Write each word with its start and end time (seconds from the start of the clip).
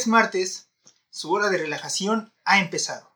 es 0.00 0.06
martes, 0.06 0.70
su 1.10 1.30
hora 1.30 1.50
de 1.50 1.58
relajación 1.58 2.32
ha 2.46 2.58
empezado. 2.58 3.14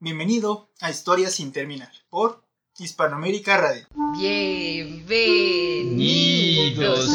Bienvenido 0.00 0.72
a 0.80 0.90
Historias 0.90 1.34
sin 1.34 1.52
terminar 1.52 1.92
por 2.10 2.42
Hispanoamérica 2.76 3.56
Radio. 3.58 3.86
Bienvenidos 4.18 5.06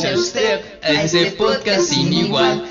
a 0.05 0.15
usted 0.15 0.79
a 0.81 1.03
este 1.03 1.33
podcast 1.33 1.89
sin 1.89 2.13
igual. 2.13 2.71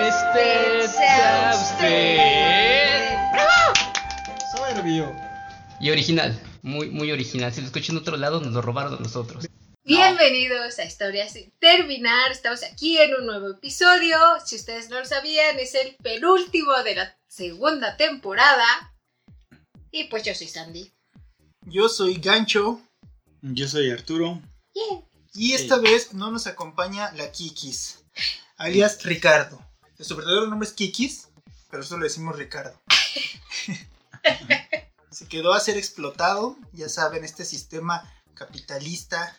huésped 0.11 0.89
sea 0.89 1.51
usted. 1.55 3.17
Soberbio. 4.55 5.15
Y 5.79 5.89
original, 5.89 6.39
muy, 6.61 6.89
muy 6.89 7.11
original. 7.11 7.53
Si 7.53 7.61
lo 7.61 7.67
escuchan 7.67 7.95
en 7.95 8.01
otro 8.01 8.17
lado, 8.17 8.41
nos 8.41 8.53
lo 8.53 8.61
robaron 8.61 8.93
a 8.93 8.99
nosotros. 8.99 9.47
Bienvenidos 9.83 10.79
a 10.79 10.85
Historias 10.85 11.33
sin 11.33 11.51
terminar. 11.59 12.31
Estamos 12.31 12.63
aquí 12.63 12.97
en 12.97 13.15
un 13.15 13.25
nuevo 13.25 13.49
episodio. 13.51 14.17
Si 14.45 14.55
ustedes 14.55 14.89
no 14.89 14.99
lo 14.99 15.05
sabían, 15.05 15.57
es 15.59 15.75
el 15.75 15.95
penúltimo 16.03 16.83
de 16.83 16.95
la 16.95 17.17
segunda 17.27 17.97
temporada. 17.97 18.93
Y 19.91 20.05
pues 20.05 20.23
yo 20.23 20.35
soy 20.35 20.47
Sandy. 20.47 20.91
Yo 21.65 21.89
soy 21.89 22.15
Gancho 22.15 22.81
Yo 23.41 23.67
soy 23.67 23.91
Arturo. 23.91 24.41
Yeah. 24.73 25.01
y 25.33 25.53
esta 25.53 25.77
vez 25.77 26.13
no 26.13 26.31
nos 26.31 26.47
acompaña 26.47 27.11
la 27.11 27.29
Kikis, 27.29 28.05
alias 28.55 29.03
Ricardo. 29.03 29.70
Su 30.01 30.15
verdadero 30.15 30.47
nombre 30.47 30.67
es 30.67 30.73
Kikis, 30.73 31.27
pero 31.69 31.83
solo 31.83 32.01
le 32.01 32.07
decimos 32.07 32.35
Ricardo. 32.35 32.79
Se 35.11 35.27
quedó 35.27 35.53
a 35.53 35.59
ser 35.59 35.77
explotado, 35.77 36.57
ya 36.73 36.89
saben, 36.89 37.23
este 37.23 37.45
sistema 37.45 38.11
capitalista, 38.33 39.37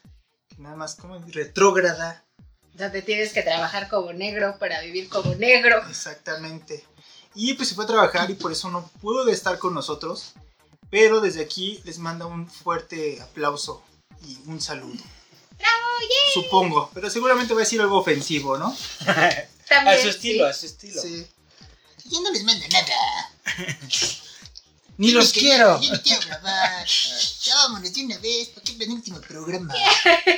que 0.48 0.62
nada 0.62 0.76
más 0.76 0.94
como 0.94 1.18
retrógrada, 1.28 2.24
Donde 2.74 3.02
tienes 3.02 3.32
que 3.32 3.42
trabajar 3.42 3.88
como 3.88 4.12
negro 4.12 4.58
para 4.58 4.80
vivir 4.82 5.08
como 5.08 5.34
negro. 5.34 5.82
Exactamente. 5.88 6.84
Y 7.34 7.54
pues 7.54 7.70
se 7.70 7.74
fue 7.74 7.84
a 7.84 7.88
trabajar 7.88 8.30
y 8.30 8.34
por 8.34 8.52
eso 8.52 8.70
no 8.70 8.86
pudo 9.00 9.28
estar 9.28 9.58
con 9.58 9.74
nosotros. 9.74 10.34
Pero 10.90 11.20
desde 11.20 11.42
aquí 11.42 11.80
les 11.84 11.98
manda 11.98 12.26
un 12.26 12.48
fuerte 12.48 13.20
aplauso 13.20 13.82
y 14.22 14.38
un 14.46 14.60
saludo. 14.60 15.02
Supongo, 16.34 16.90
pero 16.94 17.10
seguramente 17.10 17.52
va 17.54 17.60
a 17.60 17.64
decir 17.64 17.80
algo 17.80 17.98
ofensivo, 17.98 18.58
¿no? 18.58 18.74
También, 19.72 19.98
A 19.98 20.02
su 20.02 20.08
estilo, 20.08 20.44
sí. 20.44 20.50
a 20.50 20.54
su 20.54 20.66
estilo. 20.66 21.02
Sí. 21.02 21.26
Yo 22.04 22.20
no 22.20 22.30
les 22.30 22.44
mando 22.44 22.66
nada. 22.68 23.30
Ni 24.98 25.10
los 25.12 25.32
quiero. 25.32 25.80
Yo 25.80 25.92
no 25.92 26.02
quiero 26.02 26.20
grabar. 26.26 26.86
Ya 27.42 27.54
vámonos 27.56 27.92
de 27.94 28.04
una 28.04 28.18
vez, 28.18 28.48
porque 28.50 28.72
es 28.72 28.80
el 28.80 28.90
último 28.90 29.20
programa. 29.20 29.74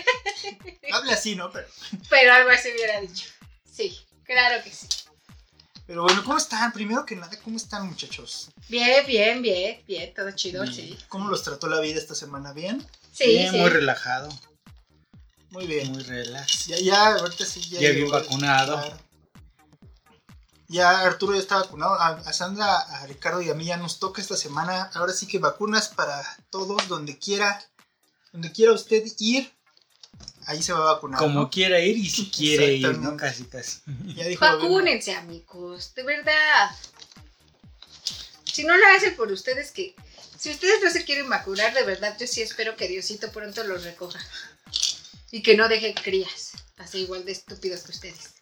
Habla 0.92 1.14
así, 1.14 1.34
¿no? 1.34 1.50
Pero, 1.50 1.66
Pero 2.08 2.32
algo 2.32 2.50
así 2.50 2.68
hubiera 2.72 3.00
dicho. 3.00 3.24
Sí, 3.70 3.98
claro 4.24 4.62
que 4.62 4.70
sí. 4.70 4.86
pero 5.86 6.02
bueno, 6.04 6.22
¿cómo 6.22 6.38
están? 6.38 6.72
Primero 6.72 7.04
que 7.04 7.16
nada, 7.16 7.36
¿cómo 7.42 7.56
están, 7.56 7.88
muchachos? 7.88 8.50
Bien, 8.68 9.04
bien, 9.06 9.42
bien, 9.42 9.82
bien, 9.86 10.14
todo 10.14 10.30
chido, 10.30 10.62
Bien. 10.62 10.74
sí. 10.74 10.98
¿Cómo 11.08 11.28
los 11.28 11.42
trató 11.42 11.66
la 11.66 11.80
vida 11.80 11.98
esta 11.98 12.14
semana? 12.14 12.52
¿Bien? 12.52 12.86
Sí, 13.12 13.26
Bien, 13.26 13.50
sí. 13.50 13.58
muy 13.58 13.70
relajado, 13.70 14.28
Muy 15.50 15.66
bien. 15.66 15.90
muy 15.90 16.02
relax. 16.04 16.66
Ya, 16.66 16.78
ya, 16.78 17.06
ahorita 17.16 17.44
sí, 17.44 17.60
ya. 17.68 17.80
Ya 17.80 17.90
bien 17.90 18.08
vacunado. 18.10 18.80
Ya 20.68 21.00
Arturo 21.00 21.34
ya 21.34 21.40
está 21.40 21.56
vacunado. 21.56 21.94
A, 21.94 22.08
a 22.08 22.32
Sandra, 22.32 22.76
a 22.76 23.06
Ricardo 23.06 23.42
y 23.42 23.50
a 23.50 23.54
mí 23.54 23.66
ya 23.66 23.76
nos 23.76 23.98
toca 23.98 24.22
esta 24.22 24.36
semana. 24.36 24.90
Ahora 24.94 25.12
sí 25.12 25.26
que 25.26 25.38
vacunas 25.38 25.88
para 25.88 26.22
todos, 26.50 26.88
donde 26.88 27.18
quiera. 27.18 27.62
Donde 28.32 28.50
quiera 28.50 28.72
usted 28.72 29.04
ir, 29.18 29.52
ahí 30.46 30.62
se 30.62 30.72
va 30.72 30.78
a 30.80 30.94
vacunar. 30.94 31.20
Como 31.20 31.42
¿no? 31.42 31.50
quiera 31.50 31.80
ir 31.80 31.96
y 31.96 32.08
si 32.08 32.30
quiere 32.30 32.74
ir, 32.74 32.98
¿no? 32.98 33.16
Casi, 33.16 33.44
casi. 33.44 33.80
Ya 34.16 34.26
dijo. 34.26 34.44
Vacúnense, 34.44 35.14
amigos, 35.14 35.94
de 35.94 36.02
verdad. 36.02 36.70
Si 38.44 38.64
no 38.64 38.76
lo 38.76 38.86
hacen 38.96 39.16
por 39.16 39.30
ustedes, 39.32 39.70
que 39.72 39.94
si 40.38 40.50
ustedes 40.50 40.82
no 40.82 40.90
se 40.90 41.04
quieren 41.04 41.28
vacunar, 41.28 41.74
de 41.74 41.84
verdad, 41.84 42.16
yo 42.18 42.26
sí 42.26 42.42
espero 42.42 42.76
que 42.76 42.88
Diosito 42.88 43.30
pronto 43.32 43.64
los 43.64 43.84
recoja. 43.84 44.20
Y 45.30 45.42
que 45.42 45.56
no 45.56 45.68
dejen 45.68 45.94
crías, 45.94 46.52
así 46.76 46.98
igual 46.98 47.24
de 47.24 47.32
estúpidos 47.32 47.82
que 47.82 47.90
ustedes. 47.90 48.34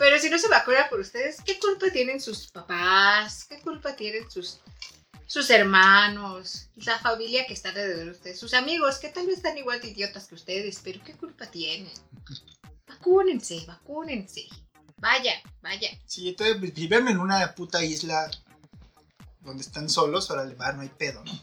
Pero 0.00 0.18
si 0.18 0.30
no 0.30 0.38
se 0.38 0.48
vacunan 0.48 0.88
por 0.88 0.98
ustedes, 0.98 1.42
¿qué 1.44 1.58
culpa 1.58 1.90
tienen 1.92 2.22
sus 2.22 2.50
papás? 2.50 3.44
¿Qué 3.44 3.60
culpa 3.60 3.94
tienen 3.94 4.30
sus, 4.30 4.60
sus 5.26 5.50
hermanos? 5.50 6.70
La 6.76 6.98
familia 6.98 7.44
que 7.46 7.52
está 7.52 7.68
alrededor 7.68 8.06
de 8.06 8.10
ustedes, 8.12 8.40
sus 8.40 8.54
amigos, 8.54 8.96
que 8.96 9.10
tal 9.10 9.26
vez 9.26 9.36
están 9.36 9.58
igual 9.58 9.78
de 9.82 9.88
idiotas 9.88 10.26
que 10.26 10.36
ustedes, 10.36 10.80
pero 10.82 11.04
¿qué 11.04 11.12
culpa 11.12 11.44
tienen? 11.50 11.92
Vacúnense, 12.88 13.62
vacúnense. 13.66 14.48
Vaya, 14.96 15.34
vaya. 15.60 15.90
Sí, 16.06 16.30
entonces 16.30 16.58
viven 16.58 17.08
en 17.08 17.18
una 17.18 17.54
puta 17.54 17.84
isla 17.84 18.30
donde 19.42 19.62
están 19.62 19.90
solos, 19.90 20.30
ahora 20.30 20.50
va, 20.58 20.72
no 20.72 20.80
hay 20.80 20.88
pedo, 20.88 21.22
¿no? 21.24 21.38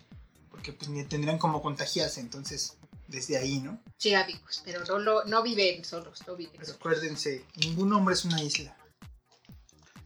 Porque 0.50 0.74
pues 0.74 0.90
ni 0.90 1.04
tendrían 1.04 1.38
como 1.38 1.62
contagiarse, 1.62 2.22
entonces 2.22 2.76
desde 3.08 3.38
ahí, 3.38 3.60
¿no? 3.60 3.82
Sí, 3.98 4.14
amigos, 4.14 4.62
pero 4.66 4.84
no, 4.86 5.00
lo, 5.00 5.26
no 5.26 5.44
viven 5.44 5.84
solos, 5.84 6.22
no 6.28 6.36
viven 6.36 6.56
solos. 6.56 6.76
acuérdense, 6.76 7.46
ningún 7.56 7.92
hombre 7.94 8.14
es 8.14 8.26
una 8.26 8.42
isla. 8.42 8.76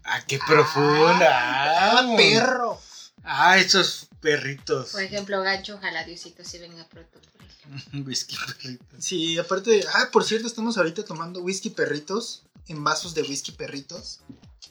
Ah, 0.04 0.22
qué 0.28 0.40
profunda. 0.40 2.00
¡Ah, 2.00 2.14
perro! 2.18 2.80
Ah, 3.24 3.58
esos 3.58 4.08
perritos. 4.20 4.92
Por 4.92 5.04
ejemplo, 5.04 5.42
Gancho, 5.42 5.76
ojalá 5.76 6.04
Diosito 6.04 6.44
se 6.44 6.60
venga 6.60 6.88
pronto 6.90 7.20
por 7.22 7.42
él. 7.42 8.04
Whisky 8.06 8.36
perritos. 8.36 9.06
Sí, 9.06 9.38
aparte, 9.38 9.86
ah, 9.94 10.10
por 10.12 10.24
cierto, 10.24 10.48
estamos 10.48 10.78
ahorita 10.78 11.06
tomando 11.06 11.42
whisky 11.42 11.70
perritos 11.70 12.44
en 12.68 12.84
vasos 12.84 13.14
de 13.14 13.22
whisky 13.22 13.52
perritos. 13.52 14.22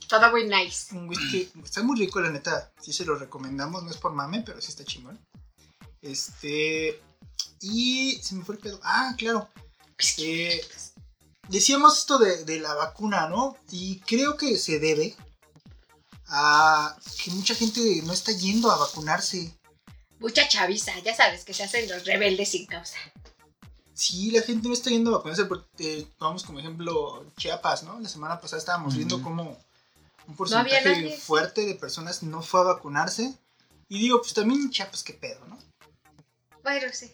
Todo 0.09 0.31
muy 0.33 0.45
nice. 0.49 0.95
Un 0.95 1.09
whisky, 1.09 1.51
está 1.63 1.83
muy 1.83 1.99
rico, 1.99 2.21
la 2.21 2.31
neta. 2.31 2.73
Sí 2.81 2.93
se 2.93 3.05
lo 3.05 3.15
recomendamos, 3.15 3.85
no 3.85 3.91
es 3.91 3.97
por 3.97 4.13
mame, 4.13 4.43
pero 4.45 4.61
sí 4.61 4.69
está 4.69 4.85
chingón. 4.85 5.19
Este. 6.03 7.01
Y 7.61 8.19
se 8.23 8.35
me 8.35 8.45
fue 8.45 8.57
el 8.57 8.61
pedo. 8.61 8.81
Ah, 8.83 9.15
claro. 9.19 9.49
Eh, 10.19 10.61
decíamos 11.49 11.99
esto 11.99 12.19
de, 12.19 12.45
de 12.45 12.61
la 12.61 12.75
vacuna, 12.75 13.29
¿no? 13.29 13.57
Y 13.71 14.01
creo 14.01 14.37
que 14.37 14.57
se 14.57 14.79
debe 14.79 15.15
a 16.31 16.97
que 17.23 17.31
mucha 17.33 17.55
gente 17.55 18.03
no 18.05 18.13
está 18.13 18.33
yendo 18.33 18.71
a 18.71 18.79
vacunarse. 18.79 19.53
Mucha 20.21 20.47
chaviza, 20.49 20.99
ya 21.01 21.15
sabes 21.15 21.45
que 21.45 21.55
se 21.55 21.65
hacen 21.65 21.89
los 21.89 22.05
rebeldes 22.05 22.51
sin 22.51 22.67
causa. 22.67 22.97
Sí, 23.95 24.31
la 24.31 24.43
gente 24.43 24.69
no 24.69 24.75
está 24.75 24.91
yendo 24.91 25.11
a 25.11 25.19
vacunarse. 25.19 25.45
Porque, 25.45 26.07
vamos 26.19 26.45
como 26.45 26.61
ejemplo 26.61 27.27
Chiapas, 27.37 27.83
¿no? 27.83 28.01
La 28.01 28.09
semana 28.09 28.41
pasada 28.41 28.59
estábamos 28.59 28.97
viendo 28.97 29.23
cómo 29.23 29.59
un 30.27 30.37
porcentaje 30.37 31.19
fuerte 31.19 31.67
de 31.67 31.75
personas 31.75 32.23
no 32.23 32.43
fue 32.43 32.61
a 32.61 32.65
vacunarse. 32.65 33.35
Y 33.89 33.99
digo, 33.99 34.21
pues 34.21 34.33
también 34.33 34.71
Chiapas, 34.71 35.03
qué 35.03 35.15
pedo, 35.15 35.45
¿no? 35.47 35.59
Bueno, 36.63 36.87
sí. 36.93 37.13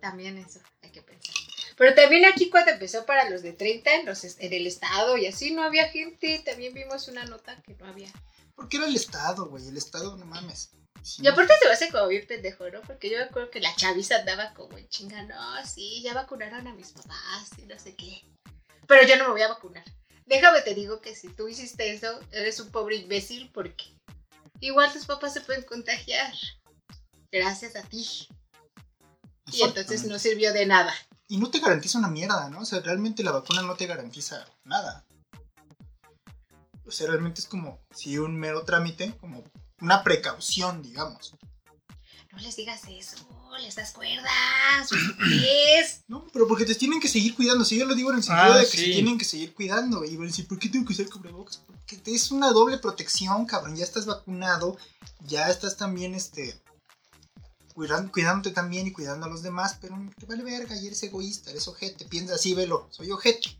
También 0.00 0.38
eso 0.38 0.60
hay 0.82 0.90
que 0.90 1.02
pensar. 1.02 1.34
Pero 1.76 1.94
también 1.94 2.24
aquí 2.24 2.50
cuando 2.50 2.72
empezó 2.72 3.06
para 3.06 3.28
los 3.30 3.42
de 3.42 3.52
30 3.52 3.94
en, 3.94 4.06
los, 4.06 4.24
en 4.24 4.52
el 4.52 4.66
estado 4.66 5.16
y 5.16 5.26
así 5.26 5.52
no 5.52 5.62
había 5.62 5.88
gente. 5.88 6.42
También 6.44 6.74
vimos 6.74 7.08
una 7.08 7.24
nota 7.24 7.60
que 7.62 7.74
no 7.74 7.86
había. 7.86 8.12
Porque 8.54 8.76
era 8.76 8.86
el 8.86 8.96
Estado, 8.96 9.46
güey. 9.46 9.66
El 9.68 9.76
Estado, 9.76 10.16
no 10.16 10.26
mames. 10.26 10.70
Sí, 11.02 11.22
Y 11.24 11.26
aparte 11.26 11.54
se 11.60 11.66
me 11.66 11.72
hace 11.72 11.90
como 11.90 12.06
bien 12.06 12.26
pendejo, 12.26 12.68
¿no? 12.70 12.80
Porque 12.82 13.10
yo 13.10 13.18
me 13.18 13.24
acuerdo 13.24 13.50
que 13.50 13.60
la 13.60 13.74
chaviza 13.74 14.16
andaba 14.16 14.54
como 14.54 14.78
en 14.78 14.88
chinga, 14.88 15.22
no, 15.24 15.66
sí, 15.66 16.00
ya 16.02 16.14
vacunaron 16.14 16.68
a 16.68 16.74
mis 16.74 16.92
papás 16.92 17.50
y 17.58 17.62
no 17.62 17.76
sé 17.76 17.96
qué. 17.96 18.22
Pero 18.86 19.04
yo 19.06 19.16
no 19.16 19.24
me 19.24 19.30
voy 19.32 19.42
a 19.42 19.48
vacunar. 19.48 19.84
Déjame 20.26 20.60
te 20.62 20.74
digo 20.74 21.00
que 21.00 21.16
si 21.16 21.28
tú 21.28 21.48
hiciste 21.48 21.92
eso, 21.92 22.20
eres 22.30 22.60
un 22.60 22.70
pobre 22.70 22.96
imbécil 22.96 23.50
porque 23.52 23.84
igual 24.60 24.92
tus 24.92 25.06
papás 25.06 25.32
se 25.34 25.40
pueden 25.40 25.64
contagiar. 25.64 26.32
Gracias 27.32 27.74
a 27.74 27.82
ti. 27.82 28.28
Y 29.50 29.62
entonces 29.62 30.04
no 30.04 30.18
sirvió 30.18 30.52
de 30.52 30.66
nada. 30.66 30.94
Y 31.28 31.38
no 31.38 31.50
te 31.50 31.60
garantiza 31.60 31.98
una 31.98 32.08
mierda, 32.08 32.48
¿no? 32.50 32.60
O 32.60 32.64
sea, 32.64 32.80
realmente 32.80 33.22
la 33.22 33.32
vacuna 33.32 33.62
no 33.62 33.74
te 33.74 33.86
garantiza 33.86 34.44
nada. 34.64 35.04
O 36.86 36.90
sea, 36.90 37.06
realmente 37.08 37.40
es 37.40 37.46
como 37.46 37.80
si 37.94 38.18
un 38.18 38.36
mero 38.36 38.64
trámite, 38.64 39.14
como 39.20 39.42
una 39.80 40.02
precaución, 40.02 40.82
digamos. 40.82 41.34
No 42.32 42.38
les 42.38 42.56
digas 42.56 42.82
eso, 42.88 43.16
les 43.60 43.74
das 43.74 43.92
cuerdas, 43.92 44.90
es. 45.78 46.02
No, 46.08 46.26
pero 46.32 46.46
porque 46.48 46.64
te 46.64 46.74
tienen 46.74 47.00
que 47.00 47.08
seguir 47.08 47.34
cuidando. 47.34 47.64
Si 47.64 47.78
yo 47.78 47.84
lo 47.86 47.94
digo 47.94 48.10
en 48.10 48.16
el 48.18 48.22
sentido 48.22 48.52
Ah, 48.54 48.58
de 48.58 48.64
que 48.64 48.70
sí. 48.70 48.84
se 48.86 48.92
tienen 48.92 49.18
que 49.18 49.24
seguir 49.24 49.54
cuidando. 49.54 50.04
Y 50.04 50.16
van 50.16 50.24
a 50.26 50.30
decir, 50.30 50.46
¿por 50.48 50.58
qué 50.58 50.68
tengo 50.68 50.86
que 50.86 50.92
usar 50.94 51.08
cubrebocas? 51.08 51.58
Porque 51.66 52.00
es 52.06 52.30
una 52.30 52.50
doble 52.50 52.78
protección, 52.78 53.44
cabrón. 53.46 53.76
Ya 53.76 53.84
estás 53.84 54.06
vacunado, 54.06 54.76
ya 55.20 55.48
estás 55.50 55.76
también, 55.76 56.14
este. 56.14 56.58
Cuidándote 57.74 58.50
también 58.50 58.86
y 58.86 58.92
cuidando 58.92 59.26
a 59.26 59.28
los 59.28 59.42
demás, 59.42 59.78
pero 59.80 59.96
te 60.18 60.26
vale 60.26 60.42
verga 60.42 60.76
y 60.76 60.86
eres 60.86 61.02
egoísta, 61.02 61.50
eres 61.50 61.68
ojete. 61.68 62.04
Piensa 62.04 62.34
así, 62.34 62.54
velo, 62.54 62.88
soy 62.90 63.10
ojete. 63.10 63.58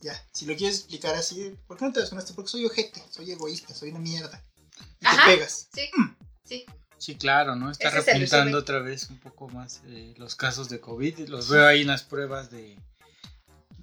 Ya, 0.00 0.14
si 0.32 0.44
lo 0.44 0.54
quieres 0.56 0.80
explicar 0.80 1.14
así, 1.14 1.56
¿por 1.66 1.78
qué 1.78 1.86
no 1.86 1.92
te 1.92 2.00
vacunaste? 2.00 2.34
Porque 2.34 2.50
soy 2.50 2.66
ojete, 2.66 3.02
soy 3.10 3.30
egoísta, 3.30 3.74
soy 3.74 3.90
una 3.90 4.00
mierda. 4.00 4.44
Y 5.00 5.06
Ajá. 5.06 5.24
te 5.24 5.36
pegas. 5.36 5.68
Sí, 5.72 5.90
sí. 6.44 6.66
Sí, 6.98 7.16
claro, 7.16 7.56
¿no? 7.56 7.70
Está 7.70 7.88
Ese 7.88 8.00
repuntando 8.00 8.58
otra 8.58 8.78
vez 8.78 9.10
un 9.10 9.18
poco 9.18 9.48
más 9.48 9.82
eh, 9.86 10.14
los 10.16 10.34
casos 10.34 10.68
de 10.68 10.80
COVID. 10.80 11.28
Los 11.28 11.48
veo 11.48 11.66
ahí 11.66 11.82
en 11.82 11.88
las 11.88 12.02
pruebas 12.02 12.50
de. 12.50 12.78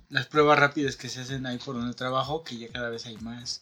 Las 0.09 0.25
pruebas 0.27 0.59
rápidas 0.59 0.95
que 0.95 1.07
se 1.07 1.21
hacen 1.21 1.45
ahí 1.45 1.57
por 1.57 1.75
donde 1.75 1.93
trabajo, 1.93 2.43
que 2.43 2.57
ya 2.57 2.67
cada 2.69 2.89
vez 2.89 3.05
hay 3.05 3.17
más. 3.17 3.61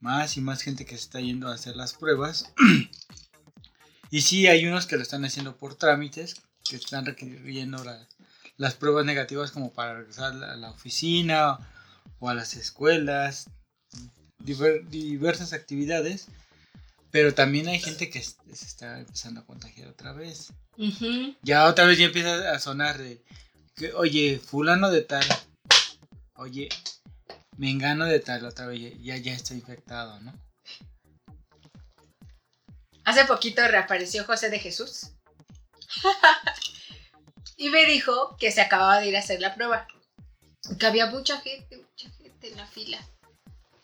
Más 0.00 0.36
y 0.36 0.40
más 0.40 0.62
gente 0.62 0.84
que 0.84 0.96
se 0.96 1.02
está 1.02 1.20
yendo 1.20 1.48
a 1.48 1.54
hacer 1.54 1.76
las 1.76 1.94
pruebas. 1.94 2.52
y 4.10 4.22
sí, 4.22 4.46
hay 4.46 4.66
unos 4.66 4.86
que 4.86 4.96
lo 4.96 5.02
están 5.02 5.24
haciendo 5.24 5.56
por 5.56 5.74
trámites, 5.74 6.36
que 6.68 6.76
están 6.76 7.06
requiriendo 7.06 7.82
la- 7.84 8.06
las 8.56 8.74
pruebas 8.74 9.04
negativas 9.04 9.50
como 9.50 9.72
para 9.72 9.94
regresar 9.98 10.32
a 10.42 10.56
la, 10.56 10.70
oficina 10.70 11.58
o 12.20 12.28
a 12.30 12.34
las 12.34 12.54
escuelas, 12.54 13.48
diver- 14.38 14.86
diversas 14.88 15.52
actividades. 15.52 16.28
Pero 17.10 17.34
también 17.34 17.68
hay 17.68 17.78
gente 17.78 18.10
que 18.10 18.22
se 18.22 18.36
está 18.66 18.98
empezando 18.98 19.40
a 19.40 19.44
contagiar 19.46 19.88
otra 19.88 20.12
vez. 20.12 20.52
Ya 21.42 21.66
otra 21.66 21.86
vez 21.86 21.98
ya 21.98 22.06
empieza 22.06 22.50
a 22.52 22.58
sonar 22.58 22.98
de 22.98 23.22
que, 23.76 23.92
oye, 23.94 24.38
fulano 24.44 24.90
de 24.90 25.02
tal, 25.02 25.24
oye, 26.34 26.68
mengano 27.56 28.04
de 28.06 28.20
tal, 28.20 28.44
otra 28.44 28.66
vez 28.66 28.94
ya, 29.02 29.16
ya 29.16 29.32
está 29.34 29.54
infectado, 29.54 30.18
¿no? 30.20 30.32
Hace 33.06 33.24
poquito 33.24 33.66
reapareció 33.68 34.24
José 34.24 34.50
de 34.50 34.58
Jesús. 34.58 35.12
y 37.56 37.68
me 37.68 37.86
dijo 37.86 38.36
que 38.36 38.50
se 38.50 38.60
acababa 38.60 38.98
de 38.98 39.06
ir 39.06 39.16
a 39.16 39.20
hacer 39.20 39.40
la 39.40 39.54
prueba. 39.54 39.86
Que 40.80 40.86
había 40.86 41.06
mucha 41.06 41.40
gente, 41.40 41.76
mucha 41.76 42.10
gente 42.10 42.48
en 42.48 42.56
la 42.56 42.66
fila 42.66 42.98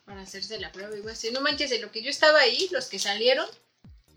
para 0.05 0.23
hacerse 0.23 0.59
la 0.59 0.73
prueba. 0.73 0.97
Y 0.97 1.03
voy 1.03 1.11
a 1.11 1.15
decir, 1.15 1.33
no 1.33 1.41
manches, 1.41 1.71
en 1.71 1.83
lo 1.83 1.93
que 1.93 2.03
yo 2.03 2.11
estaba 2.11 2.41
ahí, 2.41 2.69
los 2.73 2.87
que 2.87 2.99
salieron, 2.99 3.47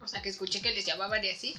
o 0.02 0.08
sea, 0.08 0.24
que 0.24 0.30
escuché 0.30 0.60
que 0.60 0.74
les 0.74 0.88
llamaban 0.88 1.24
y 1.24 1.30
así, 1.30 1.56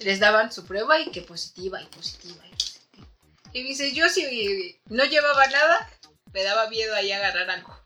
les 0.00 0.18
daban 0.18 0.50
su 0.50 0.66
prueba 0.66 0.98
y 0.98 1.12
que 1.12 1.22
positiva 1.22 1.80
y 1.80 1.86
positiva 1.86 2.44
y 2.44 2.54
positiva. 2.54 3.08
Y 3.52 3.62
dice, 3.62 3.92
yo 3.92 4.08
si 4.08 4.80
no 4.86 5.04
llevaba 5.04 5.46
nada, 5.46 5.88
me 6.32 6.42
daba 6.42 6.68
miedo 6.68 6.92
ahí 6.96 7.12
agarrar 7.12 7.48
algo. 7.50 7.78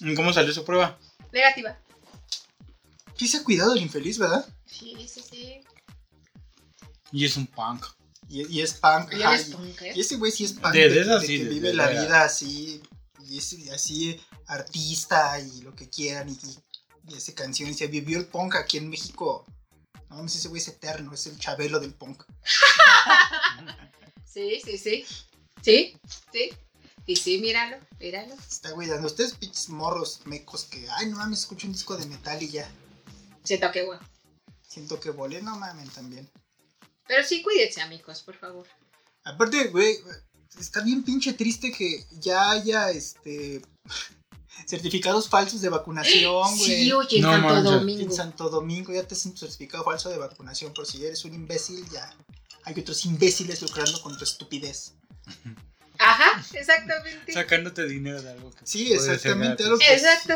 ¿Y 0.00 0.16
¿Cómo 0.16 0.32
salió 0.32 0.52
su 0.52 0.64
prueba? 0.64 0.98
Negativa. 1.30 1.78
Sí 3.18 3.28
se 3.28 3.38
ha 3.38 3.44
cuidado 3.44 3.74
el 3.74 3.82
infeliz, 3.82 4.16
¿verdad? 4.18 4.46
Sí, 4.64 4.94
sí, 5.08 5.20
sí. 5.28 5.60
Y 7.12 7.24
es 7.24 7.36
un 7.36 7.46
punk. 7.46 7.84
Y, 8.28 8.46
y 8.46 8.60
es 8.62 8.74
punk. 8.74 9.12
Y 9.12 9.22
ajá, 9.22 9.34
eres 9.34 9.48
y- 9.48 9.52
punk, 9.52 9.82
¿eh? 9.82 9.92
Y 9.96 10.00
ese 10.00 10.16
güey 10.16 10.30
sí 10.32 10.44
es 10.44 10.52
punk. 10.52 10.72
De- 10.72 10.88
De, 10.88 10.94
de 10.94 11.00
eso 11.00 11.18
de 11.18 11.26
sí, 11.26 11.38
que 11.38 11.44
vive 11.44 11.68
de 11.68 11.74
la 11.74 11.88
vida 11.88 12.22
así. 12.24 12.80
Y 13.26 13.38
es 13.38 13.56
así 13.72 14.20
artista 14.46 15.38
y 15.40 15.60
lo 15.62 15.74
que 15.74 15.88
quieran. 15.90 16.28
Y, 16.28 16.38
y 17.12 17.16
hace 17.16 17.34
canciones. 17.34 17.76
Se 17.78 17.86
vivió 17.88 18.18
el 18.18 18.26
punk 18.26 18.54
aquí 18.54 18.76
en 18.78 18.88
México. 18.88 19.44
No, 20.10 20.22
no 20.22 20.28
sé, 20.28 20.38
ese 20.38 20.48
güey 20.48 20.62
es 20.62 20.68
eterno. 20.68 21.12
Es 21.12 21.26
el 21.26 21.38
chabelo 21.38 21.80
del 21.80 21.94
punk. 21.94 22.22
Sí, 24.24 24.60
sí, 24.64 24.78
sí. 24.78 25.04
Sí, 25.62 25.96
sí. 26.32 26.50
Y 27.06 27.16
sí, 27.16 27.38
míralo, 27.38 27.76
míralo. 27.98 28.34
Está 28.34 28.72
cuidando. 28.72 29.06
Ustedes, 29.06 29.34
pinches 29.34 29.68
morros 29.70 30.20
mecos 30.26 30.64
que. 30.64 30.86
Ay, 30.90 31.06
no 31.06 31.16
mames, 31.16 31.40
escucho 31.40 31.66
un 31.66 31.72
disco 31.72 31.96
de 31.96 32.06
metal 32.06 32.40
y 32.42 32.50
ya. 32.50 32.70
Siento 33.48 33.72
que 33.72 33.82
bueno. 33.84 34.02
Siento 34.66 35.00
que 35.00 35.10
volé. 35.10 35.40
No 35.42 35.56
mamen 35.58 35.88
también. 35.88 36.28
Pero 37.06 37.24
sí, 37.24 37.42
cuídense, 37.42 37.80
amigos, 37.80 38.22
por 38.22 38.36
favor. 38.36 38.66
Aparte, 39.24 39.68
güey, 39.68 39.96
está 40.60 40.80
bien 40.82 41.02
pinche 41.02 41.32
triste 41.32 41.72
que 41.72 42.04
ya 42.12 42.50
haya 42.50 42.90
este. 42.90 43.62
certificados 44.66 45.28
falsos 45.28 45.60
de 45.60 45.68
vacunación, 45.68 46.56
güey. 46.58 46.84
Sí, 46.84 46.92
oye, 46.92 47.16
en 47.18 47.22
No 47.22 47.30
Santo. 47.32 47.62
Domingo. 47.62 48.02
En 48.02 48.12
Santo 48.12 48.50
Domingo 48.50 48.92
ya 48.92 49.04
te 49.04 49.14
hacen 49.14 49.32
tu 49.32 49.38
certificado 49.38 49.84
falso 49.84 50.10
de 50.10 50.18
vacunación 50.18 50.74
por 50.74 50.84
si 50.84 51.04
eres 51.04 51.24
un 51.24 51.32
imbécil, 51.34 51.88
ya 51.90 52.14
hay 52.64 52.78
otros 52.78 53.06
imbéciles 53.06 53.62
lucrando 53.62 54.00
con 54.02 54.18
tu 54.18 54.24
estupidez. 54.24 54.94
Ajá, 55.98 56.44
exactamente. 56.52 57.32
Sacándote 57.32 57.86
dinero 57.86 58.20
de 58.20 58.30
algo 58.30 58.50
que 58.50 58.66
Sí, 58.66 58.92
exactamente, 58.92 59.64
algo 59.64 59.78
que- 59.78 59.94
Exacto. 59.94 60.34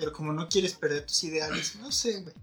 Pero 0.00 0.12
como 0.14 0.32
no 0.32 0.48
quieres 0.48 0.72
perder 0.72 1.04
tus 1.06 1.22
ideales, 1.24 1.76
no 1.76 1.92
sé, 1.92 2.22
güey. 2.22 2.34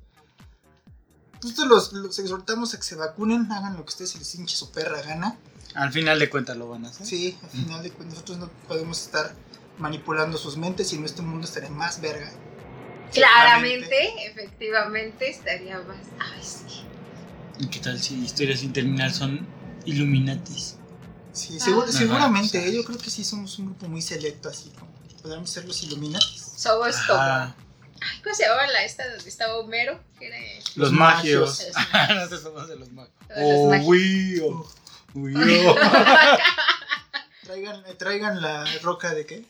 Nosotros 1.43 1.67
los, 1.67 1.93
los 1.93 2.19
exhortamos 2.19 2.73
a 2.73 2.77
que 2.77 2.83
se 2.83 2.95
vacunen, 2.95 3.51
hagan 3.51 3.73
lo 3.75 3.83
que 3.83 3.89
ustedes 3.89 4.11
se 4.11 4.19
les 4.19 4.35
hinche 4.35 4.55
su 4.55 4.71
perra 4.71 5.01
gana. 5.01 5.37
Al 5.73 5.91
final 5.91 6.19
de 6.19 6.29
cuentas 6.29 6.55
lo 6.55 6.69
van 6.69 6.85
a 6.85 6.89
hacer. 6.89 7.05
Sí, 7.05 7.37
al 7.43 7.49
final 7.49 7.83
de 7.83 7.89
cuentas 7.91 8.13
nosotros 8.15 8.37
no 8.37 8.49
podemos 8.67 9.01
estar 9.01 9.33
manipulando 9.79 10.37
sus 10.37 10.55
mentes 10.57 10.93
y 10.93 10.97
nuestro 10.99 11.23
mundo 11.23 11.45
estaría 11.45 11.69
más 11.69 11.99
verga. 11.99 12.31
Claramente, 13.13 14.27
efectivamente, 14.27 15.29
estaría 15.29 15.79
más. 15.81 15.97
Ay, 16.19 16.43
sí. 16.43 16.81
¿Y 17.59 17.67
qué 17.67 17.79
tal 17.79 17.99
si 18.01 18.15
historias 18.23 18.59
sin 18.59 18.73
terminar 18.73 19.11
son 19.13 19.47
Illuminatis? 19.85 20.75
Sí, 21.33 21.59
seguro- 21.59 21.87
Ah. 21.89 21.91
seguramente, 21.91 22.57
Ajá, 22.59 22.67
eh, 22.67 22.75
yo 22.75 22.83
creo 22.83 22.97
que 22.97 23.09
sí 23.09 23.23
somos 23.23 23.57
un 23.59 23.67
grupo 23.67 23.87
muy 23.87 24.01
selecto 24.01 24.49
así, 24.49 24.71
como 24.77 24.91
podríamos 25.21 25.49
ser 25.49 25.65
los 25.65 25.81
Illuminatis. 25.83 26.46
Somos 26.57 26.95
como. 27.05 27.19
Ah, 27.21 27.55
Ay, 28.01 28.21
¿Cómo 28.23 28.35
se 28.35 28.43
llamaba 28.43 28.67
la 28.67 28.83
esta 28.83 29.07
donde 29.09 29.29
estaba 29.29 29.55
Homero? 29.57 30.03
Que 30.19 30.27
era 30.27 30.37
los 30.65 30.75
Los 30.77 30.91
magios. 30.91 31.59
magios. 31.73 32.09
Nosotros 32.15 32.41
somos 32.43 32.67
de 32.67 32.75
los 32.75 32.91
magios. 32.91 33.13
Los 33.29 33.37
Oh, 33.39 33.69
magios. 33.69 33.87
wío. 33.87 34.67
Wío. 35.13 35.75
Traigan, 37.43 37.83
eh, 37.87 37.93
traigan 37.97 38.41
la 38.41 38.65
roca 38.81 39.13
de 39.13 39.25
qué? 39.25 39.45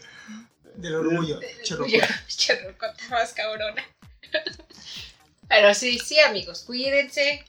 Del 0.75 0.95
orgullo. 0.95 1.39
Cherroco. 1.63 1.89
Cherrocota 2.27 3.04
más 3.10 3.33
cabrona. 3.33 3.83
Pero 5.50 5.74
sí, 5.74 5.98
sí, 6.00 6.19
amigos, 6.19 6.62
cuídense. 6.63 7.44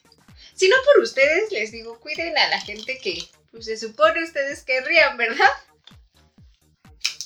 Si 0.55 0.69
no 0.69 0.77
por 0.85 1.03
ustedes, 1.03 1.53
les 1.53 1.71
digo, 1.71 2.01
cuiden 2.01 2.37
a 2.39 2.49
la 2.49 2.61
gente 2.61 2.99
que 2.99 3.23
pues, 3.51 3.67
se 3.67 3.77
supone 3.77 4.25
ustedes 4.25 4.63
querrían, 4.65 5.17
¿verdad? 5.17 5.51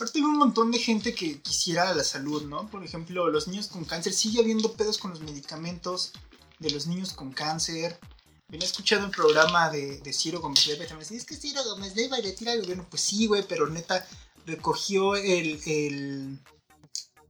Aparte 0.02 0.18
hay 0.18 0.24
un 0.24 0.36
montón 0.36 0.72
de 0.72 0.80
gente 0.80 1.14
que 1.14 1.40
quisiera 1.40 1.94
la 1.94 2.02
salud, 2.02 2.42
¿no? 2.42 2.66
Por 2.66 2.84
ejemplo, 2.84 3.28
los 3.28 3.46
niños 3.46 3.68
con 3.68 3.84
cáncer. 3.84 4.12
Sigue 4.12 4.40
habiendo 4.40 4.72
pedos 4.72 4.98
con 4.98 5.12
los 5.12 5.20
medicamentos 5.20 6.10
de 6.58 6.70
los 6.70 6.88
niños 6.88 7.12
con 7.12 7.32
cáncer. 7.32 8.00
Venía 8.48 8.66
escuchando 8.66 9.06
el 9.06 9.12
programa 9.12 9.70
de, 9.70 10.00
de 10.00 10.12
Ciro 10.12 10.40
Gómez 10.40 10.66
Leiva 10.66 10.82
y 10.82 10.88
también 10.88 11.08
decía, 11.08 11.18
es 11.18 11.24
que 11.24 11.36
Ciro 11.36 11.62
Gómez 11.62 11.94
Leiva 11.94 12.18
le 12.18 12.32
tira 12.32 12.50
al 12.50 12.62
gobierno. 12.62 12.84
Pues 12.90 13.00
sí, 13.00 13.28
güey, 13.28 13.44
pero 13.46 13.68
neta 13.68 14.04
recogió 14.44 15.14
el, 15.14 15.60
el, 15.66 16.36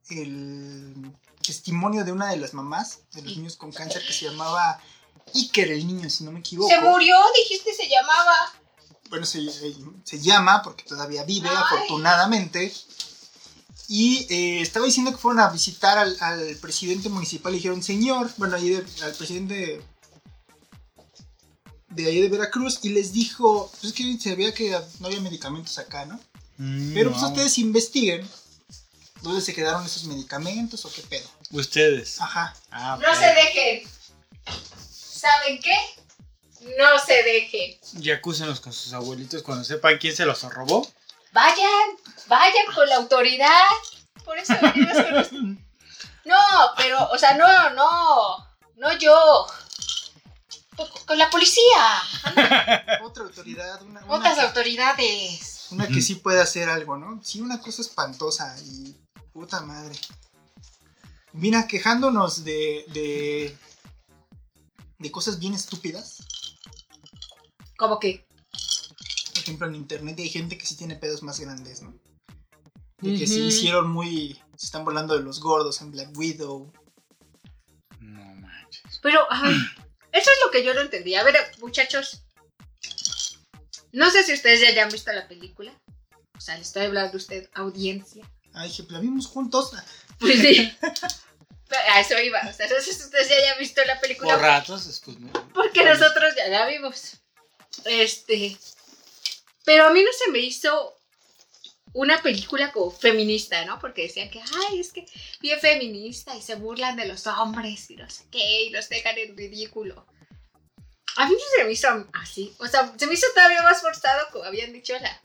el 0.08 1.12
testimonio 1.46 2.06
de 2.06 2.12
una 2.12 2.30
de 2.30 2.38
las 2.38 2.54
mamás 2.54 3.00
de 3.12 3.20
los 3.20 3.36
niños 3.36 3.56
con 3.56 3.70
cáncer 3.70 4.02
que 4.06 4.14
se 4.14 4.30
llamaba 4.30 4.80
Iker, 5.34 5.72
el 5.72 5.86
niño, 5.86 6.08
si 6.08 6.24
no 6.24 6.32
me 6.32 6.40
equivoco. 6.40 6.70
Se 6.70 6.80
murió, 6.80 7.16
dijiste, 7.36 7.74
se 7.74 7.86
llamaba. 7.90 8.54
Bueno, 9.12 9.26
se, 9.26 9.46
se 10.04 10.20
llama, 10.20 10.62
porque 10.62 10.84
todavía 10.84 11.22
vive, 11.24 11.46
Ay. 11.50 11.54
afortunadamente. 11.54 12.72
Y 13.86 14.26
eh, 14.30 14.62
estaba 14.62 14.86
diciendo 14.86 15.10
que 15.12 15.18
fueron 15.18 15.40
a 15.40 15.50
visitar 15.50 15.98
al, 15.98 16.16
al 16.20 16.56
presidente 16.56 17.10
municipal 17.10 17.52
y 17.52 17.56
dijeron, 17.56 17.82
señor, 17.82 18.30
bueno, 18.38 18.56
ahí 18.56 18.70
de- 18.70 18.86
al 19.04 19.12
presidente 19.12 19.82
de 21.90 22.06
ahí 22.06 22.22
de 22.22 22.28
Veracruz, 22.30 22.78
y 22.84 22.88
les 22.88 23.12
dijo, 23.12 23.70
pues 23.72 23.84
es 23.84 23.92
que 23.92 24.18
se 24.18 24.34
veía 24.34 24.54
que 24.54 24.70
no 25.00 25.08
había 25.08 25.20
medicamentos 25.20 25.76
acá, 25.78 26.06
¿no? 26.06 26.18
Mm, 26.56 26.94
Pero 26.94 27.10
pues 27.10 27.20
no. 27.20 27.28
ustedes 27.28 27.58
investiguen 27.58 28.26
dónde 29.20 29.42
se 29.42 29.52
quedaron 29.52 29.84
esos 29.84 30.04
medicamentos 30.04 30.86
o 30.86 30.90
qué 30.90 31.02
pedo. 31.02 31.28
Ustedes. 31.50 32.18
Ajá. 32.18 32.56
Ah, 32.70 32.98
No 32.98 33.10
ok. 33.10 33.18
se 33.18 33.26
dejen. 33.26 33.90
¿Saben 34.88 35.60
qué? 35.60 35.74
No 36.78 36.98
se 37.04 37.22
dejen. 37.22 37.78
Y 38.00 38.10
acúsenlos 38.10 38.60
con 38.60 38.72
sus 38.72 38.92
abuelitos 38.92 39.42
cuando 39.42 39.64
sepan 39.64 39.98
quién 39.98 40.14
se 40.14 40.24
los 40.24 40.42
robó. 40.42 40.86
Vayan, 41.32 41.90
vayan 42.28 42.66
con 42.74 42.88
la 42.88 42.96
autoridad. 42.96 43.66
Por 44.24 44.38
eso 44.38 44.54
venimos 44.60 44.94
con 44.94 45.14
los- 45.14 45.32
No, 46.24 46.38
pero, 46.76 47.08
o 47.10 47.18
sea, 47.18 47.36
no, 47.36 47.70
no. 47.70 48.48
No 48.76 48.98
yo. 48.98 49.46
Con- 50.76 50.88
Con 51.06 51.18
la 51.18 51.28
policía. 51.30 52.02
Otra 53.02 53.24
autoridad, 53.24 53.82
una, 53.82 54.04
una 54.04 54.14
Otras 54.14 54.34
que- 54.36 54.40
autoridades. 54.42 55.66
Una 55.70 55.86
que 55.88 56.02
sí 56.02 56.16
puede 56.16 56.40
hacer 56.40 56.68
algo, 56.68 56.96
¿no? 56.98 57.20
Sí, 57.24 57.40
una 57.40 57.60
cosa 57.60 57.80
espantosa 57.82 58.54
y 58.64 58.94
puta 59.32 59.60
madre. 59.62 59.98
Mira, 61.32 61.66
quejándonos 61.66 62.44
de, 62.44 62.84
de, 62.88 63.56
de 64.98 65.10
cosas 65.10 65.38
bien 65.38 65.54
estúpidas. 65.54 66.21
Como 67.76 67.98
que. 67.98 68.26
Por 69.34 69.42
ejemplo, 69.42 69.66
en 69.66 69.74
internet 69.74 70.18
hay 70.18 70.28
gente 70.28 70.58
que 70.58 70.66
sí 70.66 70.76
tiene 70.76 70.96
pedos 70.96 71.22
más 71.22 71.40
grandes, 71.40 71.82
¿no? 71.82 71.94
De 72.98 73.18
que 73.18 73.26
sí 73.26 73.40
Ujú. 73.40 73.48
hicieron 73.48 73.90
muy. 73.90 74.40
Se 74.56 74.66
están 74.66 74.84
volando 74.84 75.16
de 75.16 75.24
los 75.24 75.40
gordos 75.40 75.80
en 75.80 75.90
Black 75.90 76.16
Widow. 76.16 76.72
No 78.00 78.34
manches. 78.36 79.00
Pero, 79.02 79.26
ay, 79.30 79.54
eso 80.12 80.30
es 80.30 80.38
lo 80.44 80.50
que 80.50 80.64
yo 80.64 80.74
no 80.74 80.80
entendí. 80.80 81.14
A 81.14 81.24
ver, 81.24 81.34
muchachos. 81.60 82.24
No 83.90 84.10
sé 84.10 84.24
si 84.24 84.32
ustedes 84.32 84.60
ya 84.60 84.68
hayan 84.68 84.90
visto 84.90 85.12
la 85.12 85.28
película. 85.28 85.72
O 86.36 86.40
sea, 86.40 86.56
le 86.56 86.62
estoy 86.62 86.86
hablando 86.86 87.14
a 87.14 87.16
usted, 87.16 87.48
audiencia. 87.54 88.28
Ay, 88.54 88.68
dije, 88.68 88.86
la 88.88 89.00
vimos 89.00 89.26
juntos. 89.26 89.72
Pues 90.18 90.40
sí. 90.40 90.72
A 91.90 92.00
eso 92.00 92.18
iba. 92.18 92.40
O 92.48 92.52
sea, 92.52 92.68
no 92.68 92.80
sé 92.80 92.92
si 92.92 93.02
ustedes 93.02 93.28
ya 93.28 93.36
hayan 93.36 93.58
visto 93.58 93.82
la 93.84 93.98
película. 94.00 94.34
Por 94.34 94.42
ratos, 94.42 94.86
después 94.86 95.18
me... 95.18 95.30
Porque 95.54 95.84
nosotros 95.84 96.34
ya 96.36 96.48
la 96.48 96.66
vimos. 96.66 97.21
Este. 97.84 98.56
Pero 99.64 99.86
a 99.86 99.90
mí 99.92 100.02
no 100.02 100.10
se 100.12 100.30
me 100.30 100.38
hizo 100.40 100.96
una 101.94 102.22
película 102.22 102.72
como 102.72 102.90
feminista, 102.90 103.64
¿no? 103.64 103.78
Porque 103.78 104.02
decían 104.02 104.30
que, 104.30 104.40
ay, 104.70 104.80
es 104.80 104.92
que 104.92 105.04
bien 105.40 105.60
feminista 105.60 106.34
y 106.36 106.42
se 106.42 106.54
burlan 106.54 106.96
de 106.96 107.06
los 107.06 107.26
hombres 107.26 107.90
y 107.90 107.96
no 107.96 108.08
sé 108.08 108.24
qué, 108.30 108.62
y 108.64 108.70
los 108.70 108.88
dejan 108.88 109.18
en 109.18 109.36
ridículo. 109.36 110.06
A 111.16 111.26
mí 111.28 111.34
no 111.34 111.40
se 111.56 111.64
me 111.64 111.72
hizo 111.72 111.88
así. 112.14 112.54
O 112.58 112.66
sea, 112.66 112.92
se 112.98 113.06
me 113.06 113.12
hizo 113.14 113.26
todavía 113.34 113.62
más 113.62 113.82
forzado, 113.82 114.26
como 114.32 114.44
habían 114.44 114.72
dicho, 114.72 114.94
la, 114.98 115.20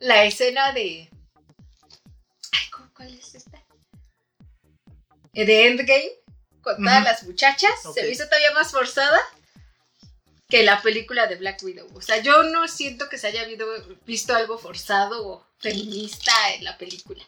la 0.00 0.24
escena 0.24 0.72
de. 0.72 1.08
Ay, 2.52 2.70
¿cómo- 2.72 2.90
¿cuál 2.92 3.14
es 3.14 3.34
esta? 3.36 3.62
Eh, 5.32 5.46
De 5.46 5.68
Endgame, 5.68 6.10
con 6.62 6.76
todas 6.76 7.04
las 7.04 7.22
muchachas. 7.22 7.70
Se 7.94 8.02
me 8.02 8.08
hizo 8.10 8.24
todavía 8.26 8.52
más 8.52 8.72
forzada 8.72 9.20
que 10.50 10.62
la 10.64 10.82
película 10.82 11.26
de 11.26 11.36
Black 11.36 11.62
Widow. 11.62 11.88
O 11.94 12.02
sea, 12.02 12.18
yo 12.18 12.42
no 12.42 12.66
siento 12.68 13.08
que 13.08 13.16
se 13.18 13.28
haya 13.28 13.42
habido- 13.42 13.66
visto 14.04 14.34
algo 14.34 14.58
forzado 14.58 15.26
o 15.26 15.46
feminista 15.58 16.32
en 16.54 16.64
la 16.64 16.76
película. 16.76 17.24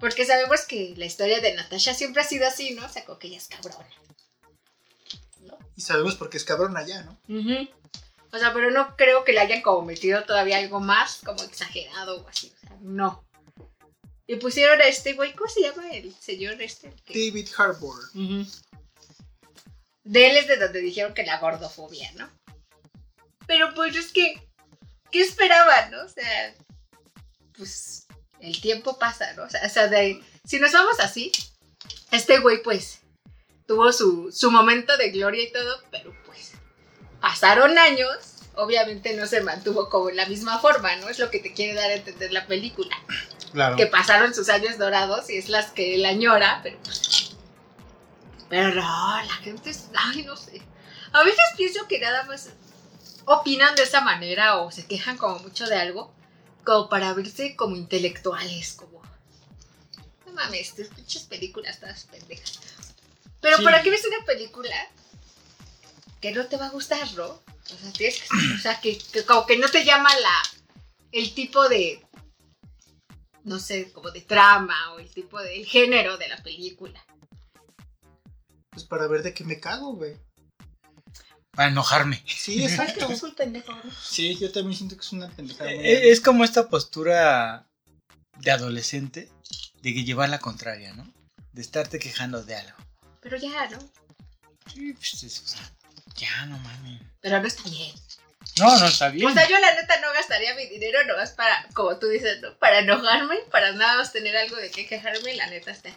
Porque 0.00 0.24
sabemos 0.24 0.62
que 0.62 0.94
la 0.96 1.04
historia 1.06 1.40
de 1.40 1.54
Natasha 1.54 1.92
siempre 1.94 2.22
ha 2.22 2.24
sido 2.24 2.46
así, 2.46 2.70
¿no? 2.72 2.84
O 2.86 2.88
sea, 2.88 3.04
como 3.04 3.18
que 3.18 3.28
ella 3.28 3.36
es 3.38 3.48
cabrona. 3.48 3.86
Y 5.76 5.80
sabemos 5.80 6.16
por 6.16 6.30
qué 6.30 6.36
es 6.38 6.44
cabrón 6.44 6.76
allá, 6.76 7.02
¿no? 7.02 7.18
O 8.32 8.38
sea, 8.38 8.52
pero 8.52 8.70
no 8.70 8.96
creo 8.96 9.24
que 9.24 9.32
le 9.32 9.40
hayan 9.40 9.62
como 9.62 9.82
metido 9.82 10.22
todavía 10.24 10.58
algo 10.58 10.80
más, 10.80 11.20
como 11.24 11.42
exagerado 11.42 12.22
o 12.22 12.28
así. 12.28 12.52
O 12.56 12.60
sea, 12.60 12.76
no. 12.80 13.24
Y 14.26 14.36
pusieron 14.36 14.80
a 14.80 14.84
este 14.86 15.14
güey, 15.14 15.34
¿cómo 15.34 15.48
se 15.50 15.62
llama 15.62 15.90
el 15.90 16.14
señor 16.14 16.60
este? 16.60 16.92
David 17.08 17.48
Harbour. 17.56 17.98
De 20.04 20.30
él 20.30 20.36
es 20.36 20.46
de 20.48 20.56
donde 20.56 20.80
dijeron 20.80 21.14
que 21.14 21.24
la 21.24 21.38
gordofobia, 21.38 22.10
¿no? 22.12 22.30
Pero 23.48 23.74
pues 23.74 23.96
es 23.96 24.12
que, 24.12 24.40
¿qué 25.10 25.22
esperaban, 25.22 25.90
no? 25.90 26.02
O 26.04 26.08
sea, 26.08 26.54
pues 27.56 28.06
el 28.40 28.60
tiempo 28.60 28.98
pasa, 28.98 29.32
¿no? 29.32 29.44
O 29.44 29.50
sea, 29.50 29.60
o 29.66 29.68
sea, 29.68 29.88
de, 29.88 30.22
si 30.44 30.60
nos 30.60 30.70
vamos 30.70 31.00
así, 31.00 31.32
este 32.12 32.38
güey 32.38 32.62
pues 32.62 33.00
tuvo 33.66 33.90
su, 33.92 34.30
su 34.30 34.50
momento 34.50 34.96
de 34.96 35.10
gloria 35.10 35.42
y 35.42 35.50
todo, 35.52 35.82
pero 35.90 36.14
pues 36.26 36.52
pasaron 37.20 37.76
años, 37.78 38.18
obviamente 38.54 39.14
no 39.14 39.26
se 39.26 39.40
mantuvo 39.40 39.88
como 39.88 40.10
en 40.10 40.16
la 40.16 40.26
misma 40.26 40.58
forma, 40.58 40.94
¿no? 40.96 41.08
Es 41.08 41.18
lo 41.18 41.30
que 41.30 41.40
te 41.40 41.52
quiere 41.54 41.74
dar 41.74 41.90
a 41.90 41.94
entender 41.94 42.32
la 42.32 42.46
película 42.46 42.96
Claro. 43.52 43.76
que 43.76 43.86
pasaron 43.86 44.34
sus 44.34 44.50
años 44.50 44.76
dorados 44.76 45.30
y 45.30 45.38
es 45.38 45.48
las 45.48 45.70
que 45.72 45.94
él 45.94 46.04
añora, 46.04 46.60
pero 46.62 46.78
pues. 46.82 47.30
Pero 48.50 48.74
no, 48.74 49.22
la 49.22 49.34
gente 49.42 49.70
es. 49.70 49.88
Ay, 49.94 50.22
no 50.22 50.36
sé. 50.36 50.60
A 51.12 51.24
veces 51.24 51.40
pienso 51.56 51.88
que 51.88 51.98
nada 51.98 52.24
más 52.24 52.50
opinan 53.28 53.74
de 53.76 53.82
esa 53.82 54.00
manera 54.00 54.58
o 54.58 54.70
se 54.70 54.86
quejan 54.86 55.16
como 55.18 55.38
mucho 55.40 55.66
de 55.66 55.76
algo, 55.76 56.14
como 56.64 56.88
para 56.88 57.12
verse 57.14 57.56
como 57.56 57.76
intelectuales, 57.76 58.72
como. 58.72 59.02
No 60.26 60.32
mames, 60.32 60.74
tus 60.74 60.88
pinches 60.88 61.24
películas 61.24 61.78
todas 61.80 62.04
pendejas. 62.04 62.58
Pero 63.40 63.58
Sí. 63.58 63.64
¿para 63.64 63.82
qué 63.82 63.90
ves 63.90 64.04
una 64.06 64.24
película 64.24 64.74
que 66.20 66.32
no 66.32 66.46
te 66.46 66.56
va 66.56 66.66
a 66.66 66.70
gustar, 66.70 67.12
no? 67.14 67.26
O 67.26 67.76
sea, 67.80 67.92
tienes 67.92 68.20
que- 68.22 68.54
o 68.54 68.58
sea 68.58 68.80
que, 68.80 68.98
que 68.98 69.24
como 69.24 69.46
que 69.46 69.58
no 69.58 69.68
te 69.68 69.84
llama 69.84 70.08
la 70.18 70.42
el 71.12 71.34
tipo 71.34 71.68
de 71.68 72.04
no 73.44 73.58
sé, 73.58 73.92
como 73.92 74.10
de 74.10 74.20
trama 74.20 74.92
o 74.94 74.98
el 74.98 75.10
tipo 75.10 75.38
de 75.40 75.56
el 75.56 75.64
género 75.66 76.18
de 76.18 76.28
la 76.28 76.36
película. 76.42 77.02
Pues 78.70 78.84
para 78.84 79.06
ver 79.06 79.22
de 79.22 79.32
qué 79.32 79.42
me 79.44 79.58
cago, 79.58 79.94
güey. 79.94 80.16
Para 81.58 81.70
enojarme. 81.70 82.22
Sí, 82.24 82.62
Es 82.62 82.76
que 82.76 82.82
exacto. 82.82 83.08
es 83.10 83.20
un 83.24 83.34
pendejo. 83.34 83.72
¿no? 83.72 83.82
Sí, 84.00 84.36
yo 84.36 84.52
también 84.52 84.76
siento 84.78 84.94
que 84.94 85.00
es 85.02 85.10
una 85.10 85.28
pendejada. 85.28 85.68
muy 85.68 85.84
Eh. 85.84 86.12
Es 86.12 86.20
como 86.20 86.44
esta 86.44 86.68
postura 86.68 87.66
de 88.36 88.50
adolescente 88.52 89.28
de 89.82 89.92
que 89.92 90.04
llevar 90.04 90.28
la 90.28 90.38
contraria, 90.38 90.92
¿no? 90.94 91.12
De 91.52 91.60
estarte 91.60 91.98
quejando 91.98 92.44
de 92.44 92.54
algo. 92.54 92.78
Pero 93.20 93.38
ya, 93.38 93.68
¿no? 93.70 93.78
Sí, 94.72 94.92
pues, 94.92 95.20
es- 95.24 95.42
o 95.42 95.48
sea, 95.48 95.68
ya 96.14 96.46
no 96.46 96.60
mames. 96.60 97.02
Pero 97.20 97.40
no 97.40 97.48
está 97.48 97.68
bien. 97.68 97.92
No, 98.60 98.78
no 98.78 98.86
está 98.86 99.08
bien. 99.08 99.26
O 99.26 99.34
sea, 99.34 99.48
yo 99.48 99.58
la 99.58 99.74
neta 99.74 100.00
no 100.00 100.12
gastaría 100.12 100.54
mi 100.54 100.64
dinero 100.68 101.04
nomás 101.06 101.32
para, 101.32 101.66
como 101.74 101.98
tú 101.98 102.06
dices, 102.06 102.40
¿no? 102.40 102.56
Para 102.58 102.78
enojarme, 102.78 103.34
para 103.50 103.72
nada 103.72 103.96
más 103.96 104.12
tener 104.12 104.36
algo 104.36 104.54
de 104.54 104.70
qué 104.70 104.86
quejarme, 104.86 105.34
la 105.34 105.48
neta 105.48 105.72
está 105.72 105.90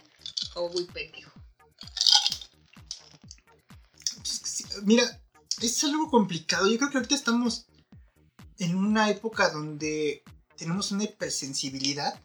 como 0.54 0.70
muy 0.70 0.86
pendejo. 0.86 1.30
Mira, 4.82 5.04
es 5.66 5.84
algo 5.84 6.10
complicado. 6.10 6.66
Yo 6.66 6.78
creo 6.78 6.90
que 6.90 6.98
ahorita 6.98 7.14
estamos 7.14 7.66
en 8.58 8.76
una 8.76 9.10
época 9.10 9.50
donde 9.50 10.22
tenemos 10.56 10.92
una 10.92 11.04
hipersensibilidad, 11.04 12.20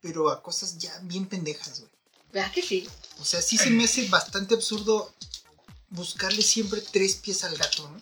pero 0.00 0.30
a 0.30 0.42
cosas 0.42 0.78
ya 0.78 0.98
bien 1.02 1.26
pendejas, 1.26 1.80
güey. 1.80 1.92
¿Verdad 2.32 2.52
que 2.52 2.62
sí? 2.62 2.88
O 3.18 3.24
sea, 3.24 3.42
sí 3.42 3.58
se 3.58 3.70
me 3.70 3.84
hace 3.84 4.08
bastante 4.08 4.54
absurdo 4.54 5.12
buscarle 5.88 6.42
siempre 6.42 6.80
tres 6.80 7.16
pies 7.16 7.42
al 7.44 7.56
gato, 7.56 7.90
¿no? 7.90 8.00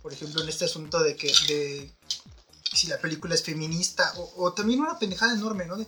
Por 0.00 0.12
ejemplo, 0.12 0.42
en 0.42 0.48
este 0.48 0.64
asunto 0.64 1.02
de 1.02 1.16
que 1.16 1.32
de 1.48 1.92
si 2.72 2.86
la 2.86 3.00
película 3.00 3.34
es 3.34 3.42
feminista, 3.42 4.12
o, 4.16 4.44
o 4.44 4.52
también 4.52 4.80
una 4.80 4.98
pendejada 4.98 5.34
enorme, 5.34 5.66
¿no? 5.66 5.76
De, 5.76 5.86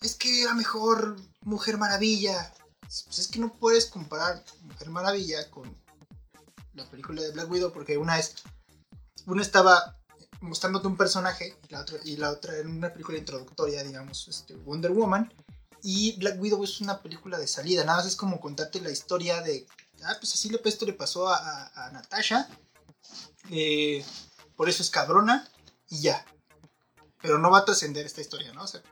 es 0.00 0.14
que 0.14 0.42
era 0.42 0.54
mejor 0.54 1.16
Mujer 1.42 1.78
Maravilla. 1.78 2.52
Pues 2.80 3.18
es 3.18 3.28
que 3.28 3.38
no 3.38 3.52
puedes 3.52 3.86
comparar 3.86 4.44
Mujer 4.62 4.90
Maravilla 4.90 5.50
con 5.50 5.81
la 6.74 6.88
película 6.90 7.22
de 7.22 7.30
Black 7.32 7.50
Widow, 7.50 7.72
porque 7.72 7.96
una 7.98 8.18
es. 8.18 8.34
Una 9.26 9.42
estaba 9.42 9.98
mostrándote 10.40 10.88
un 10.88 10.96
personaje 10.96 11.56
y 11.68 11.72
la 11.72 11.80
otra, 11.82 11.98
y 12.04 12.16
la 12.16 12.30
otra 12.30 12.56
en 12.58 12.66
una 12.68 12.92
película 12.92 13.18
introductoria, 13.18 13.84
digamos, 13.84 14.26
este, 14.28 14.54
Wonder 14.56 14.90
Woman. 14.90 15.32
Y 15.84 16.16
Black 16.18 16.40
Widow 16.40 16.62
es 16.64 16.80
una 16.80 17.00
película 17.02 17.38
de 17.38 17.46
salida, 17.48 17.84
nada 17.84 17.98
más 17.98 18.06
es 18.06 18.16
como 18.16 18.40
contarte 18.40 18.80
la 18.80 18.90
historia 18.90 19.40
de. 19.42 19.66
Ah, 20.04 20.16
pues 20.20 20.32
así 20.34 20.48
le, 20.48 20.60
esto 20.64 20.84
le 20.86 20.92
pasó 20.92 21.28
a, 21.28 21.66
a- 21.74 21.90
Natasha. 21.92 22.48
eh, 23.50 24.04
por 24.56 24.68
eso 24.68 24.82
es 24.82 24.90
cabrona 24.90 25.48
y 25.88 26.00
ya. 26.02 26.24
Pero 27.20 27.38
no 27.38 27.50
va 27.50 27.58
a 27.58 27.64
trascender 27.64 28.04
esta 28.06 28.20
historia, 28.20 28.52
¿no? 28.52 28.64
O 28.64 28.66
sea, 28.66 28.82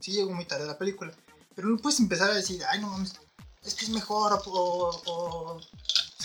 sí 0.00 0.12
llegó 0.12 0.32
muy 0.32 0.44
tarde 0.44 0.66
la 0.66 0.78
película. 0.78 1.12
Pero 1.54 1.68
no 1.68 1.76
puedes 1.78 2.00
empezar 2.00 2.30
a 2.30 2.34
decir, 2.34 2.62
ay, 2.68 2.80
no 2.80 2.88
mames, 2.88 3.14
es 3.62 3.74
que 3.74 3.84
es 3.84 3.90
mejor 3.90 4.40
o 4.46 5.60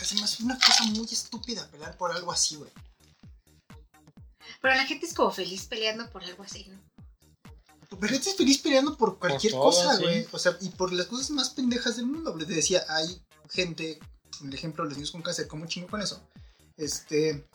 sea, 0.03 0.05
se 0.05 0.15
me 0.15 0.23
hace 0.23 0.43
una 0.43 0.57
cosa 0.57 0.83
muy 0.85 1.07
estúpida 1.11 1.67
pelear 1.69 1.97
por 1.97 2.11
algo 2.11 2.31
así, 2.31 2.55
güey. 2.55 2.71
Pero 4.61 4.75
la 4.75 4.85
gente 4.85 5.05
es 5.05 5.13
como 5.13 5.31
feliz 5.31 5.65
peleando 5.65 6.09
por 6.09 6.23
algo 6.23 6.43
así, 6.43 6.65
¿no? 6.69 6.79
Pero 7.99 8.15
estás 8.15 8.35
feliz 8.35 8.59
peleando 8.59 8.97
por 8.97 9.19
cualquier 9.19 9.53
todo, 9.53 9.63
cosa, 9.63 9.95
sí. 9.97 10.03
güey. 10.03 10.27
O 10.31 10.39
sea, 10.39 10.57
y 10.61 10.69
por 10.69 10.91
las 10.91 11.07
cosas 11.07 11.29
más 11.31 11.51
pendejas 11.51 11.97
del 11.97 12.07
mundo. 12.07 12.35
Les 12.35 12.47
decía, 12.47 12.83
hay 12.89 13.21
gente, 13.49 13.99
el 14.41 14.53
ejemplo 14.53 14.83
de 14.83 14.89
los 14.89 14.97
niños 14.97 15.11
con 15.11 15.21
cáncer, 15.21 15.47
¿cómo 15.47 15.65
chingo 15.67 15.87
con 15.87 16.01
eso? 16.01 16.21
Este. 16.77 17.47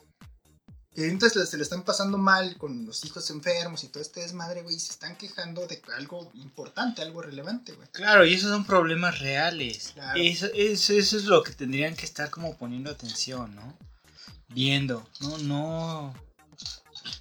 Que 0.99 1.05
ahorita 1.05 1.31
se, 1.31 1.57
le 1.57 1.63
están 1.63 1.85
pasando 1.85 2.19
mal 2.19 2.57
con 2.57 2.85
los 2.85 3.05
hijos 3.05 3.31
enfermos 3.31 3.85
y 3.85 3.87
todo 3.87 4.03
este 4.03 4.19
desmadre, 4.19 4.63
güey. 4.63 4.75
Y 4.75 4.81
se 4.81 4.91
están 4.91 5.15
quejando 5.15 5.65
de 5.69 5.81
algo 5.97 6.29
importante, 6.35 7.03
algo 7.03 7.23
relevante, 7.23 7.71
güey. 7.71 7.87
Claro, 7.93 8.27
y 8.27 8.35
esos 8.35 8.51
son 8.51 8.65
problemas 8.65 9.21
reales. 9.21 9.93
Claro. 9.95 10.21
Eso, 10.21 10.47
eso, 10.55 10.93
eso 10.95 11.17
es 11.17 11.27
lo 11.27 11.45
que 11.45 11.53
tendrían 11.53 11.95
que 11.95 12.05
estar 12.05 12.31
como 12.31 12.57
poniendo 12.57 12.91
atención, 12.91 13.55
¿no? 13.55 13.79
Viendo, 14.49 15.09
no, 15.21 15.39
no. 15.39 16.15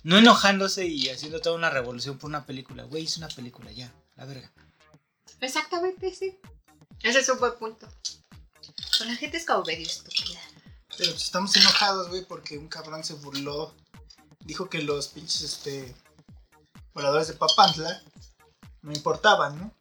No 0.01 0.17
enojándose 0.17 0.88
y 0.88 1.10
haciendo 1.10 1.39
toda 1.39 1.55
una 1.55 1.69
revolución 1.69 2.17
por 2.17 2.29
una 2.29 2.48
película. 2.48 2.81
Güey, 2.86 3.03
es 3.03 3.17
una 3.17 3.27
película, 3.27 3.72
ya, 3.72 3.93
la 4.15 4.25
verga. 4.25 4.51
Exactamente, 5.39 6.15
sí. 6.15 6.36
Ese 7.03 7.19
es 7.19 7.29
un 7.29 7.38
buen 7.38 7.53
punto. 7.60 7.88
Pero 8.98 9.12
la 9.12 9.15
gente 9.17 9.38
es 9.38 9.46
como 9.46 9.63
medio 9.65 9.86
estúpida. 9.86 10.39
Pero 10.97 11.11
pues 11.11 11.23
estamos 11.23 11.55
enojados, 11.55 12.09
güey, 12.09 12.25
porque 12.25 12.57
un 12.57 12.67
cabrón 12.67 13.03
se 13.03 13.13
burló. 13.13 13.73
Dijo 14.39 14.69
que 14.69 14.81
los 14.81 15.09
pinches, 15.09 15.41
este. 15.41 15.95
Voladores 16.93 17.27
de 17.27 17.33
Papantla 17.33 18.01
no 18.81 18.91
importaban, 18.91 19.59
¿no? 19.59 19.73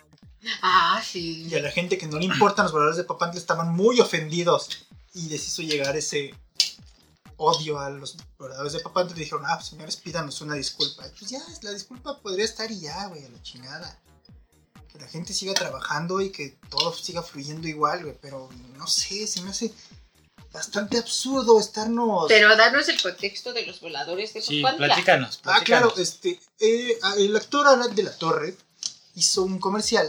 Ah, 0.62 1.02
sí. 1.04 1.46
Y 1.48 1.54
a 1.54 1.62
la 1.62 1.70
gente 1.70 1.96
que 1.96 2.06
no 2.06 2.18
le 2.18 2.26
importan 2.26 2.64
los 2.64 2.72
voladores 2.72 2.98
de 2.98 3.04
Papantla 3.04 3.40
estaban 3.40 3.74
muy 3.74 4.00
ofendidos. 4.00 4.68
y 5.14 5.30
les 5.30 5.48
hizo 5.48 5.62
llegar 5.62 5.96
ese 5.96 6.34
odio 7.38 7.78
a 7.80 7.88
los 7.90 8.16
voladores 8.38 8.74
de 8.74 8.80
Papantla 8.80 9.16
y 9.16 9.20
dijeron, 9.20 9.44
ah, 9.46 9.60
señores, 9.62 9.96
pídanos 9.96 10.40
una 10.42 10.54
disculpa. 10.54 11.06
Y 11.06 11.10
pues 11.18 11.30
ya, 11.30 11.40
la 11.62 11.72
disculpa 11.72 12.20
podría 12.20 12.44
estar 12.44 12.70
y 12.70 12.80
ya, 12.80 13.06
güey, 13.06 13.24
a 13.24 13.28
la 13.30 13.42
chingada. 13.42 13.98
Que 14.88 14.98
la 14.98 15.08
gente 15.08 15.32
siga 15.32 15.54
trabajando 15.54 16.20
y 16.20 16.30
que 16.30 16.58
todo 16.68 16.94
siga 16.94 17.22
fluyendo 17.22 17.66
igual, 17.66 18.02
güey, 18.04 18.18
pero 18.20 18.50
no 18.76 18.86
sé, 18.86 19.26
se 19.26 19.40
me 19.42 19.50
hace 19.50 19.72
bastante 20.56 20.98
absurdo 20.98 21.60
estarnos... 21.60 22.24
Pero 22.28 22.56
danos 22.56 22.88
el 22.88 23.00
contexto 23.00 23.52
de 23.52 23.66
los 23.66 23.80
voladores 23.80 24.32
de 24.34 24.42
Sí, 24.42 24.62
Papantla. 24.62 24.86
platícanos. 24.88 25.40
Ah, 25.44 25.60
claro, 25.64 25.92
platícanos. 25.94 25.98
este, 25.98 26.40
eh, 26.60 26.98
el 27.18 27.36
actor 27.36 27.66
Arad 27.66 27.90
de 27.90 28.02
la 28.02 28.16
Torre 28.16 28.56
hizo 29.14 29.42
un 29.44 29.58
comercial 29.58 30.08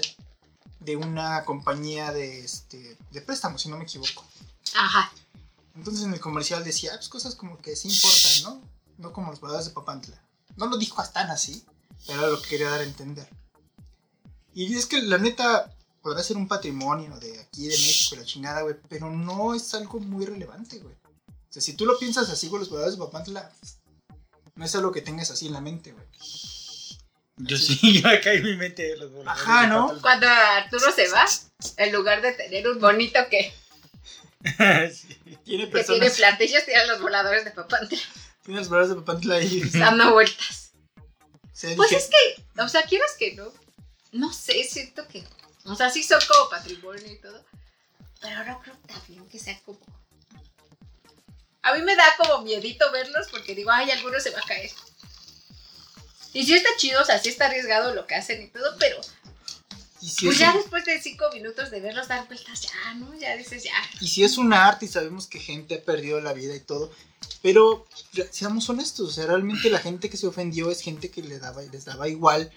de 0.80 0.96
una 0.96 1.44
compañía 1.44 2.12
de, 2.12 2.40
este, 2.46 2.98
de 3.12 3.22
préstamos, 3.22 3.62
si 3.62 3.70
no 3.70 3.78
me 3.78 3.84
equivoco. 3.84 4.26
Ajá. 4.76 5.12
Entonces 5.76 6.04
en 6.06 6.14
el 6.14 6.20
comercial 6.20 6.64
decía, 6.64 6.92
"Ah, 6.94 6.98
pues 6.98 7.10
cosas 7.10 7.36
como 7.36 7.58
que 7.60 7.76
sí 7.76 7.90
importan, 7.90 8.44
¿no? 8.44 8.62
No 8.98 9.14
como 9.14 9.32
los 9.32 9.40
voladores 9.40 9.68
de 9.68 9.74
Papantla. 9.74 10.20
No 10.56 10.66
lo 10.68 10.78
dijo 10.78 11.02
hasta 11.02 11.22
tan 11.22 11.30
así, 11.32 11.64
pero 12.08 12.20
era 12.20 12.30
lo 12.32 12.42
que 12.42 12.50
quería 12.50 12.70
dar 12.72 12.80
a 12.82 12.84
entender. 12.84 13.28
Y 14.54 14.76
es 14.76 14.86
que 14.88 15.02
la 15.04 15.18
neta 15.20 15.72
podrá 16.08 16.24
ser 16.24 16.38
un 16.38 16.48
patrimonio 16.48 17.20
de 17.20 17.38
aquí 17.42 17.64
de 17.64 17.76
México 17.76 18.16
y 18.16 18.20
la 18.20 18.24
chingada, 18.24 18.62
güey, 18.62 18.76
pero 18.88 19.10
no 19.12 19.54
es 19.54 19.74
algo 19.74 20.00
muy 20.00 20.26
relevante, 20.26 20.80
güey. 20.80 20.96
O 20.96 21.52
sea, 21.52 21.62
si 21.62 21.74
tú 21.74 21.86
lo 21.86 22.00
piensas 22.00 22.30
así, 22.30 22.48
güey, 22.48 22.62
los 22.62 22.70
voladores 22.70 22.98
de 22.98 23.04
Papantla, 23.04 23.52
no 24.56 24.64
es 24.64 24.74
algo 24.74 24.94
que 24.94 25.02
tengas 25.02 25.32
así 25.32 25.48
en 25.48 25.54
la 25.54 25.60
mente, 25.60 25.92
güey. 25.92 26.06
Yo 27.36 27.58
sí, 27.58 27.78
yo 28.02 28.08
acá 28.08 28.32
en 28.32 28.44
mi 28.44 28.56
mente 28.56 28.84
de 28.84 28.96
los 28.96 29.12
voladores 29.12 29.44
Ajá, 29.44 29.62
de 29.64 29.68
¿no? 29.68 30.02
Cuando 30.02 30.28
Arturo 30.30 30.94
se 30.94 31.10
va, 31.10 31.26
en 31.76 31.92
lugar 31.92 32.22
de 32.22 32.32
tener 32.32 32.70
un 32.70 32.80
bonito 32.80 33.20
que, 33.30 33.54
Sí. 34.94 35.08
Tiene 35.08 35.36
que 35.36 35.44
tiene 35.44 35.68
personas, 35.68 36.16
platillos, 36.16 36.64
tienen 36.64 36.88
los 36.88 37.02
voladores 37.02 37.44
de 37.44 37.52
Papantla 37.52 38.00
tiene 38.44 38.62
los 38.62 38.70
voladores 38.70 38.96
de 38.96 39.02
Papantla 39.02 39.36
ahí. 39.36 39.62
dando 39.74 40.14
vueltas. 40.14 40.72
Pues 41.76 41.92
es 41.92 42.08
que, 42.08 42.62
o 42.62 42.70
sea, 42.70 42.84
quieras 42.84 43.12
que 43.20 43.36
no, 43.36 43.52
no 44.14 44.32
sé, 44.32 44.64
siento 44.64 45.06
que, 45.10 45.26
o 45.68 45.76
sea, 45.76 45.90
sí 45.90 46.04
son 46.04 46.20
como 46.28 46.50
patrimonio 46.50 47.12
y 47.12 47.18
todo, 47.20 47.44
pero 48.22 48.44
no 48.46 48.60
creo 48.62 48.76
también 48.88 49.28
que 49.30 49.40
sea 49.40 49.60
como... 49.66 49.80
A 51.64 51.74
mí 51.74 51.82
me 51.82 51.96
da 51.96 52.06
como 52.18 52.44
miedito 52.44 52.90
verlos 52.92 53.28
porque 53.30 53.54
digo, 53.54 53.72
ay, 53.72 53.92
alguno 53.92 54.20
se 54.20 54.30
va 54.32 54.40
a 54.40 54.44
caer. 54.48 54.72
Y 56.34 56.46
sí 56.46 56.54
está 56.54 56.70
chido, 56.78 57.02
o 57.02 57.06
sea, 57.06 57.20
sí 57.20 57.30
está 57.30 57.48
arriesgado 57.48 57.94
lo 57.94 58.06
que 58.08 58.16
hacen 58.16 58.42
y 58.42 58.48
todo, 58.48 58.76
pero 58.80 58.98
y 60.00 60.08
si 60.10 60.26
pues 60.26 60.36
es 60.36 60.42
ya 60.42 60.52
un- 60.52 60.58
después 60.58 60.86
de 60.86 61.02
cinco 61.02 61.26
minutos 61.34 61.72
de 61.72 61.82
verlos 61.82 62.08
dar 62.08 62.28
vueltas, 62.28 62.62
ya, 62.62 62.94
¿no? 62.94 63.14
Ya 63.18 63.36
dices, 63.36 63.64
ya. 63.64 63.72
Y 64.00 64.08
si 64.08 64.24
es 64.24 64.38
un 64.38 64.54
arte 64.54 64.86
y 64.86 64.90
sabemos 64.90 65.28
que 65.28 65.40
gente 65.40 65.76
ha 65.76 65.82
perdido 65.84 66.22
la 66.22 66.34
vida 66.34 66.56
y 66.56 66.60
todo, 66.60 66.92
pero 67.42 67.86
seamos 68.32 68.70
honestos, 68.70 69.10
o 69.10 69.12
sea, 69.12 69.26
realmente 69.26 69.70
la 69.70 69.80
gente 69.80 70.10
que 70.10 70.18
se 70.18 70.28
ofendió 70.28 70.70
es 70.70 70.82
gente 70.82 71.10
que 71.10 71.24
le 71.24 71.40
daba, 71.40 71.64
les 71.64 71.86
daba 71.86 72.08
igual 72.08 72.52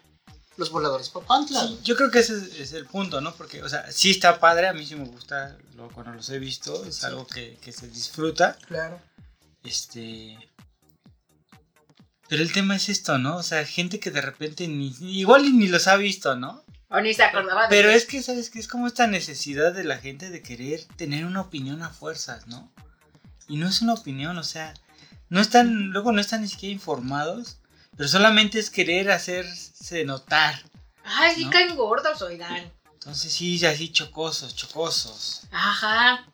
los 0.60 0.70
voladores 0.70 1.08
Papantla. 1.08 1.66
Sí, 1.66 1.80
yo 1.82 1.96
creo 1.96 2.10
que 2.12 2.20
ese 2.20 2.34
es, 2.36 2.60
es 2.60 2.72
el 2.74 2.86
punto, 2.86 3.20
¿no? 3.20 3.34
Porque, 3.34 3.62
o 3.62 3.68
sea, 3.68 3.90
sí 3.90 4.10
está 4.10 4.38
padre, 4.38 4.68
a 4.68 4.72
mí 4.72 4.86
sí 4.86 4.94
me 4.94 5.06
gusta 5.06 5.56
lo, 5.74 5.88
cuando 5.88 6.12
los 6.12 6.28
he 6.30 6.38
visto, 6.38 6.84
es 6.84 7.02
algo 7.02 7.26
que, 7.26 7.58
que 7.62 7.72
se 7.72 7.88
disfruta. 7.88 8.56
Claro. 8.68 9.00
Este. 9.64 10.38
Pero 12.28 12.42
el 12.42 12.52
tema 12.52 12.76
es 12.76 12.88
esto, 12.88 13.18
¿no? 13.18 13.36
O 13.38 13.42
sea, 13.42 13.64
gente 13.64 13.98
que 13.98 14.10
de 14.10 14.20
repente 14.20 14.68
ni. 14.68 14.94
Igual 15.00 15.58
ni 15.58 15.66
los 15.66 15.88
ha 15.88 15.96
visto, 15.96 16.36
¿no? 16.36 16.62
O 16.90 17.00
ni 17.00 17.14
se 17.14 17.22
acordaba 17.22 17.62
de 17.62 17.68
Pero 17.68 17.88
que- 17.90 17.94
es 17.96 18.04
que, 18.04 18.22
¿sabes 18.22 18.50
qué? 18.50 18.58
Es 18.58 18.68
como 18.68 18.86
esta 18.86 19.06
necesidad 19.06 19.72
de 19.72 19.84
la 19.84 19.98
gente 19.98 20.30
de 20.30 20.42
querer 20.42 20.84
tener 20.96 21.24
una 21.24 21.40
opinión 21.40 21.82
a 21.82 21.90
fuerzas, 21.90 22.46
¿no? 22.46 22.72
Y 23.48 23.56
no 23.56 23.68
es 23.68 23.80
una 23.82 23.94
opinión, 23.94 24.38
o 24.38 24.44
sea, 24.44 24.74
no 25.28 25.40
están, 25.40 25.90
luego 25.90 26.12
no 26.12 26.20
están 26.20 26.42
ni 26.42 26.48
siquiera 26.48 26.72
informados, 26.72 27.58
pero 27.96 28.08
solamente 28.08 28.58
es 28.58 28.70
querer 28.70 29.10
hacerse 29.10 30.04
notar. 30.04 30.62
Ay, 31.04 31.34
sí 31.34 31.44
¿no? 31.44 31.50
caen 31.50 31.76
gordos, 31.76 32.22
oigan. 32.22 32.72
Entonces 32.94 33.32
sí, 33.32 33.64
así 33.66 33.90
chocosos, 33.92 34.54
chocosos. 34.54 35.42
Ajá. 35.50 36.26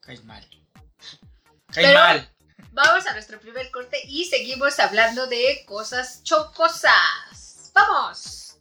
Cae 0.00 0.18
mal. 0.22 0.46
Cae 1.72 1.84
Pero- 1.86 1.98
mal. 1.98 2.28
Vamos 2.72 3.06
a 3.08 3.12
nuestro 3.12 3.40
primer 3.40 3.70
corte 3.72 3.98
y 4.06 4.24
seguimos 4.26 4.78
hablando 4.78 5.26
de 5.26 5.64
cosas 5.66 6.22
chocosas. 6.22 7.72
¡Vamos! 7.74 8.56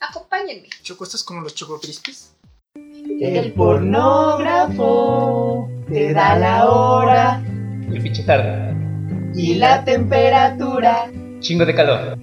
Acompáñenme. 0.00 0.70
Choco, 0.82 1.04
¿estás 1.04 1.22
como 1.22 1.42
los 1.42 1.54
Choco 1.54 1.78
Crispies? 1.78 2.32
El 2.74 3.52
pornógrafo 3.52 5.68
te 5.88 6.14
da 6.14 6.38
la 6.38 6.66
hora 6.70 7.42
El 7.90 8.00
pinche 8.02 8.22
tarde. 8.22 8.74
y 9.34 9.56
la 9.56 9.84
temperatura. 9.84 11.10
Chingo 11.40 11.64
de 11.64 11.74
calor. 11.74 12.18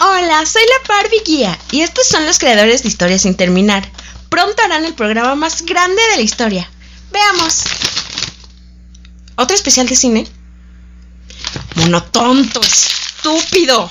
Hola, 0.00 0.46
soy 0.46 0.62
la 0.62 0.88
Barbie 0.88 1.22
Guía 1.24 1.58
y 1.72 1.80
estos 1.80 2.06
son 2.06 2.24
los 2.26 2.38
creadores 2.38 2.82
de 2.82 2.88
Historia 2.88 3.18
sin 3.18 3.34
terminar. 3.34 3.90
Pronto 4.28 4.62
harán 4.62 4.84
el 4.84 4.94
programa 4.94 5.34
más 5.34 5.62
grande 5.62 6.00
de 6.10 6.16
la 6.16 6.22
historia. 6.22 6.70
Veamos. 7.10 7.64
¿Otro 9.36 9.56
especial 9.56 9.88
de 9.88 9.96
cine? 9.96 10.26
Monotonto, 11.76 12.60
estúpido. 12.60 13.90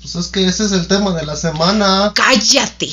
Pues 0.00 0.14
es 0.14 0.28
que 0.28 0.46
ese 0.46 0.66
es 0.66 0.72
el 0.72 0.86
tema 0.86 1.12
de 1.14 1.26
la 1.26 1.36
semana. 1.36 2.12
Cállate. 2.14 2.88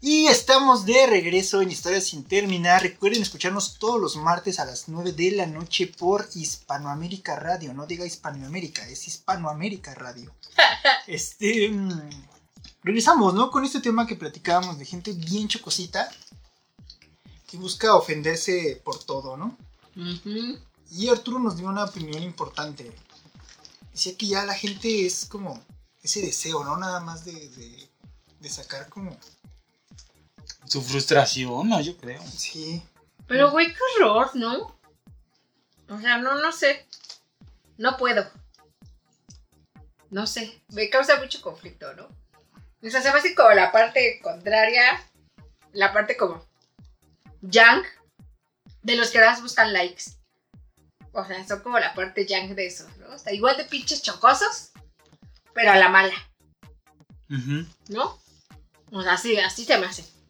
Y 0.00 0.26
estamos 0.52 0.84
de 0.84 1.06
regreso 1.06 1.62
en 1.62 1.70
Historias 1.70 2.04
sin 2.04 2.24
terminar. 2.24 2.82
Recuerden 2.82 3.22
escucharnos 3.22 3.78
todos 3.78 3.98
los 3.98 4.16
martes 4.16 4.60
a 4.60 4.66
las 4.66 4.86
9 4.86 5.12
de 5.12 5.30
la 5.30 5.46
noche 5.46 5.86
por 5.86 6.28
Hispanoamérica 6.34 7.36
Radio. 7.36 7.72
No 7.72 7.86
diga 7.86 8.04
Hispanoamérica, 8.04 8.86
es 8.86 9.08
Hispanoamérica 9.08 9.94
Radio. 9.94 10.30
Este. 11.06 11.70
mm, 11.70 12.10
Regresamos, 12.82 13.32
¿no? 13.32 13.50
Con 13.50 13.64
este 13.64 13.80
tema 13.80 14.06
que 14.06 14.14
platicábamos 14.14 14.78
de 14.78 14.84
gente 14.84 15.14
bien 15.14 15.48
chocosita 15.48 16.10
que 17.46 17.56
busca 17.56 17.94
ofenderse 17.94 18.78
por 18.84 19.02
todo, 19.02 19.38
¿no? 19.38 19.56
Y 20.90 21.08
Arturo 21.08 21.38
nos 21.38 21.56
dio 21.56 21.66
una 21.66 21.84
opinión 21.84 22.22
importante. 22.22 22.92
Decía 23.90 24.18
que 24.18 24.26
ya 24.26 24.44
la 24.44 24.52
gente 24.54 25.06
es 25.06 25.24
como 25.24 25.58
ese 26.02 26.20
deseo, 26.20 26.62
¿no? 26.62 26.76
Nada 26.76 27.00
más 27.00 27.24
de, 27.24 27.48
de, 27.48 27.88
de 28.38 28.48
sacar 28.50 28.90
como... 28.90 29.16
Su 30.72 30.80
frustración, 30.80 31.68
no, 31.68 31.82
yo 31.82 31.98
creo. 31.98 32.22
Sí. 32.26 32.82
Pero, 33.26 33.50
güey, 33.50 33.74
qué 33.74 33.78
horror, 33.98 34.30
¿no? 34.32 34.74
O 35.90 36.00
sea, 36.00 36.16
no, 36.16 36.40
no 36.40 36.50
sé. 36.50 36.86
No 37.76 37.98
puedo. 37.98 38.26
No 40.08 40.26
sé. 40.26 40.62
Me 40.70 40.88
causa 40.88 41.18
mucho 41.18 41.42
conflicto, 41.42 41.92
¿no? 41.92 42.04
O 42.04 42.90
sea, 42.90 43.02
se 43.02 43.12
me 43.12 43.18
hace 43.18 43.34
como 43.34 43.50
la 43.50 43.70
parte 43.70 44.18
contraria. 44.22 44.98
La 45.74 45.92
parte 45.92 46.16
como. 46.16 46.42
Young. 47.42 47.84
De 48.80 48.96
los 48.96 49.10
que 49.10 49.20
más 49.20 49.42
buscan 49.42 49.74
likes. 49.74 50.04
O 51.12 51.22
sea, 51.26 51.46
son 51.46 51.60
como 51.60 51.78
la 51.80 51.92
parte 51.92 52.24
young 52.26 52.54
de 52.54 52.68
eso, 52.68 52.88
¿no? 52.98 53.14
O 53.14 53.18
sea, 53.18 53.34
igual 53.34 53.58
de 53.58 53.66
pinches 53.66 54.00
chocosos. 54.00 54.70
Pero 55.52 55.72
a 55.72 55.76
la 55.76 55.90
mala. 55.90 56.14
¿no? 57.90 58.18
O 58.90 59.02
sea, 59.02 59.12
así, 59.12 59.38
así 59.38 59.66
se 59.66 59.76
me 59.76 59.84
hace. 59.84 60.21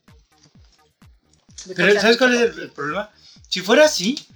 Pero, 1.77 2.01
¿sabes 2.01 2.17
cuál 2.17 2.35
es 2.35 2.41
el, 2.41 2.63
el 2.63 2.71
problema? 2.71 3.11
Si 3.49 3.61
fuera 3.61 3.85
así, 3.85 4.27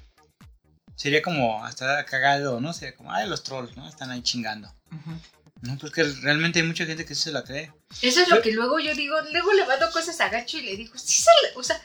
sería 0.94 1.22
como 1.22 1.64
hasta 1.64 2.04
cagado, 2.06 2.60
¿no? 2.60 2.72
Sería 2.72 2.94
como, 2.96 3.12
ay, 3.12 3.28
los 3.28 3.42
trolls, 3.42 3.76
¿no? 3.76 3.88
Están 3.88 4.10
ahí 4.10 4.22
chingando. 4.22 4.72
Ujú. 4.92 5.18
No, 5.62 5.78
porque 5.78 6.02
realmente 6.22 6.60
hay 6.60 6.66
mucha 6.66 6.84
gente 6.84 7.04
que 7.06 7.14
se 7.14 7.32
la 7.32 7.42
cree. 7.42 7.72
Eso 8.02 8.20
es 8.20 8.28
lo 8.28 8.42
que 8.42 8.52
luego 8.52 8.78
yo 8.78 8.94
digo, 8.94 9.16
luego 9.32 9.52
le 9.54 9.66
mando 9.66 9.90
cosas 9.90 10.20
a 10.20 10.28
Gacho 10.28 10.58
y 10.58 10.62
le 10.62 10.76
digo, 10.76 10.96
sí 10.98 11.22
se 11.22 11.30
le- 11.42 11.56
o 11.56 11.62
sea, 11.62 11.80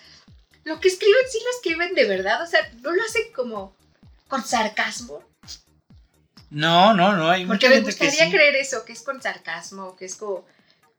lo 0.66 0.80
que 0.80 0.90
escriben 0.90 1.22
sí 1.32 1.40
lo 1.44 1.50
escriben 1.58 1.96
de 1.96 2.06
verdad, 2.06 2.44
o 2.44 2.48
sea, 2.48 2.60
no 2.82 2.92
lo 2.92 3.02
hacen 3.04 3.32
como 3.34 3.74
con 4.28 4.46
sarcasmo, 4.46 5.24
No, 6.50 6.94
no, 6.94 7.14
no, 7.16 7.30
hay 7.30 7.46
porque 7.46 7.68
mucha 7.68 7.70
me 7.70 7.76
gente 7.76 7.96
que 7.96 8.06
gustaría 8.06 8.26
sí. 8.26 8.32
creer 8.32 8.56
eso, 8.58 8.84
que 8.84 8.92
es 8.94 9.02
con 9.04 9.22
sarcasmo, 9.22 9.96
que 9.96 10.06
es 10.06 10.16
como, 10.16 10.46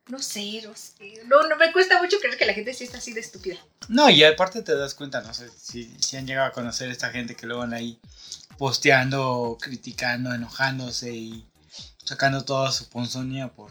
no 0.09 0.19
sé, 0.19 0.63
no 0.65 0.75
sé, 0.75 1.23
no, 1.27 1.49
no 1.49 1.57
me 1.57 1.73
cuesta 1.73 2.01
mucho 2.03 2.19
creer 2.19 2.37
que 2.37 2.47
la 2.47 2.55
gente 2.55 2.75
sí 2.75 2.85
está 2.85 2.99
así 2.99 3.13
de 3.13 3.21
estúpida. 3.21 3.57
No, 3.89 4.11
y 4.11 4.25
aparte 4.25 4.63
te 4.63 4.75
das 4.77 4.95
cuenta, 4.95 5.21
no 5.23 5.33
sé 5.33 5.49
si, 5.57 5.95
si 6.01 6.17
han 6.17 6.27
llegado 6.27 6.49
a 6.49 6.53
conocer 6.53 6.89
a 6.89 6.93
esta 6.93 7.11
gente 7.11 7.37
que 7.37 7.47
luego 7.47 7.61
van 7.63 7.75
ahí 7.75 8.01
posteando, 8.59 9.59
criticando, 9.61 10.35
enojándose 10.35 11.13
y 11.13 11.47
sacando 12.05 12.45
toda 12.45 12.73
su 12.73 12.89
ponzoña 12.89 13.53
por, 13.53 13.71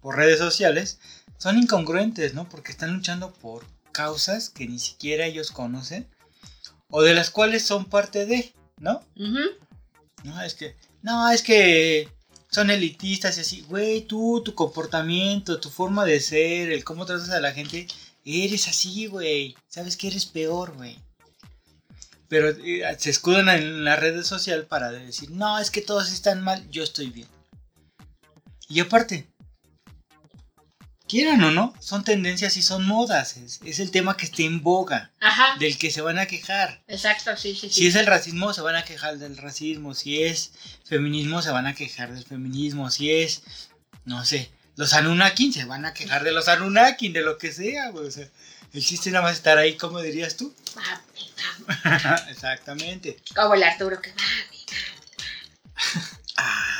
por 0.00 0.16
redes 0.16 0.38
sociales. 0.38 0.98
Son 1.38 1.58
incongruentes, 1.58 2.34
¿no? 2.34 2.48
Porque 2.48 2.72
están 2.72 2.94
luchando 2.94 3.32
por 3.32 3.64
causas 3.92 4.50
que 4.50 4.66
ni 4.66 4.78
siquiera 4.78 5.26
ellos 5.26 5.50
conocen 5.50 6.08
o 6.90 7.02
de 7.02 7.14
las 7.14 7.30
cuales 7.30 7.64
son 7.64 7.86
parte 7.86 8.26
de, 8.26 8.54
¿no? 8.78 9.02
No, 10.24 10.42
es 10.42 10.54
que, 10.54 10.76
no, 11.02 11.30
es 11.30 11.42
que 11.42 12.08
son 12.56 12.70
elitistas 12.70 13.36
y 13.36 13.42
así, 13.42 13.60
güey, 13.68 14.00
tú, 14.00 14.40
tu 14.42 14.54
comportamiento, 14.54 15.60
tu 15.60 15.68
forma 15.68 16.06
de 16.06 16.20
ser, 16.20 16.72
el 16.72 16.84
cómo 16.84 17.04
tratas 17.04 17.28
a 17.28 17.38
la 17.38 17.52
gente, 17.52 17.86
eres 18.24 18.66
así, 18.66 19.08
güey. 19.08 19.54
Sabes 19.68 19.94
que 19.98 20.06
eres 20.06 20.24
peor, 20.24 20.74
güey. 20.74 20.98
Pero 22.28 22.48
eh, 22.48 22.82
se 22.98 23.10
escudan 23.10 23.50
en 23.50 23.84
la 23.84 23.96
red 23.96 24.22
social 24.22 24.64
para 24.64 24.90
decir, 24.90 25.30
no, 25.32 25.58
es 25.58 25.70
que 25.70 25.82
todos 25.82 26.10
están 26.10 26.40
mal, 26.42 26.66
yo 26.70 26.82
estoy 26.82 27.10
bien. 27.10 27.28
Y 28.70 28.80
aparte, 28.80 29.26
quieran 31.08 31.42
o 31.44 31.50
no, 31.50 31.74
son 31.80 32.04
tendencias 32.04 32.56
y 32.56 32.62
son 32.62 32.86
modas. 32.86 33.36
Es, 33.36 33.60
es 33.64 33.78
el 33.80 33.90
tema 33.90 34.16
que 34.16 34.26
está 34.26 34.42
en 34.42 34.62
boga, 34.62 35.12
Ajá. 35.20 35.56
del 35.58 35.78
que 35.78 35.90
se 35.90 36.00
van 36.00 36.18
a 36.18 36.26
quejar. 36.26 36.82
Exacto, 36.88 37.36
sí, 37.36 37.54
sí, 37.54 37.68
sí. 37.68 37.74
Si 37.80 37.86
es 37.86 37.94
el 37.94 38.06
racismo, 38.06 38.52
se 38.52 38.60
van 38.60 38.76
a 38.76 38.84
quejar 38.84 39.18
del 39.18 39.36
racismo. 39.36 39.94
Si 39.94 40.22
es 40.22 40.52
feminismo, 40.84 41.42
se 41.42 41.50
van 41.50 41.66
a 41.66 41.74
quejar 41.74 42.12
del 42.12 42.24
feminismo. 42.24 42.90
Si 42.90 43.12
es, 43.12 43.42
no 44.04 44.24
sé, 44.24 44.50
los 44.76 44.92
Anunnaki, 44.92 45.52
se 45.52 45.64
van 45.64 45.84
a 45.84 45.94
quejar 45.94 46.24
de 46.24 46.32
los 46.32 46.48
Anunnaki, 46.48 47.08
de 47.08 47.22
lo 47.22 47.38
que 47.38 47.52
sea, 47.52 47.90
güey. 47.90 48.06
O 48.06 48.10
sea, 48.10 48.28
el 48.72 48.84
chiste 48.84 49.10
nada 49.10 49.24
más 49.24 49.36
estar 49.36 49.56
ahí, 49.58 49.76
como 49.76 50.00
dirías 50.00 50.36
tú? 50.36 50.54
Exactamente. 52.28 53.18
Como 53.34 53.54
el 53.54 53.62
Arturo 53.62 54.00
que 54.00 54.10
mami, 54.10 54.66
Ah, 56.38 56.75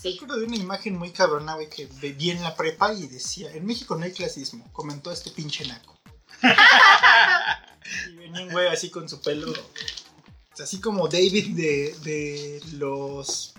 sí. 0.00 0.08
así. 0.08 0.12
Recuerdo 0.12 0.40
de 0.40 0.46
una 0.46 0.56
imagen 0.56 0.98
muy 0.98 1.10
cabrona, 1.10 1.54
güey, 1.54 1.68
que 1.68 1.86
vi 1.86 2.30
en 2.30 2.42
la 2.42 2.56
prepa 2.56 2.92
y 2.92 3.06
decía, 3.06 3.52
en 3.52 3.66
México 3.66 3.96
no 3.96 4.04
hay 4.04 4.12
clasismo, 4.12 4.70
comentó 4.72 5.10
este 5.12 5.30
pinche 5.30 5.66
naco. 5.66 5.98
y 8.10 8.16
venía 8.16 8.42
un 8.42 8.50
güey 8.50 8.68
así 8.68 8.90
con 8.90 9.08
su 9.08 9.20
pelo, 9.20 9.52
así 10.58 10.80
como 10.80 11.08
David 11.08 11.56
de, 11.56 11.94
de 12.02 12.62
los 12.72 13.54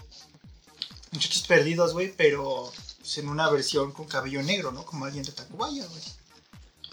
muchachos 1.12 1.44
perdidos, 1.48 1.94
güey, 1.94 2.14
pero 2.16 2.72
pues, 3.00 3.18
en 3.18 3.30
una 3.30 3.50
versión 3.50 3.92
con 3.92 4.08
cabello 4.08 4.42
negro, 4.42 4.72
¿no? 4.72 4.86
Como 4.86 5.06
alguien 5.06 5.24
de 5.24 5.32
Tacubaya, 5.32 5.86
güey. 5.86 6.02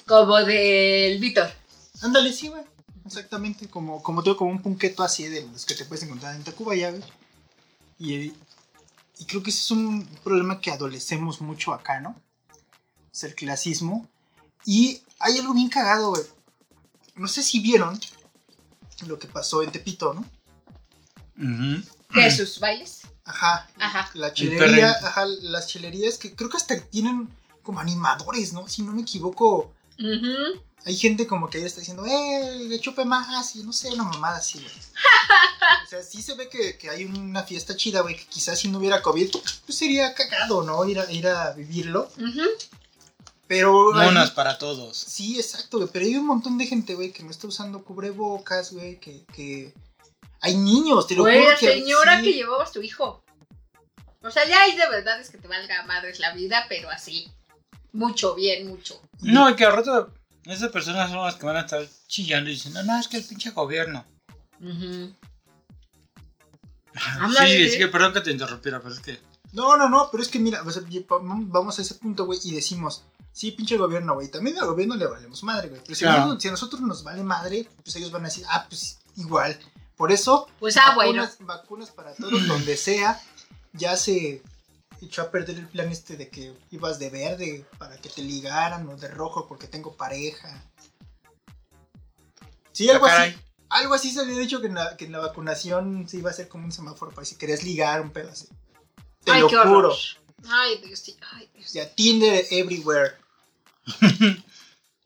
Como 0.06 0.36
del 0.38 1.18
Víctor. 1.18 1.50
Ándale, 2.02 2.32
sí, 2.32 2.48
güey. 2.48 2.62
Exactamente, 3.06 3.68
como, 3.68 4.02
como 4.02 4.22
tengo 4.22 4.36
como 4.36 4.50
un 4.50 4.60
punqueto 4.60 5.02
así 5.02 5.28
de 5.28 5.46
los 5.46 5.64
que 5.64 5.74
te 5.74 5.84
puedes 5.84 6.04
encontrar 6.04 6.34
en 6.34 6.44
Tacubaya, 6.44 6.90
güey. 6.90 7.02
Y, 7.98 8.32
y 9.18 9.24
creo 9.24 9.42
que 9.42 9.50
ese 9.50 9.60
es 9.60 9.70
un 9.70 10.06
problema 10.22 10.60
que 10.60 10.70
adolecemos 10.70 11.40
mucho 11.40 11.72
acá, 11.72 12.00
¿no? 12.00 12.20
Es 13.12 13.24
el 13.24 13.34
clasismo. 13.34 14.08
Y 14.64 15.02
hay 15.18 15.38
algo 15.38 15.54
bien 15.54 15.68
cagado, 15.68 16.10
güey. 16.10 16.22
No 17.16 17.28
sé 17.28 17.42
si 17.42 17.60
vieron 17.60 17.98
lo 19.06 19.18
que 19.18 19.28
pasó 19.28 19.62
en 19.62 19.72
Tepito, 19.72 20.14
¿no? 20.14 20.24
Ujú. 21.36 21.82
¿Qué? 22.12 22.30
¿Sus 22.30 22.58
bailes? 22.60 23.02
Ajá. 23.24 23.68
Ajá. 23.78 24.10
La 24.14 24.28
El 24.28 24.34
chelería, 24.34 24.90
ajá, 24.90 25.26
las 25.26 25.66
chelerías 25.68 26.16
que 26.18 26.34
creo 26.34 26.48
que 26.48 26.56
hasta 26.56 26.80
tienen 26.80 27.28
como 27.62 27.80
animadores, 27.80 28.52
¿no? 28.52 28.68
Si 28.68 28.82
no 28.82 28.92
me 28.92 29.02
equivoco, 29.02 29.74
Ujú. 29.98 30.62
Hay 30.84 30.96
gente 30.96 31.26
como 31.26 31.50
que 31.50 31.60
ya 31.60 31.66
está 31.66 31.80
diciendo, 31.80 32.04
eh, 32.06 32.56
le 32.68 32.80
chupe 32.80 33.04
más, 33.04 33.54
y 33.56 33.62
no 33.62 33.72
sé, 33.72 33.90
una 33.92 34.04
mamada 34.04 34.38
así, 34.38 34.58
güey. 34.58 34.72
o 35.84 35.88
sea, 35.88 36.02
sí 36.02 36.22
se 36.22 36.34
ve 36.34 36.48
que, 36.48 36.78
que 36.78 36.88
hay 36.88 37.04
una 37.04 37.42
fiesta 37.42 37.76
chida, 37.76 38.00
güey, 38.00 38.16
que 38.16 38.24
quizás 38.26 38.58
si 38.58 38.68
no 38.68 38.78
hubiera 38.78 39.02
COVID, 39.02 39.30
pues 39.66 39.78
sería 39.78 40.14
cagado, 40.14 40.62
¿no? 40.62 40.84
Ir 40.88 41.00
a, 41.00 41.10
ir 41.12 41.26
a 41.28 41.52
vivirlo. 41.52 42.08
Pero... 43.46 43.94
hay- 43.96 44.06
Monas 44.06 44.30
para 44.30 44.58
todos. 44.58 44.96
Sí, 44.96 45.38
exacto, 45.38 45.78
güey, 45.78 45.90
pero 45.92 46.04
hay 46.04 46.16
un 46.16 46.26
montón 46.26 46.58
de 46.58 46.66
gente, 46.66 46.94
güey, 46.94 47.12
que 47.12 47.22
no 47.22 47.30
está 47.30 47.46
usando 47.46 47.82
cubrebocas, 47.84 48.72
güey, 48.72 48.98
que, 49.00 49.24
que... 49.34 49.72
Hay 50.40 50.54
niños, 50.56 51.06
te 51.08 51.16
lo 51.16 51.22
Güey, 51.24 51.38
juro 51.40 51.50
la 51.50 51.58
que... 51.58 51.66
señora 51.72 52.18
sí. 52.18 52.24
que 52.24 52.32
llevaba 52.34 52.62
a 52.62 52.72
su 52.72 52.80
hijo. 52.80 53.24
O 54.22 54.30
sea, 54.30 54.46
ya 54.48 54.62
hay 54.62 54.76
de 54.76 54.88
verdad 54.88 55.20
es 55.20 55.30
que 55.30 55.38
te 55.38 55.48
valga 55.48 55.82
madres 55.84 56.20
la 56.20 56.32
vida, 56.32 56.66
pero 56.68 56.88
así. 56.90 57.28
Mucho, 57.92 58.34
bien, 58.36 58.68
mucho. 58.68 59.00
No, 59.20 59.50
y 59.50 59.56
que 59.56 59.64
al 59.64 59.72
rato 59.74 60.12
esas 60.52 60.70
personas 60.70 61.10
son 61.10 61.24
las 61.24 61.34
que 61.36 61.46
van 61.46 61.56
a 61.56 61.60
estar 61.60 61.86
chillando 62.06 62.50
y 62.50 62.54
diciendo, 62.54 62.82
no, 62.82 62.98
es 62.98 63.08
que 63.08 63.16
el 63.18 63.24
pinche 63.24 63.50
gobierno. 63.50 64.04
Ujú. 64.60 65.14
Sí, 67.38 67.62
es 67.62 67.76
que 67.76 67.86
perdón 67.88 68.12
que 68.12 68.20
te 68.22 68.32
interrumpiera, 68.32 68.80
pero 68.80 68.92
es 68.94 69.00
que... 69.00 69.20
No, 69.52 69.76
no, 69.76 69.88
no, 69.88 70.08
pero 70.10 70.22
es 70.22 70.28
que 70.28 70.38
mira, 70.40 70.62
o 70.62 70.70
sea, 70.70 70.82
vamos 71.20 71.78
a 71.78 71.82
ese 71.82 71.94
punto, 71.94 72.26
güey, 72.26 72.38
y 72.42 72.52
decimos, 72.54 73.04
sí, 73.32 73.52
pinche 73.52 73.76
gobierno, 73.76 74.14
güey, 74.14 74.28
también 74.30 74.58
al 74.58 74.66
gobierno 74.66 74.94
le 74.96 75.06
valemos 75.06 75.42
madre, 75.44 75.68
güey. 75.68 75.80
Pero 75.82 75.94
si, 75.94 76.00
Claro. 76.04 76.18
nosotros, 76.18 76.42
si 76.42 76.48
a 76.48 76.50
nosotros 76.50 76.80
nos 76.82 77.02
vale 77.04 77.22
madre, 77.22 77.68
pues 77.84 77.94
ellos 77.96 78.10
van 78.10 78.22
a 78.22 78.28
decir, 78.28 78.44
ah, 78.48 78.66
pues 78.68 78.98
igual. 79.16 79.58
Por 79.96 80.12
eso, 80.12 80.48
Pues 80.58 80.76
ah, 80.76 80.92
bueno. 80.94 81.22
vacunas, 81.22 81.36
vacunas 81.40 81.90
para 81.90 82.14
todos, 82.14 82.46
donde 82.46 82.76
sea, 82.76 83.20
ya 83.72 83.96
se 83.96 84.42
echó 85.06 85.22
a 85.22 85.30
perder 85.30 85.56
el 85.58 85.68
plan 85.68 85.90
este 85.90 86.16
de 86.16 86.28
que 86.28 86.54
ibas 86.70 86.98
de 86.98 87.10
verde 87.10 87.66
para 87.78 87.96
que 87.98 88.08
te 88.08 88.22
ligaran 88.22 88.88
o 88.88 88.96
de 88.96 89.08
rojo 89.08 89.46
porque 89.48 89.66
tengo 89.68 89.96
pareja. 89.96 90.62
Sí, 92.72 92.88
algo 92.90 93.06
Ah, 93.06 93.08
así. 93.10 93.16
caray. 93.32 93.44
Algo 93.70 93.94
así 93.94 94.10
se 94.10 94.20
había 94.20 94.38
dicho 94.38 94.60
que 94.60 94.68
en, 94.68 94.74
la, 94.74 94.96
que 94.96 95.04
en 95.04 95.12
la 95.12 95.18
vacunación 95.18 96.08
se 96.08 96.16
iba 96.18 96.30
a 96.30 96.32
hacer 96.32 96.48
como 96.48 96.64
un 96.64 96.72
semáforo 96.72 97.12
para 97.12 97.24
si 97.26 97.36
querías 97.36 97.62
ligar 97.62 98.00
un 98.00 98.10
pedo 98.10 98.30
así. 98.30 98.48
Te 99.24 99.32
Ay, 99.32 99.40
lo 99.42 99.48
qué 99.48 99.56
juro. 99.58 99.70
horror. 99.88 99.96
Ay, 100.48 100.80
Dios, 100.84 101.00
sí. 101.00 101.16
Ay, 101.32 101.50
Dios. 101.54 101.72
Ya 101.74 101.92
Tinder 101.94 102.46
everywhere. 102.50 103.16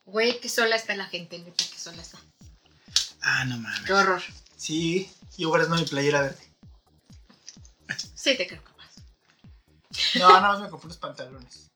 Güey, 0.04 0.38
qué 0.40 0.48
sola 0.48 0.76
está 0.76 0.94
la 0.94 1.06
gente, 1.06 1.38
neta, 1.38 1.64
qué 1.72 1.78
sola 1.78 2.02
está. 2.02 2.18
Ah, 3.22 3.44
no 3.46 3.56
mames. 3.58 3.80
Qué 3.86 3.92
horror. 3.94 4.22
Sí, 4.56 5.10
y 5.36 5.44
ahora 5.44 5.64
no 5.66 5.76
mi 5.76 5.84
playera 5.84 6.22
verde. 6.22 6.52
Sí, 8.14 8.36
te 8.36 8.46
creo. 8.46 8.62
No, 10.18 10.28
nada 10.28 10.52
más 10.52 10.60
me 10.60 10.68
compré 10.68 10.86
unos 10.86 10.98
pantalones. 10.98 11.70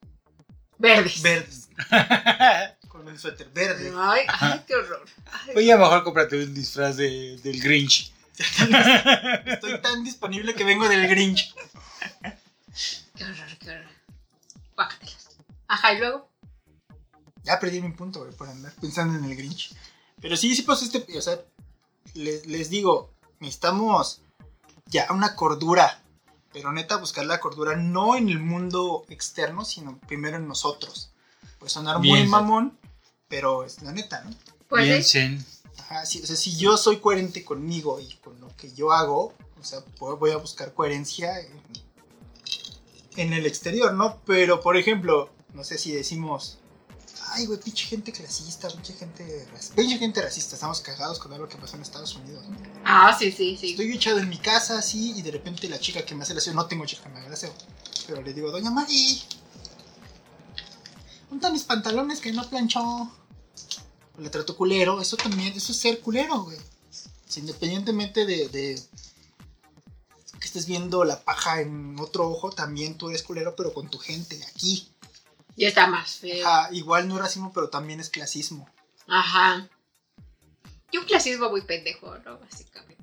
Verdes. 0.79 1.23
Verdes. 1.23 1.69
Con 2.89 3.07
un 3.07 3.19
suéter 3.19 3.49
verde. 3.51 3.93
Ay, 3.97 4.23
ay, 4.29 4.63
qué 4.67 4.75
horror. 4.75 5.05
Ay, 5.31 5.55
Oye, 5.57 5.73
a 5.73 5.77
lo 5.77 5.85
mejor 5.85 6.05
cómprate 6.05 6.43
un 6.43 6.55
disfraz 6.55 6.97
de, 6.97 7.39
del 7.43 7.61
Grinch. 7.61 8.13
Estoy 9.47 9.81
tan 9.81 10.05
disponible 10.05 10.55
que 10.55 10.65
vengo 10.65 10.89
del 10.89 11.09
Grinch. 11.09 11.55
qué 13.15 13.25
horror, 13.25 13.59
qué 13.59 13.71
horror. 13.71 13.91
Guácatelas. 14.75 15.29
Ajá, 15.69 15.93
y 15.95 15.99
luego. 15.99 16.29
Ya 17.43 17.59
perdí 17.61 17.81
mi 17.81 17.93
punto, 17.93 18.21
güey, 18.21 18.33
por 18.33 18.49
andar 18.49 18.73
pensando 18.81 19.17
en 19.19 19.25
el 19.25 19.37
Grinch. 19.37 19.75
Pero 20.21 20.37
sí, 20.37 20.55
sí 20.55 20.63
pasó 20.63 20.85
este. 20.85 21.05
O 21.17 21.23
sea, 21.23 21.39
les, 22.15 22.47
les 22.47 22.71
digo, 22.71 23.15
necesitamos 23.41 24.23
ya 24.87 25.07
una 25.11 25.35
cordura. 25.35 26.03
Pero 26.57 26.73
neta, 26.73 26.97
buscar 26.97 27.27
la 27.27 27.39
cordura 27.39 27.77
no 27.77 28.17
en 28.17 28.31
el 28.31 28.39
mundo 28.41 29.05
externo, 29.11 29.63
sino 29.63 29.99
primero 30.09 30.39
en 30.39 30.49
nosotros. 30.49 31.11
Puede 31.59 31.69
sonar 31.69 31.99
muy 31.99 32.27
mamón, 32.27 32.79
pero 33.29 33.63
es 33.63 33.83
la 33.83 33.93
neta, 33.93 34.23
¿no? 34.23 34.31
Pues 34.67 34.87
Bien, 34.87 35.05
sí. 35.05 35.39
Ajá, 35.81 36.07
sí, 36.07 36.23
o 36.23 36.27
sea, 36.27 36.35
si 36.35 36.57
yo 36.57 36.79
soy 36.79 36.97
coherente 36.97 37.45
conmigo 37.45 38.01
y 38.01 38.11
con 38.25 38.41
lo 38.41 38.57
que 38.57 38.73
yo 38.73 38.91
hago, 38.91 39.35
o 39.61 39.65
sea, 39.65 39.81
pues 39.99 40.19
voy 40.19 40.31
a 40.31 40.39
buscar 40.39 40.73
coherencia 40.73 41.39
en, 41.41 41.61
en 43.17 43.35
el 43.35 43.45
exterior, 43.45 43.93
¿no? 43.93 44.23
Pero, 44.25 44.63
por 44.63 44.79
ejemplo, 44.79 45.29
no 45.53 45.63
sé 45.63 45.77
si 45.77 45.93
decimos, 45.93 46.57
ay, 47.31 47.47
güey, 47.47 47.59
pinche 47.59 47.87
gente 47.87 48.13
clasista, 48.13 48.69
pinche 48.69 48.93
gente, 48.95 49.49
pinche 49.75 49.99
gente 49.99 50.23
racista, 50.23 50.55
estamos 50.55 50.81
cagados 50.81 51.19
con 51.19 51.33
algo 51.33 51.49
que 51.49 51.57
pasó 51.57 51.77
en 51.77 51.83
Estados 51.83 52.15
Unidos, 52.17 52.45
¿no? 52.49 52.57
Ah, 52.85 53.17
sí, 53.19 53.33
sí, 53.33 53.57
sí. 53.57 53.71
Estoy 53.71 53.93
echado 53.93 54.19
en 54.19 54.29
mi 54.29 54.39
casa, 54.39 54.79
así, 54.79 55.13
y 55.17 55.23
de 55.23 55.31
repente 55.31 55.69
la 55.69 55.79
chica 55.79 56.05
que 56.05 56.15
me 56.15 56.23
hace 56.23 56.33
el 56.33 56.39
aseo, 56.39 56.55
no 56.55 56.67
tengo 56.67 56.87
chica 56.87 57.03
que 57.03 57.09
me 57.11 57.19
haga 57.19 57.29
el 57.29 57.33
aseo, 57.35 57.53
pero 58.07 58.23
le 58.23 58.33
digo, 58.33 58.51
doña 58.51 58.71
Mari, 58.71 59.23
¿dónde 61.29 61.37
están 61.37 61.53
mis 61.53 61.65
pantalones 61.65 62.21
que 62.21 62.33
no 62.33 62.49
planchó? 62.49 63.11
Le 64.19 64.31
trato 64.31 64.57
culero, 64.57 65.01
eso 65.01 65.17
también, 65.17 65.53
eso 65.55 65.73
es 65.73 65.79
ser 65.79 66.01
culero, 66.01 66.45
güey. 66.45 66.59
Independientemente 67.37 68.25
de, 68.25 68.49
de 68.49 68.83
que 70.41 70.47
estés 70.47 70.65
viendo 70.65 71.05
la 71.05 71.23
paja 71.23 71.61
en 71.61 71.99
otro 72.01 72.31
ojo, 72.31 72.51
también 72.51 72.97
tú 72.97 73.11
eres 73.11 73.23
culero, 73.23 73.55
pero 73.55 73.75
con 73.75 73.91
tu 73.91 73.99
gente, 73.99 74.43
aquí. 74.45 74.89
Ya 75.57 75.69
está 75.69 75.87
más 75.87 76.17
feo. 76.17 76.47
Ajá, 76.47 76.69
igual 76.73 77.09
no 77.09 77.15
es 77.17 77.21
racismo, 77.23 77.53
pero 77.53 77.69
también 77.71 78.01
es 78.01 78.11
clasismo. 78.11 78.69
Ajá. 79.09 79.69
Y 80.93 80.99
un 80.99 81.05
clasismo 81.05 81.49
muy 81.51 81.63
pendejo, 81.63 82.17
¿no? 82.19 82.39
Básicamente. 82.39 82.97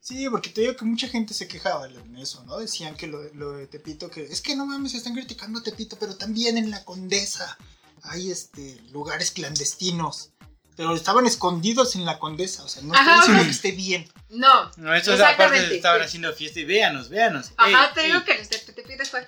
Sí, 0.00 0.28
porque 0.30 0.50
te 0.50 0.60
digo 0.60 0.76
que 0.76 0.84
mucha 0.84 1.08
gente 1.08 1.34
se 1.34 1.48
quejaba 1.48 1.86
en 1.88 2.16
eso, 2.16 2.44
¿no? 2.44 2.58
Decían 2.58 2.94
que 2.96 3.08
lo, 3.08 3.24
lo 3.34 3.52
de 3.52 3.66
Tepito, 3.66 4.08
que 4.08 4.22
es 4.22 4.40
que 4.40 4.54
no 4.54 4.64
mames, 4.64 4.94
están 4.94 5.14
criticando 5.14 5.58
a 5.58 5.62
Tepito, 5.64 5.96
pero 5.98 6.16
también 6.16 6.56
en 6.56 6.70
la 6.70 6.84
Condesa 6.84 7.58
hay 8.04 8.30
este 8.30 8.80
lugares 8.92 9.32
clandestinos. 9.32 10.30
Pero 10.76 10.94
estaban 10.94 11.26
escondidos 11.26 11.96
en 11.96 12.04
la 12.04 12.18
Condesa, 12.20 12.62
o 12.62 12.68
sea, 12.68 12.82
no 12.82 12.92
estoy 12.94 13.08
Ajá, 13.08 13.16
diciendo 13.16 13.40
o 13.40 13.44
sea- 13.44 13.50
que 13.50 13.56
esté 13.56 13.70
bien. 13.72 14.08
No. 14.28 14.70
No, 14.76 14.94
esto 14.94 15.12
es 15.14 15.20
aparte 15.20 15.42
Exactamente, 15.44 15.76
estaban 15.76 16.00
sí. 16.02 16.06
haciendo 16.06 16.32
fiesta 16.34 16.60
y 16.60 16.64
véanos, 16.66 17.08
véanos. 17.08 17.52
Ajá, 17.56 17.86
Ey, 17.88 17.94
te 17.94 18.02
digo 18.04 18.18
ey. 18.18 18.24
que 18.24 18.38
los 18.38 18.48
de 18.50 18.58
te 18.58 18.82
pides 18.82 19.10
fue. 19.10 19.26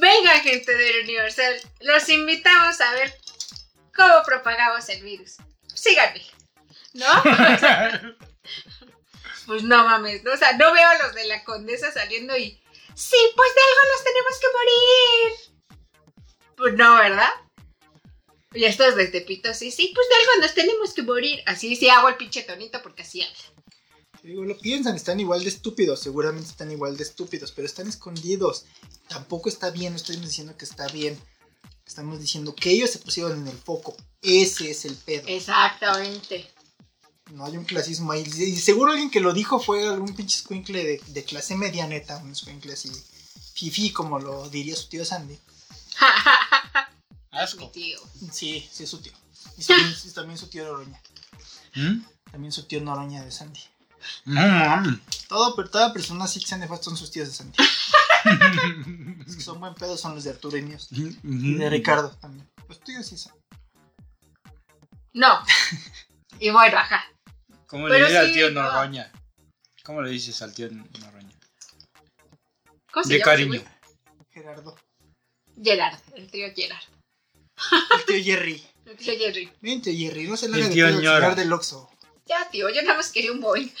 Venga, 0.00 0.40
gente 0.40 0.74
del 0.74 1.04
Universal. 1.04 1.60
Los 1.80 2.08
invitamos 2.08 2.80
a 2.80 2.92
ver 2.92 3.18
cómo 3.94 4.22
propagamos 4.24 4.88
el 4.88 5.02
virus. 5.02 5.36
Síganme. 5.74 6.22
¿No? 6.94 7.06
pues 9.46 9.62
no 9.62 9.84
mames, 9.84 10.22
¿no? 10.24 10.32
O 10.32 10.36
sea, 10.36 10.52
no 10.52 10.72
veo 10.72 10.88
a 10.88 10.98
los 10.98 11.14
de 11.14 11.26
la 11.26 11.44
condesa 11.44 11.90
saliendo 11.92 12.36
y. 12.36 12.60
Sí, 12.94 13.16
pues 13.34 13.50
de 13.54 13.60
algo 13.60 13.80
nos 13.92 14.04
tenemos 14.04 14.40
que 14.40 14.46
morir. 14.52 15.32
Pues 16.56 16.74
no, 16.74 16.96
¿verdad? 16.96 17.30
Y 18.52 18.64
estos 18.64 18.94
de 18.94 19.08
Tepito, 19.08 19.52
sí, 19.52 19.72
sí, 19.72 19.92
pues 19.92 20.08
de 20.08 20.14
algo 20.14 20.42
nos 20.42 20.54
tenemos 20.54 20.94
que 20.94 21.02
morir. 21.02 21.42
Así 21.46 21.74
sí 21.74 21.88
hago 21.88 22.08
el 22.08 22.16
pinche 22.16 22.42
tonito 22.42 22.80
porque 22.82 23.02
así 23.02 23.22
habla. 23.22 23.53
Digo, 24.24 24.42
lo 24.42 24.56
piensan, 24.56 24.96
están 24.96 25.20
igual 25.20 25.42
de 25.44 25.50
estúpidos, 25.50 26.00
seguramente 26.00 26.48
están 26.48 26.70
igual 26.70 26.96
de 26.96 27.02
estúpidos, 27.02 27.52
pero 27.52 27.66
están 27.66 27.88
escondidos. 27.88 28.64
Tampoco 29.06 29.50
está 29.50 29.70
bien, 29.70 29.92
no 29.92 29.96
estoy 29.98 30.16
diciendo 30.16 30.56
que 30.56 30.64
está 30.64 30.88
bien. 30.88 31.20
Estamos 31.86 32.18
diciendo 32.18 32.54
que 32.54 32.70
ellos 32.70 32.90
se 32.90 33.00
pusieron 33.00 33.42
en 33.42 33.48
el 33.48 33.58
foco. 33.58 33.94
Ese 34.22 34.70
es 34.70 34.86
el 34.86 34.94
pedo. 34.94 35.24
Exactamente. 35.28 36.50
No 37.32 37.44
hay 37.44 37.58
un 37.58 37.66
clasismo 37.66 38.12
ahí. 38.12 38.22
Y 38.22 38.56
seguro 38.56 38.92
alguien 38.92 39.10
que 39.10 39.20
lo 39.20 39.34
dijo 39.34 39.60
fue 39.60 39.86
algún 39.86 40.14
pinche 40.14 40.38
escuincle 40.38 40.82
de, 40.82 41.02
de 41.06 41.24
clase 41.24 41.54
media 41.54 41.86
neta, 41.86 42.16
un 42.16 42.32
escuincle 42.32 42.72
así, 42.72 42.90
fifi, 43.52 43.90
como 43.90 44.18
lo 44.18 44.48
diría 44.48 44.74
su 44.74 44.88
tío 44.88 45.04
Sandy. 45.04 45.38
Mi 47.30 47.38
Asco. 47.38 47.68
tío. 47.68 48.00
Sí, 48.32 48.66
sí 48.72 48.84
es 48.84 48.88
su 48.88 49.02
tío. 49.02 49.12
Y 49.58 49.64
también, 49.66 49.94
y 50.02 50.10
también 50.12 50.38
su 50.38 50.46
tío 50.46 50.64
Noroña. 50.64 51.02
¿Mm? 51.74 52.04
También 52.30 52.52
su 52.52 52.62
tío 52.62 52.80
Noroña 52.80 53.22
de 53.22 53.30
Sandy. 53.30 53.60
No, 54.24 54.40
mames. 54.40 55.00
Todo, 55.28 55.54
pero 55.56 55.70
toda 55.70 55.92
persona 55.92 56.24
así 56.24 56.40
que 56.40 56.46
sean 56.46 56.60
nefastos 56.60 56.86
son 56.86 56.96
sus 56.96 57.10
tíos 57.10 57.28
de 57.28 57.34
Sandy. 57.34 57.56
Los 59.26 59.36
que 59.36 59.42
son 59.42 59.60
buen 59.60 59.74
pedo 59.74 59.96
son 59.96 60.14
los 60.14 60.24
de 60.24 60.30
Arturo 60.30 60.56
y 60.56 60.62
míos. 60.62 60.88
Y 60.90 61.54
de 61.54 61.70
Ricardo 61.70 62.10
también. 62.20 62.48
Los 62.68 62.80
tuyos 62.80 63.06
sí 63.06 63.18
son. 63.18 63.32
No. 65.12 65.38
Y 66.40 66.50
bueno, 66.50 66.78
ajá. 66.78 67.04
¿Cómo 67.66 67.86
Pero 67.88 67.98
le 67.98 68.04
dices 68.06 68.18
al 68.20 68.26
sí, 68.28 68.32
tío 68.34 68.50
no. 68.50 68.62
Noroña? 68.62 69.12
¿Cómo 69.84 70.02
le 70.02 70.10
dices 70.10 70.42
al 70.42 70.54
tío 70.54 70.68
Noroña? 70.70 71.34
¿Cómo 72.92 73.04
se 73.04 73.12
De 73.14 73.18
llama 73.18 73.32
ese 73.34 73.42
cariño. 73.44 73.60
güey? 73.60 73.74
Gerardo. 74.32 74.76
Gerard, 75.62 76.00
el 76.16 76.30
tío 76.30 76.46
Gerard. 76.54 76.82
El 77.98 78.04
tío 78.06 78.24
Jerry. 78.24 78.64
El 78.86 78.96
tío 78.98 79.14
Jerry. 79.16 79.50
Ven, 79.62 79.80
tío 79.80 79.92
Jerry, 79.96 80.28
no 80.28 80.36
se 80.36 80.48
le 80.48 80.58
El 80.58 80.64
de 80.68 80.74
tío 80.74 80.84
pedo 80.86 80.96
al 80.96 81.02
señor 81.20 81.34
del 81.36 81.52
Oxxo. 81.52 81.90
Ya, 82.26 82.48
tío, 82.50 82.68
yo 82.70 82.82
nada 82.82 82.96
más 82.96 83.10
quería 83.12 83.32
un 83.32 83.40
Boeing. 83.40 83.68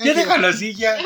Ya 0.00 0.14
déjalo 0.14 0.48
así, 0.48 0.74
ya. 0.74 0.96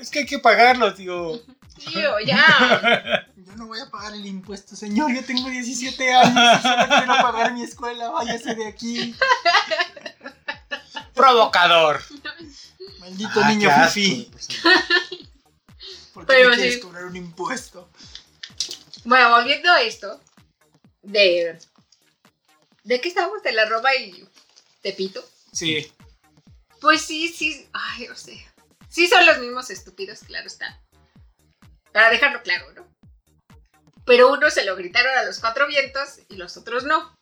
Es 0.00 0.10
que 0.10 0.20
hay 0.20 0.26
que 0.26 0.38
pagarlo, 0.38 0.94
tío. 0.94 1.42
Tío, 1.78 2.18
ya. 2.20 3.26
Yo 3.36 3.52
no 3.56 3.66
voy 3.66 3.80
a 3.80 3.90
pagar 3.90 4.14
el 4.14 4.24
impuesto, 4.26 4.76
señor. 4.76 5.12
Yo 5.14 5.24
tengo 5.24 5.48
17 5.48 6.14
años. 6.14 6.60
y 6.60 6.62
Solo 6.62 6.86
quiero 6.88 7.06
pagar 7.22 7.52
mi 7.52 7.62
escuela. 7.64 8.10
Váyase 8.10 8.54
de 8.54 8.66
aquí. 8.66 9.14
Provocador. 11.14 12.02
Maldito 13.00 13.40
Ah, 13.42 13.48
niño 13.48 13.70
fifi. 13.90 14.30
¿Por 16.12 16.26
qué 16.26 16.34
Pero 16.34 16.50
me 16.50 16.56
sí. 16.56 16.60
quieres 16.62 16.78
cobrar 16.82 17.04
un 17.06 17.16
impuesto? 17.16 17.88
Bueno, 19.04 19.30
volviendo 19.30 19.70
a 19.70 19.80
esto, 19.82 20.20
de. 21.02 21.58
¿De 22.86 23.00
qué 23.00 23.08
estábamos? 23.08 23.42
¿De 23.42 23.50
la 23.50 23.64
roba 23.66 23.92
y 23.96 24.24
Tepito? 24.80 25.28
Sí. 25.52 25.92
Pues 26.80 27.02
sí, 27.02 27.28
sí. 27.28 27.68
Ay, 27.72 28.06
no 28.06 28.14
sé. 28.14 28.46
Sí 28.88 29.08
son 29.08 29.26
los 29.26 29.40
mismos 29.40 29.70
estúpidos, 29.70 30.20
claro 30.20 30.46
está. 30.46 30.80
Para 31.92 32.10
dejarlo 32.10 32.44
claro, 32.44 32.72
¿no? 32.74 32.86
Pero 34.04 34.32
uno 34.32 34.50
se 34.50 34.64
lo 34.64 34.76
gritaron 34.76 35.18
a 35.18 35.24
los 35.24 35.40
cuatro 35.40 35.66
vientos 35.66 36.20
y 36.28 36.36
los 36.36 36.56
otros 36.56 36.84
no. 36.84 37.12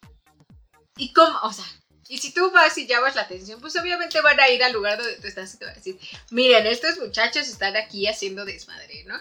¿Y 0.98 1.14
cómo? 1.14 1.38
O 1.44 1.52
sea, 1.54 1.64
y 2.08 2.18
si 2.18 2.34
tú 2.34 2.50
vas 2.50 2.76
y 2.76 2.86
llamas 2.86 3.14
la 3.14 3.22
atención, 3.22 3.58
pues 3.62 3.74
obviamente 3.76 4.20
van 4.20 4.38
a 4.40 4.50
ir 4.50 4.62
al 4.62 4.74
lugar 4.74 4.98
donde 4.98 5.16
tú 5.16 5.26
estás 5.26 5.54
y 5.54 5.58
te 5.58 5.64
van 5.64 5.72
a 5.72 5.78
decir, 5.78 5.98
miren, 6.30 6.66
estos 6.66 6.98
muchachos 6.98 7.48
están 7.48 7.74
aquí 7.76 8.06
haciendo 8.06 8.44
desmadre, 8.44 9.04
¿no? 9.04 9.18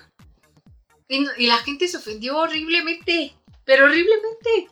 Y, 1.08 1.26
y 1.38 1.48
la 1.48 1.60
gente 1.60 1.88
se 1.88 1.96
ofendió 1.96 2.38
horriblemente, 2.38 3.34
pero 3.64 3.86
horriblemente. 3.86 4.68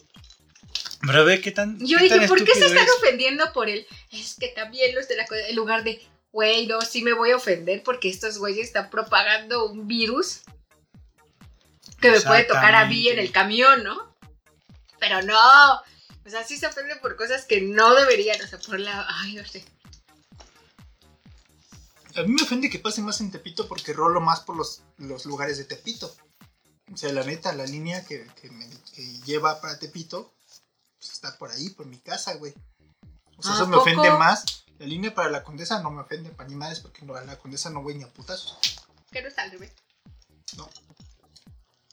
Pero 1.06 1.26
ve 1.26 1.42
qué 1.42 1.52
tan. 1.52 1.80
Yo 1.80 1.98
qué 1.98 2.04
dije, 2.06 2.20
tan 2.20 2.28
¿por 2.28 2.44
qué 2.44 2.54
se 2.54 2.66
están 2.68 2.86
es? 2.86 2.92
ofendiendo 2.98 3.52
por 3.54 3.70
él? 3.70 3.88
Es 4.12 4.36
que 4.40 4.50
también 4.50 4.94
los 4.96 5.08
de 5.08 5.16
la 5.16 5.26
en 5.50 5.56
lugar 5.56 5.84
de, 5.84 6.02
güey, 6.32 6.68
no, 6.68 6.82
sí 6.82 7.02
me 7.04 7.14
voy 7.14 7.32
a 7.32 7.38
ofender 7.38 7.82
porque 7.84 8.10
estos 8.10 8.38
güeyes 8.38 8.68
están 8.68 8.90
propagando 8.90 9.66
un 9.68 9.88
virus 9.88 10.42
que 12.00 12.12
me 12.12 12.22
puede 12.22 12.44
tocar 12.46 12.76
a 12.76 12.86
mí 12.86 13.08
en 13.10 13.20
el 13.20 13.32
camión, 13.32 13.84
¿no? 13.84 14.16
Pero 15.00 15.22
no, 15.24 15.74
o 15.74 16.30
sea, 16.30 16.44
sí 16.44 16.58
se 16.58 16.68
ofenden 16.68 17.00
por 17.00 17.16
cosas 17.16 17.46
que 17.46 17.62
no 17.62 17.96
deberían, 17.96 18.40
o 18.42 18.48
sea, 18.48 18.60
por 18.60 18.80
la, 18.80 19.06
ay, 19.22 19.34
no 19.36 19.46
sé. 19.46 19.66
A 22.16 22.24
mí 22.24 22.30
me 22.34 22.44
ofende 22.44 22.70
que 22.70 22.80
pase 22.80 23.02
más 23.02 23.22
en 23.22 23.32
Tepito 23.32 23.68
porque 23.68 23.94
rolo 23.94 24.20
más 24.20 24.42
por 24.42 24.58
los, 24.58 24.82
los 24.98 25.26
lugares 25.26 25.58
de 25.58 25.64
Tepito. 25.66 26.14
O 26.94 26.98
sea, 26.98 27.12
la 27.14 27.24
neta, 27.24 27.54
la 27.54 27.66
línea 27.66 28.06
que, 28.06 28.28
que 28.42 28.52
me- 28.52 28.68
que 28.94 29.02
lleva 29.26 29.62
para 29.62 29.80
Tepito 29.80 30.34
pues, 31.02 31.14
está 31.14 31.36
por 31.38 31.52
ahí, 31.52 31.72
por 31.72 31.88
mi 31.88 31.98
casa, 31.98 32.36
güey. 32.36 32.54
O 33.38 33.42
sea, 33.42 33.54
¿A 33.54 33.56
eso 33.56 33.66
me 33.66 33.78
poco? 33.78 33.90
ofende 33.90 34.12
más. 34.12 34.66
La 34.78 34.86
línea 34.86 35.14
para 35.14 35.30
la 35.30 35.44
condesa 35.44 35.82
no 35.82 35.90
me 35.90 36.02
ofende 36.02 36.30
para 36.30 36.48
ni 36.48 36.56
madres 36.56 36.80
porque 36.80 37.04
no, 37.04 37.16
a 37.16 37.24
la 37.24 37.38
condesa 37.38 37.70
no 37.72 37.82
voy 37.82 37.96
ni 37.96 38.04
a 38.04 38.08
putazos. 38.08 38.58
Que 39.12 39.22
no 39.22 39.28
está 39.28 39.44
al 39.44 39.52
revés. 39.52 39.72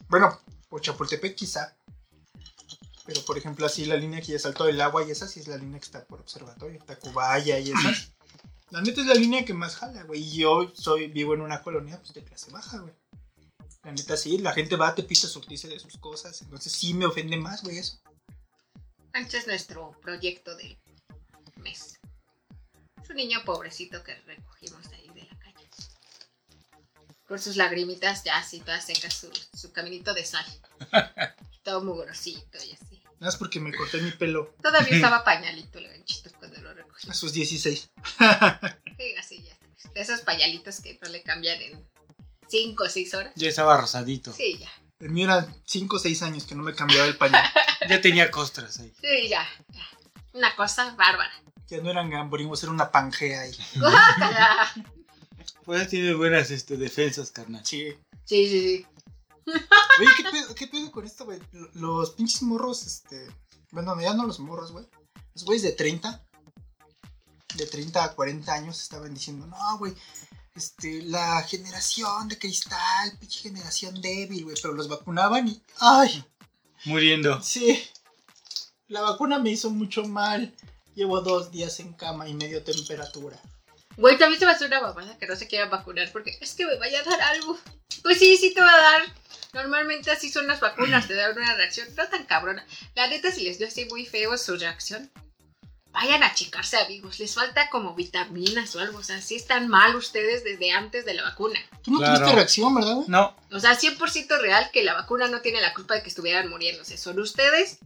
Bueno, 0.08 0.38
por 0.68 0.80
Chapultepec 0.80 1.34
quizá. 1.34 1.74
Pero 3.06 3.22
por 3.22 3.38
ejemplo, 3.38 3.64
así 3.64 3.86
la 3.86 3.96
línea 3.96 4.20
que 4.20 4.32
ya 4.32 4.38
saltó 4.38 4.64
del 4.64 4.80
agua 4.80 5.02
y 5.04 5.10
esa 5.10 5.26
sí 5.26 5.40
es 5.40 5.48
la 5.48 5.56
línea 5.56 5.78
que 5.80 5.86
está 5.86 6.04
por 6.04 6.20
observatorio, 6.20 6.82
Tacubaya 6.84 7.58
y 7.58 7.70
esas. 7.70 8.12
La 8.70 8.82
neta 8.82 9.00
es 9.00 9.06
la 9.06 9.14
línea 9.14 9.46
que 9.46 9.54
más 9.54 9.76
jala, 9.76 10.02
güey. 10.02 10.20
Y 10.20 10.40
yo 10.40 10.70
soy, 10.74 11.08
vivo 11.08 11.32
en 11.32 11.40
una 11.40 11.62
colonia 11.62 11.98
pues, 12.02 12.12
de 12.12 12.22
clase 12.22 12.50
baja, 12.50 12.76
güey. 12.76 12.92
La 13.82 13.92
neta 13.92 14.14
sí, 14.14 14.36
la 14.36 14.52
gente 14.52 14.76
va 14.76 14.88
a 14.88 14.94
Tepito 14.94 15.26
a 15.26 15.30
surtirse 15.30 15.68
de 15.68 15.80
sus 15.80 15.96
cosas. 15.96 16.42
Entonces 16.42 16.70
sí 16.70 16.92
me 16.92 17.06
ofende 17.06 17.38
más, 17.38 17.62
güey, 17.62 17.78
eso. 17.78 17.98
Este 19.14 19.38
es 19.38 19.46
nuestro 19.46 19.92
proyecto 20.02 20.56
del 20.56 20.78
mes. 21.56 21.98
Es 23.02 23.10
un 23.10 23.16
niño 23.16 23.42
pobrecito 23.44 24.02
que 24.04 24.14
recogimos 24.22 24.88
de 24.90 24.96
ahí 24.96 25.08
de 25.14 25.22
la 25.24 25.38
calle. 25.38 25.68
Con 27.26 27.38
sus 27.38 27.56
lagrimitas 27.56 28.24
ya 28.24 28.38
así, 28.38 28.60
todas 28.60 28.84
secas, 28.84 29.14
su, 29.14 29.30
su 29.56 29.72
caminito 29.72 30.14
de 30.14 30.24
sal. 30.24 30.46
Todo 31.62 31.82
mugrosito 31.82 32.58
y 32.64 32.72
así. 32.72 33.02
Nada 33.20 33.32
más 33.32 33.36
porque 33.36 33.58
me 33.58 33.74
corté 33.74 34.00
mi 34.00 34.12
pelo 34.12 34.54
Todavía 34.62 34.94
estaba 34.96 35.24
pañalito 35.24 35.78
el 35.78 35.88
ganchito 35.88 36.30
cuando 36.38 36.60
lo 36.60 36.72
recogí. 36.74 37.10
a 37.10 37.14
sus 37.14 37.32
16. 37.32 37.90
Sí, 38.96 39.14
así 39.18 39.42
ya. 39.42 39.56
De 39.92 40.00
esos 40.00 40.20
pañalitos 40.20 40.80
que 40.80 40.98
no 41.02 41.08
le 41.08 41.22
cambian 41.22 41.60
en 41.60 41.88
5 42.48 42.84
o 42.84 42.88
6 42.88 43.14
horas. 43.14 43.32
Ya 43.36 43.48
estaba 43.48 43.76
rosadito. 43.80 44.32
Sí, 44.32 44.58
ya. 44.58 44.70
El 45.00 45.10
mío 45.10 45.26
era 45.26 45.46
5 45.64 45.96
o 45.96 45.98
6 45.98 46.22
años 46.22 46.44
que 46.44 46.54
no 46.54 46.62
me 46.62 46.74
cambiaba 46.74 47.06
el 47.06 47.16
pañal. 47.16 47.44
Ya 47.88 48.00
tenía 48.00 48.30
costras 48.30 48.80
ahí. 48.80 48.92
Sí, 49.00 49.28
ya. 49.28 49.46
Una 50.32 50.54
cosa 50.56 50.94
bárbara. 50.96 51.30
ya 51.68 51.80
no 51.80 51.90
eran 51.90 52.10
gamborimos, 52.10 52.62
era 52.62 52.72
una 52.72 52.90
pangea 52.90 53.42
ahí. 53.42 53.56
Guácala. 53.76 54.72
Pues 55.64 55.88
tiene 55.88 56.12
buenas 56.14 56.50
este, 56.50 56.76
defensas, 56.76 57.30
carnal. 57.30 57.64
Sí. 57.64 57.94
Sí, 58.24 58.48
sí, 58.48 58.60
sí. 58.60 58.86
Oye, 60.00 60.10
¿qué 60.16 60.24
pedo, 60.24 60.54
qué 60.54 60.66
pedo 60.66 60.90
con 60.90 61.06
esto, 61.06 61.24
güey? 61.24 61.40
Los 61.74 62.10
pinches 62.10 62.42
morros, 62.42 62.84
este. 62.84 63.28
Bueno, 63.70 63.98
ya 64.00 64.12
no 64.12 64.26
los 64.26 64.40
morros, 64.40 64.72
güey. 64.72 64.86
Los 65.34 65.44
güeyes 65.44 65.62
de 65.62 65.72
30. 65.72 66.22
De 67.54 67.66
30 67.66 68.04
a 68.04 68.14
40 68.14 68.52
años 68.52 68.82
estaban 68.82 69.14
diciendo, 69.14 69.46
no, 69.46 69.78
güey. 69.78 69.94
Este, 70.58 71.02
la 71.02 71.40
generación 71.42 72.26
de 72.26 72.36
cristal, 72.36 73.16
pinche 73.20 73.38
generación 73.42 74.02
débil, 74.02 74.42
güey. 74.42 74.56
Pero 74.60 74.74
los 74.74 74.88
vacunaban 74.88 75.46
y. 75.46 75.62
¡Ay! 75.78 76.24
Muriendo. 76.84 77.40
Sí. 77.40 77.80
La 78.88 79.02
vacuna 79.02 79.38
me 79.38 79.50
hizo 79.50 79.70
mucho 79.70 80.02
mal. 80.02 80.52
Llevo 80.96 81.20
dos 81.20 81.52
días 81.52 81.78
en 81.78 81.92
cama 81.92 82.28
y 82.28 82.34
medio 82.34 82.64
temperatura. 82.64 83.40
Güey, 83.96 84.18
también 84.18 84.40
se 84.40 84.46
va 84.46 84.50
a 84.50 84.54
hacer 84.56 84.66
una 84.66 84.80
mamada 84.80 85.16
que 85.16 85.28
no 85.28 85.36
se 85.36 85.46
quiera 85.46 85.66
vacunar 85.66 86.10
porque 86.10 86.36
es 86.40 86.54
que 86.54 86.66
me 86.66 86.76
vaya 86.76 87.02
a 87.02 87.04
dar 87.04 87.20
algo. 87.20 87.56
Pues 88.02 88.18
sí, 88.18 88.36
sí 88.36 88.52
te 88.52 88.60
va 88.60 88.74
a 88.74 88.82
dar. 88.82 89.02
Normalmente 89.52 90.10
así 90.10 90.28
son 90.28 90.48
las 90.48 90.58
vacunas, 90.58 91.06
te 91.06 91.14
dan 91.14 91.38
una 91.38 91.54
reacción 91.54 91.86
no 91.96 92.08
tan 92.08 92.24
cabrona. 92.26 92.66
La 92.96 93.06
neta, 93.06 93.30
si 93.30 93.44
les 93.44 93.58
dio 93.58 93.68
así 93.68 93.84
muy 93.84 94.06
feo 94.06 94.36
su 94.36 94.56
reacción, 94.56 95.08
vayan 96.00 96.22
a 96.22 96.26
achicarse, 96.28 96.76
amigos. 96.76 97.18
Les 97.18 97.34
falta 97.34 97.68
como 97.70 97.94
vitaminas 97.94 98.74
o 98.76 98.80
algo. 98.80 98.98
O 98.98 99.02
sea, 99.02 99.20
sí 99.20 99.34
están 99.34 99.68
mal 99.68 99.96
ustedes 99.96 100.44
desde 100.44 100.70
antes 100.72 101.04
de 101.04 101.14
la 101.14 101.22
vacuna. 101.24 101.58
Tú 101.82 101.90
no 101.90 101.98
Claro. 101.98 102.14
tuviste 102.16 102.34
reacción, 102.36 102.74
¿verdad? 102.74 102.98
No, 103.08 103.36
O 103.50 103.58
sea, 103.60 103.76
100% 103.78 104.38
real 104.40 104.70
que 104.72 104.84
la 104.84 104.94
vacuna 104.94 105.26
no 105.28 105.40
tiene 105.40 105.60
la 105.60 105.74
culpa 105.74 105.94
de 105.94 106.02
que 106.02 106.08
estuvieran 106.08 106.48
muriéndose. 106.48 106.96
Son 106.96 107.18
ustedes 107.18 107.78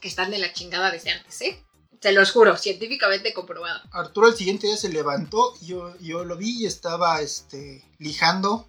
que 0.00 0.08
están 0.08 0.30
de 0.30 0.38
la 0.38 0.52
chingada 0.52 0.90
desde 0.90 1.10
antes, 1.10 1.40
¿eh? 1.42 1.64
Se 2.02 2.12
los 2.12 2.32
juro, 2.32 2.56
científicamente 2.56 3.32
comprobado. 3.32 3.80
Arturo 3.92 4.26
el 4.28 4.36
siguiente 4.36 4.66
día 4.66 4.76
se 4.76 4.88
levantó 4.88 5.54
y 5.60 5.66
yo, 5.68 5.96
yo 6.00 6.24
lo 6.24 6.36
vi 6.36 6.62
y 6.62 6.66
estaba 6.66 7.20
este, 7.22 7.84
lijando 7.98 8.68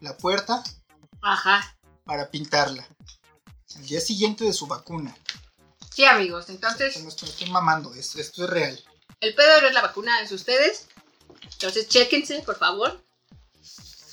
la 0.00 0.16
puerta 0.16 0.62
Ajá. 1.22 1.76
para 2.04 2.30
pintarla. 2.30 2.84
El 3.76 3.86
día 3.86 4.00
siguiente 4.00 4.44
de 4.44 4.52
su 4.52 4.66
vacuna. 4.66 5.16
Sí, 5.94 6.04
amigos, 6.04 6.48
entonces 6.48 7.00
No 7.02 7.08
estoy, 7.08 7.28
estoy 7.28 7.50
mamando, 7.50 7.94
esto, 7.94 8.20
esto 8.20 8.44
es 8.44 8.50
real. 8.50 8.84
el 9.20 9.34
pedo 9.34 9.60
no 9.60 9.68
es 9.68 9.74
la 9.74 9.82
vacuna, 9.82 10.20
es 10.20 10.32
ustedes. 10.32 10.86
Entonces, 11.52 11.88
chéquense, 11.88 12.40
por 12.42 12.58
favor. 12.58 13.00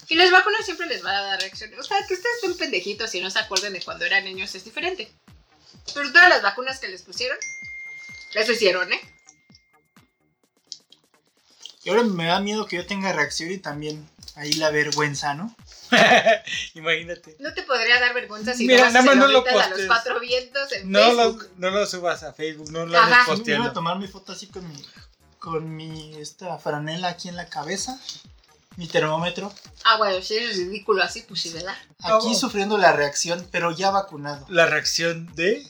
Y 0.10 0.16
las 0.16 0.30
vacunas 0.30 0.66
siempre 0.66 0.88
les 0.88 1.04
va 1.04 1.12
a 1.18 1.22
dar 1.22 1.40
reacción. 1.40 1.72
O 1.80 1.84
sea, 1.84 1.98
que 2.08 2.14
ustedes 2.14 2.36
estén 2.36 2.58
pendejitos 2.58 3.16
y 3.16 3.22
no 3.22 3.32
se 3.32 3.40
acuerden 3.40 3.74
de 3.74 3.82
cuando 3.82 4.06
eran 4.06 4.26
niños 4.26 4.54
es 4.54 4.64
diferente. 4.66 5.12
Pero 5.94 6.12
todas 6.12 6.30
las 6.30 6.42
vacunas 6.44 6.80
que 6.80 6.90
les 6.90 7.02
pusieron, 7.02 7.38
eso 8.36 8.52
hicieron, 8.52 8.92
¿eh? 8.94 9.02
Y 11.84 11.90
ahora 11.90 12.04
me 12.04 12.26
da 12.26 12.40
miedo 12.42 12.68
que 12.68 12.76
yo 12.76 12.86
tenga 12.86 13.12
reacción 13.14 13.52
y 13.52 13.58
también 13.58 14.08
ahí 14.36 14.54
la 14.54 14.70
vergüenza, 14.70 15.34
¿no? 15.34 15.56
Imagínate. 16.74 17.36
No 17.40 17.54
te 17.54 17.64
podría 17.64 18.00
dar 18.00 18.14
vergüenza 18.14 18.54
si 18.54 18.66
Mira, 18.68 18.90
nada 18.90 19.02
más 19.02 19.16
lo 19.18 19.28
no 19.28 19.28
lo 19.32 19.42
gritas 19.44 19.56
a 19.66 19.70
los 19.70 19.70
postes. 19.70 19.88
cuatro 19.88 20.20
vientos 20.20 20.72
en 20.72 20.92
No 20.92 21.12
lo, 21.14 21.24
Facebook. 21.34 21.50
no 21.58 21.70
lo 21.72 21.86
subas 21.86 22.24
a 22.24 22.34
Facebook, 22.34 22.72
no 22.72 22.86
lo 22.86 22.98
andes 22.98 23.10
Me 23.10 23.12
iba 23.16 23.22
a 23.22 23.26
posteando. 23.26 23.74
tomar 23.74 24.00
mi 24.00 24.08
foto 24.08 24.32
así 24.32 24.48
con 24.48 24.68
mi, 24.68 24.86
con 25.40 25.76
mi 25.76 26.16
esta 26.18 26.58
franela 26.58 27.10
aquí 27.10 27.28
en 27.30 27.36
la 27.36 27.48
cabeza, 27.48 28.00
mi 28.78 28.88
termómetro, 28.88 29.54
Ah, 29.84 29.98
bueno, 29.98 30.22
si 30.24 30.38
es 30.38 30.56
ridículo 30.58 31.04
así, 31.04 31.24
pues 31.24 31.42
sí, 31.42 31.50
¿verdad? 31.50 31.76
aquí 32.00 32.28
Oh. 32.32 32.34
sufriendo 32.36 32.78
la 32.78 32.94
reacción, 32.94 33.46
pero 33.52 33.72
ya 33.72 33.92
vacunado. 33.92 34.46
La 34.50 34.66
reacción 34.66 35.34
de 35.36 35.68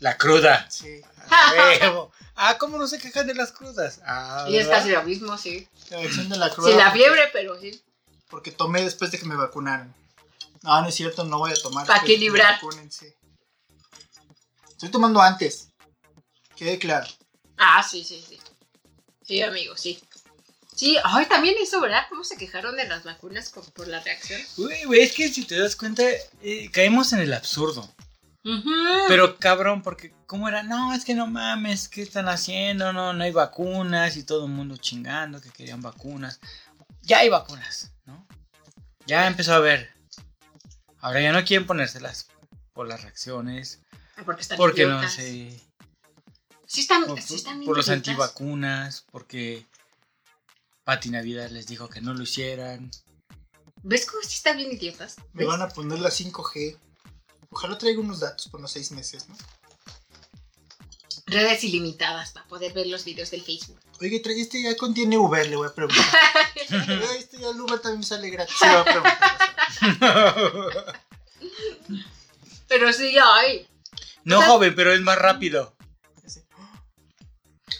la 0.00 0.16
cruda. 0.18 0.66
Sí. 0.70 1.00
Ah, 2.36 2.58
¿cómo 2.58 2.76
no 2.78 2.86
se 2.86 2.98
quejan 2.98 3.26
de 3.26 3.34
las 3.34 3.50
crudas? 3.52 4.00
Ah, 4.04 4.46
Y 4.48 4.56
es 4.56 4.66
¿verdad? 4.66 4.78
casi 4.80 4.90
lo 4.92 5.02
mismo, 5.04 5.36
sí. 5.38 5.66
La 5.90 5.96
reacción 5.98 6.28
de 6.28 6.36
la 6.36 6.50
cruda. 6.50 6.70
Sí, 6.70 6.76
la 6.76 6.84
porque- 6.84 6.98
fiebre, 6.98 7.22
pero 7.32 7.58
sí. 7.60 7.82
Porque 8.28 8.50
tomé 8.50 8.82
después 8.82 9.10
de 9.10 9.18
que 9.18 9.24
me 9.24 9.36
vacunaron. 9.36 9.94
No, 10.62 10.82
no 10.82 10.88
es 10.88 10.94
cierto, 10.94 11.24
no 11.24 11.38
voy 11.38 11.52
a 11.52 11.54
tomar. 11.54 11.86
Pa' 11.86 11.94
después 11.94 12.02
de 12.02 12.06
que 12.26 12.30
me 12.30 12.38
equilibrar. 12.38 12.60
Estoy 14.70 14.88
tomando 14.90 15.20
antes. 15.22 15.68
Quede 16.56 16.78
claro. 16.78 17.06
Ah, 17.56 17.82
sí, 17.82 18.04
sí, 18.04 18.22
sí. 18.28 18.38
Sí, 19.24 19.40
amigo, 19.42 19.76
sí. 19.76 19.98
Sí, 20.74 20.98
ay, 21.04 21.24
también 21.26 21.54
eso, 21.60 21.80
¿verdad? 21.80 22.02
¿Cómo 22.10 22.22
se 22.22 22.36
quejaron 22.36 22.76
de 22.76 22.86
las 22.86 23.02
vacunas 23.04 23.50
por 23.50 23.88
la 23.88 24.00
reacción? 24.00 24.40
Güey, 24.58 24.84
güey, 24.84 25.00
es 25.00 25.12
que 25.12 25.28
si 25.32 25.44
te 25.46 25.58
das 25.58 25.74
cuenta, 25.74 26.02
eh, 26.42 26.70
caemos 26.70 27.12
en 27.14 27.20
el 27.20 27.32
absurdo. 27.32 27.88
Pero 29.08 29.38
cabrón, 29.38 29.82
porque 29.82 30.14
¿cómo 30.26 30.48
era? 30.48 30.62
No, 30.62 30.94
es 30.94 31.04
que 31.04 31.14
no 31.14 31.26
mames, 31.26 31.88
¿qué 31.88 32.02
están 32.02 32.28
haciendo? 32.28 32.92
No, 32.92 33.12
no 33.12 33.24
hay 33.24 33.32
vacunas 33.32 34.16
y 34.16 34.22
todo 34.22 34.46
el 34.46 34.52
mundo 34.52 34.76
chingando 34.76 35.40
que 35.40 35.50
querían 35.50 35.82
vacunas. 35.82 36.40
Ya 37.02 37.18
hay 37.18 37.28
vacunas, 37.28 37.92
¿no? 38.04 38.26
Ya 39.06 39.26
empezó 39.26 39.52
a 39.52 39.56
haber. 39.56 39.90
Ahora 41.00 41.20
ya 41.20 41.32
no 41.32 41.44
quieren 41.44 41.66
ponérselas 41.66 42.28
por 42.72 42.86
las 42.86 43.02
reacciones, 43.02 43.80
Porque 44.24 44.42
están 44.42 44.58
porque 44.58 44.86
no 44.86 45.08
sé, 45.08 45.62
Sí 46.66 46.80
están, 46.80 47.06
por, 47.06 47.22
sí 47.22 47.36
están 47.36 47.64
por 47.64 47.76
los 47.76 47.88
antivacunas, 47.88 49.06
porque 49.12 49.64
Pati 50.84 51.10
Navidad 51.10 51.48
les 51.50 51.66
dijo 51.68 51.88
que 51.88 52.00
no 52.00 52.12
lo 52.12 52.24
hicieran. 52.24 52.90
¿Ves 53.82 54.04
cómo 54.06 54.22
sí 54.22 54.34
están 54.34 54.56
bien 54.56 54.72
idiotas? 54.72 55.16
Me 55.32 55.44
van 55.44 55.62
a 55.62 55.68
poner 55.68 56.00
la 56.00 56.10
5G. 56.10 56.76
Ojalá 57.56 57.78
traiga 57.78 58.00
unos 58.00 58.20
datos 58.20 58.48
por 58.48 58.60
los 58.60 58.70
seis 58.70 58.90
meses, 58.92 59.26
¿no? 59.30 59.36
Redes 61.24 61.64
ilimitadas 61.64 62.32
para 62.32 62.46
poder 62.46 62.74
ver 62.74 62.86
los 62.86 63.02
videos 63.06 63.30
del 63.30 63.40
Facebook. 63.42 63.80
Oye, 63.98 64.20
este 64.22 64.62
ya 64.62 64.76
contiene 64.76 65.16
Uber, 65.16 65.48
le 65.48 65.56
voy 65.56 65.66
a 65.66 65.74
preguntar. 65.74 66.04
Este 67.18 67.38
ya 67.38 67.48
el 67.48 67.58
Uber 67.58 67.80
también 67.80 68.00
me 68.00 68.06
sale 68.06 68.28
gratis. 68.28 68.54
Le 68.60 68.68
voy 68.68 68.76
a 68.76 68.84
preguntar. 68.84 69.18
Pero 72.68 72.92
sí, 72.92 73.16
ay. 73.18 73.66
No, 74.24 74.36
O 74.36 74.40
sea- 74.42 74.50
joven, 74.50 74.74
pero 74.74 74.92
es 74.92 75.00
más 75.00 75.16
rápido. 75.18 75.74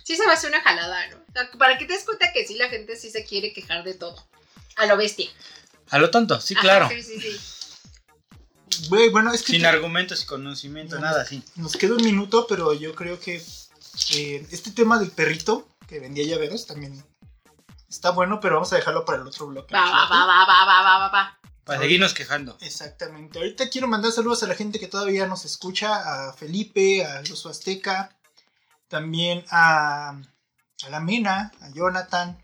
Sí 0.05 0.17
se 0.17 0.25
va 0.25 0.31
a 0.31 0.35
hacer 0.37 0.49
una 0.51 0.63
jalada, 0.63 1.07
¿no? 1.09 1.19
Para 1.59 1.77
que 1.77 1.85
te 1.85 1.93
des 1.93 2.05
cuenta 2.05 2.33
que 2.33 2.47
sí, 2.47 2.55
la 2.55 2.71
gente 2.71 2.97
sí 2.97 3.11
se 3.11 3.27
quiere 3.27 3.53
quejar 3.53 3.85
de 3.85 3.93
todo. 3.93 4.27
A 4.77 4.87
lo 4.87 4.97
bestia. 4.97 5.29
A 5.91 5.99
lo 5.99 6.11
tonto, 6.11 6.41
sí, 6.41 6.55
Ajá, 6.55 6.63
claro. 6.63 6.89
Sí, 6.89 7.03
sí, 7.03 7.21
sí. 7.21 7.39
Sin 9.39 9.67
argumentos 9.67 10.23
y 10.23 10.27
conocimiento, 10.27 10.99
nada 10.99 11.23
así. 11.23 11.43
Nos 11.57 11.77
queda 11.77 11.95
un 11.95 12.05
minuto, 12.05 12.47
pero 12.49 12.75
yo 12.75 12.95
creo 12.95 13.19
que 13.19 13.43
eh, 14.15 14.47
este 14.51 14.71
tema 14.71 14.99
del 14.99 15.11
perrito 15.11 15.69
que 15.87 16.01
vendía 16.01 16.27
llaveros 16.27 16.67
también 16.67 17.03
está 17.89 18.11
bueno, 18.11 18.41
pero 18.41 18.55
vamos 18.55 18.73
a 18.73 18.77
dejarlo 18.77 19.05
para 19.05 19.23
el 19.23 19.27
otro 19.27 19.47
bloque. 19.47 19.75
Va, 19.75 19.83
va, 19.83 20.09
va, 20.09 20.27
va, 20.27 20.45
va, 20.47 20.65
va, 20.67 20.99
va, 20.99 21.09
va, 21.09 21.39
Para 21.65 21.81
seguirnos 21.81 22.15
quejando. 22.15 22.57
Exactamente. 22.61 23.39
Ahorita 23.39 23.69
quiero 23.69 23.89
mandar 23.89 24.13
saludos 24.13 24.43
a 24.43 24.47
la 24.47 24.55
gente 24.55 24.79
que 24.79 24.89
todavía 24.89 25.27
nos 25.27 25.45
escucha, 25.45 26.29
a 26.29 26.33
Felipe, 26.33 27.05
a 27.05 27.23
Luso 27.23 27.49
Azteca, 27.49 28.17
también 28.89 29.45
a, 29.51 30.21
a 30.85 30.91
la 30.91 31.01
Mena, 31.01 31.53
a 31.61 31.71
Jonathan, 31.71 32.43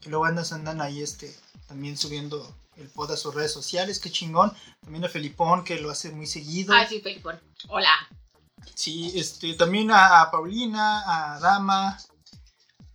que 0.00 0.10
luego 0.10 0.24
andan, 0.24 0.44
andan 0.52 0.80
ahí 0.80 1.02
este, 1.02 1.34
también 1.66 1.96
subiendo 1.96 2.54
el 2.76 2.88
pod 2.88 3.10
a 3.12 3.16
sus 3.16 3.34
redes 3.34 3.52
sociales, 3.52 3.98
qué 3.98 4.10
chingón. 4.10 4.52
También 4.80 5.04
a 5.04 5.08
Felipón, 5.08 5.64
que 5.64 5.80
lo 5.80 5.90
hace 5.90 6.10
muy 6.10 6.26
seguido. 6.26 6.72
Ay, 6.74 6.86
sí, 6.88 7.00
Felipón. 7.00 7.40
Hola. 7.68 7.92
Sí, 8.74 9.12
este, 9.14 9.54
también 9.54 9.90
a, 9.90 10.22
a 10.22 10.30
Paulina, 10.30 11.34
a 11.34 11.40
Dama, 11.40 11.98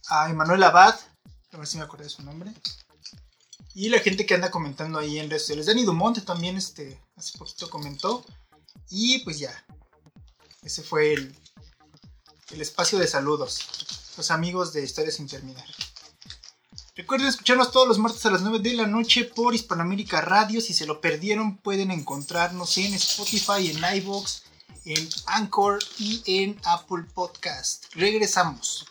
a 0.10 0.30
Emanuel 0.30 0.64
Abad, 0.64 0.96
a 1.52 1.58
ver 1.58 1.68
si 1.68 1.78
me 1.78 1.84
acuerdo 1.84 2.06
de 2.06 2.10
su 2.10 2.24
nombre. 2.24 2.54
Y 3.74 3.90
la 3.90 4.00
gente 4.00 4.26
que 4.26 4.34
anda 4.34 4.50
comentando 4.50 4.98
ahí 4.98 5.20
en 5.20 5.30
redes 5.30 5.44
sociales. 5.44 5.68
Dani 5.68 5.84
Dumont 5.84 6.24
también 6.26 6.58
este, 6.58 7.00
hace 7.16 7.38
poquito 7.38 7.70
comentó. 7.70 8.26
Y 8.90 9.20
pues 9.20 9.38
ya. 9.38 9.66
Ese 10.64 10.82
fue 10.82 11.14
el, 11.14 11.36
el 12.50 12.62
espacio 12.62 12.98
de 12.98 13.06
saludos. 13.08 13.60
Los 14.18 14.32
amigos 14.32 14.74
de 14.74 14.84
Historias 14.84 15.16
sin 15.16 15.28
terminar. 15.28 15.64
Recuerden 16.98 17.28
escucharnos 17.28 17.72
todos 17.72 17.88
los 17.88 18.00
martes 18.00 18.26
a 18.26 18.32
las 18.32 18.42
9 18.42 18.58
de 18.58 18.74
la 18.74 18.88
noche 18.88 19.24
por 19.24 19.54
Hispanoamérica 19.54 20.20
Radio. 20.22 20.60
Si 20.60 20.74
se 20.74 20.88
lo 20.88 21.00
perdieron, 21.00 21.58
pueden 21.58 21.92
encontrarnos 21.92 22.76
en 22.80 22.96
Spotify, 22.96 23.70
en 23.70 23.98
iVoox, 23.98 24.42
en 24.84 25.08
Anchor 25.28 25.78
y 26.00 26.24
en 26.26 26.60
Apple 26.66 27.04
Podcast. 27.14 27.86
Regresamos. 27.94 28.88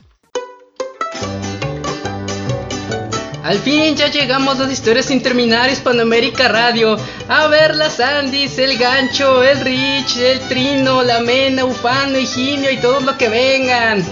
Al 3.42 3.59
fin 3.59 3.97
ya 3.97 4.09
llegamos 4.09 4.61
a 4.61 4.62
las 4.62 4.73
historias 4.73 5.07
sin 5.07 5.21
terminar 5.21 5.69
Hispanoamérica 5.69 6.47
Radio. 6.47 6.97
A 7.29 7.49
ver 7.49 7.75
las 7.75 7.99
Andis, 7.99 8.57
el 8.59 8.79
gancho, 8.79 9.42
el 9.42 9.61
Rich, 9.62 10.16
el 10.19 10.49
Trino, 10.49 11.03
la 11.03 11.19
Mena, 11.19 11.64
Ufano, 11.64 12.21
Higinio 12.21 12.71
y 12.71 12.81
todos 12.81 13.03
lo 13.03 13.19
que 13.19 13.29
vengan. 13.29 14.05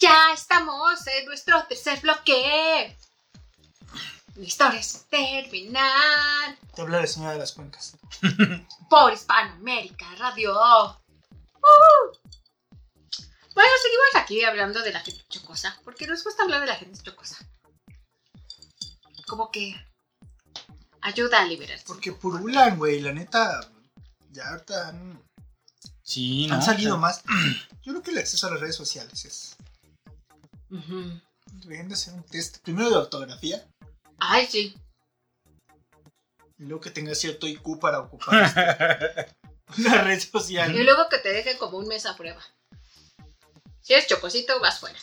Ya 0.00 0.32
estamos 0.32 1.06
en 1.06 1.26
nuestro 1.26 1.62
tercer 1.64 2.00
bloque. 2.00 2.96
La 4.36 4.44
historia 4.44 4.78
es 4.78 5.06
terminar 5.10 6.56
Te 6.74 6.82
habla 6.82 7.00
la 7.00 7.06
señora 7.08 7.32
de 7.32 7.38
las 7.40 7.52
cuencas. 7.52 7.96
por 8.90 9.12
Hispanoamérica 9.12 10.06
Radio. 10.16 10.54
¡Uh! 10.54 12.16
Bueno, 13.54 13.70
seguimos 13.82 14.14
aquí 14.14 14.44
hablando 14.44 14.80
de 14.82 14.92
la 14.92 15.00
gente 15.00 15.24
chocosa, 15.28 15.80
porque 15.82 16.06
nos 16.06 16.22
gusta 16.22 16.44
hablar 16.44 16.60
de 16.60 16.66
la 16.68 16.76
gente 16.76 17.02
chocosa. 17.02 17.36
Como 19.26 19.50
que 19.50 19.74
ayuda 21.00 21.40
a 21.40 21.46
liberarse. 21.46 21.84
Porque 21.84 22.12
purulan, 22.12 22.78
güey. 22.78 23.00
La 23.00 23.12
neta. 23.12 23.68
Ya 24.30 24.48
ahorita 24.50 24.88
han, 24.88 25.20
Sí, 26.04 26.46
¿no? 26.46 26.54
han 26.54 26.62
salido 26.62 26.94
O 26.94 26.98
sea, 26.98 27.00
más. 27.00 27.22
Yo 27.82 27.92
creo 27.92 28.02
que 28.02 28.12
el 28.12 28.18
acceso 28.18 28.46
a 28.46 28.50
las 28.52 28.60
redes 28.60 28.76
sociales 28.76 29.24
es. 29.24 29.56
Ujú. 30.70 31.20
Deberían 31.52 31.88
de 31.88 31.94
hacer 31.94 32.14
un 32.14 32.24
test. 32.24 32.58
Primero 32.58 32.90
de 32.90 32.96
ortografía. 32.96 33.66
Ay, 34.18 34.46
sí. 34.46 34.76
Y 36.58 36.64
luego 36.64 36.80
que 36.80 36.90
tenga 36.90 37.14
cierto 37.14 37.46
IQ 37.46 37.78
para 37.80 38.00
ocupar 38.00 38.44
este, 38.44 39.36
una 39.78 40.02
red 40.02 40.20
social. 40.20 40.74
Y 40.74 40.82
luego 40.82 41.08
que 41.08 41.18
te 41.18 41.32
dejen 41.32 41.56
como 41.58 41.78
un 41.78 41.86
mes 41.86 42.04
a 42.06 42.16
prueba. 42.16 42.42
Si 43.80 43.94
eres 43.94 44.06
chocosito, 44.06 44.60
vas 44.60 44.80
fuera. 44.80 44.98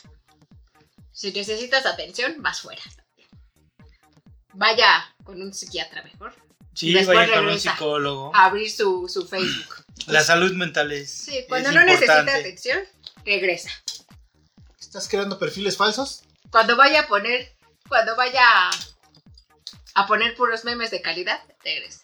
Si 1.12 1.32
necesitas 1.32 1.86
atención, 1.86 2.42
vas 2.42 2.60
fuera. 2.60 2.82
Vaya 4.52 5.14
con 5.24 5.40
un 5.40 5.52
psiquiatra 5.52 6.02
mejor. 6.02 6.34
Sí, 6.74 6.92
vaya 6.92 7.36
con 7.36 7.48
un 7.48 7.58
psicólogo. 7.58 8.34
A 8.34 8.44
abrir 8.44 8.70
su, 8.70 9.08
su 9.08 9.26
Facebook. 9.26 9.84
La 10.08 10.22
salud 10.22 10.52
mental 10.52 10.92
es. 10.92 11.10
Sí, 11.10 11.44
cuando 11.48 11.70
es 11.70 11.74
no 11.74 11.84
necesita 11.84 12.20
atención, 12.20 12.78
regresa. 13.24 13.70
¿Estás 14.86 15.08
creando 15.08 15.38
perfiles 15.38 15.76
falsos? 15.76 16.22
Cuando 16.50 16.76
vaya 16.76 17.00
a 17.02 17.06
poner, 17.08 17.54
cuando 17.88 18.14
vaya 18.16 18.40
a, 18.42 18.70
a 19.94 20.06
poner 20.06 20.34
puros 20.36 20.64
memes 20.64 20.90
de 20.90 21.02
calidad, 21.02 21.40
regresa. 21.62 22.02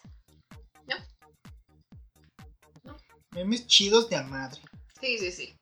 Memes 3.31 3.65
chidos 3.65 4.09
de 4.11 4.15
a 4.15 4.21
madre. 4.21 4.61
Sí, 5.01 5.17
sí, 5.17 5.31
sí. 5.31 5.55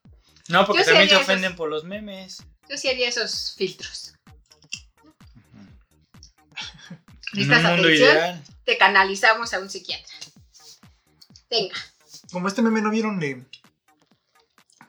No, 0.49 0.65
porque 0.65 0.81
Yo 0.81 0.87
también 0.87 1.07
se 1.09 1.15
ofenden 1.15 1.45
esos- 1.51 1.57
por 1.57 1.69
los 1.69 1.85
memes. 1.85 2.43
Yo 2.69 2.77
sí 2.77 2.89
haría 2.89 3.07
esos 3.07 3.53
filtros. 3.55 4.13
En 7.33 7.39
¿Necesitas 7.39 7.59
un 7.63 7.69
mundo 7.69 7.83
atención? 7.87 8.11
ideal. 8.11 8.43
Te 8.65 8.77
canalizamos 8.77 9.53
a 9.53 9.59
un 9.59 9.69
psiquiatra. 9.69 10.13
Venga. 11.49 11.75
Como 12.29 12.49
este 12.49 12.61
meme 12.61 12.81
no 12.81 12.91
vieron 12.91 13.21
de. 13.21 13.45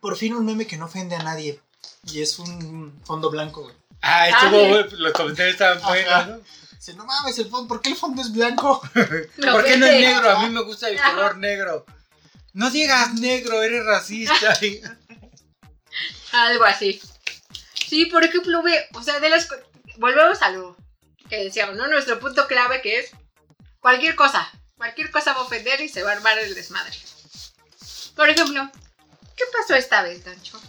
Por 0.01 0.17
fin 0.17 0.35
un 0.35 0.45
meme 0.45 0.67
que 0.67 0.77
no 0.77 0.87
ofende 0.87 1.15
a 1.15 1.23
nadie. 1.23 1.61
Y 2.05 2.21
es 2.23 2.39
un 2.39 3.01
fondo 3.05 3.31
blanco, 3.31 3.63
güey. 3.63 3.75
Ah, 4.03 4.23
Ah, 4.25 4.29
estuvo, 4.29 4.69
bueno, 4.69 4.87
los 4.99 5.13
comentarios 5.13 5.53
estaban 5.55 5.81
buenos, 5.83 6.27
¿no? 6.29 6.41
Dice, 6.73 6.95
no 6.95 7.05
mames, 7.05 7.39
el 7.39 7.49
fondo, 7.49 7.69
¿por 7.69 7.81
qué 7.81 7.91
el 7.91 7.97
fondo 7.97 8.21
es 8.23 8.33
blanco? 8.33 8.83
No, 9.37 9.53
¿Por 9.53 9.65
qué 9.65 9.77
no 9.77 9.87
es 9.87 10.01
negro? 10.01 10.31
A 10.31 10.43
mí 10.43 10.51
me 10.51 10.63
gusta 10.63 10.89
el 10.89 10.99
Ajá. 10.99 11.11
color 11.15 11.37
negro. 11.39 11.87
No 12.55 12.71
digas 12.71 13.15
negro, 13.15 13.63
eres 13.63 13.85
racista. 13.85 14.59
Algo 16.33 16.65
así. 16.65 17.01
Sí, 17.87 18.07
por 18.07 18.25
ejemplo, 18.25 18.63
ve, 18.63 18.87
o 18.95 19.03
sea, 19.03 19.21
de 19.21 19.29
las 19.29 19.49
volvemos 19.99 20.43
a 20.43 20.51
lo 20.51 20.77
que 21.29 21.45
decíamos, 21.45 21.77
¿no? 21.77 21.87
Nuestro 21.87 22.19
punto 22.19 22.47
clave 22.49 22.83
que 22.83 22.99
es 23.01 23.11
cualquier 23.81 24.17
cosa, 24.17 24.51
cualquier 24.77 25.11
cosa 25.11 25.35
va 25.35 25.41
a 25.41 25.45
ofender 25.45 25.81
y 25.81 25.89
se 25.89 26.03
va 26.03 26.11
a 26.11 26.15
armar 26.15 26.39
el 26.39 26.55
desmadre. 26.55 26.97
Por 28.17 28.29
ejemplo, 28.29 28.71
¿qué 29.37 29.45
pasó 29.53 29.75
esta 29.75 30.03
vez, 30.03 30.25
Gancho? 30.25 30.61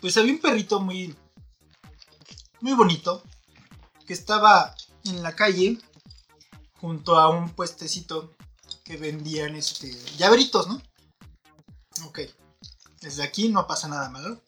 Pues 0.00 0.16
había 0.16 0.32
un 0.32 0.40
perrito 0.40 0.80
muy, 0.80 1.16
muy 2.60 2.72
bonito 2.74 3.22
que 4.06 4.12
estaba 4.12 4.74
en 5.04 5.22
la 5.22 5.34
calle 5.34 5.78
junto 6.80 7.18
a 7.18 7.28
un 7.28 7.50
puestecito 7.50 8.34
que 8.84 8.96
vendían 8.96 9.56
este 9.56 9.90
llaveritos, 10.16 10.68
¿no? 10.68 10.80
Ok. 12.06 12.20
Desde 13.00 13.22
aquí 13.22 13.48
no 13.48 13.66
pasa 13.66 13.88
nada 13.88 14.08
malo. 14.08 14.40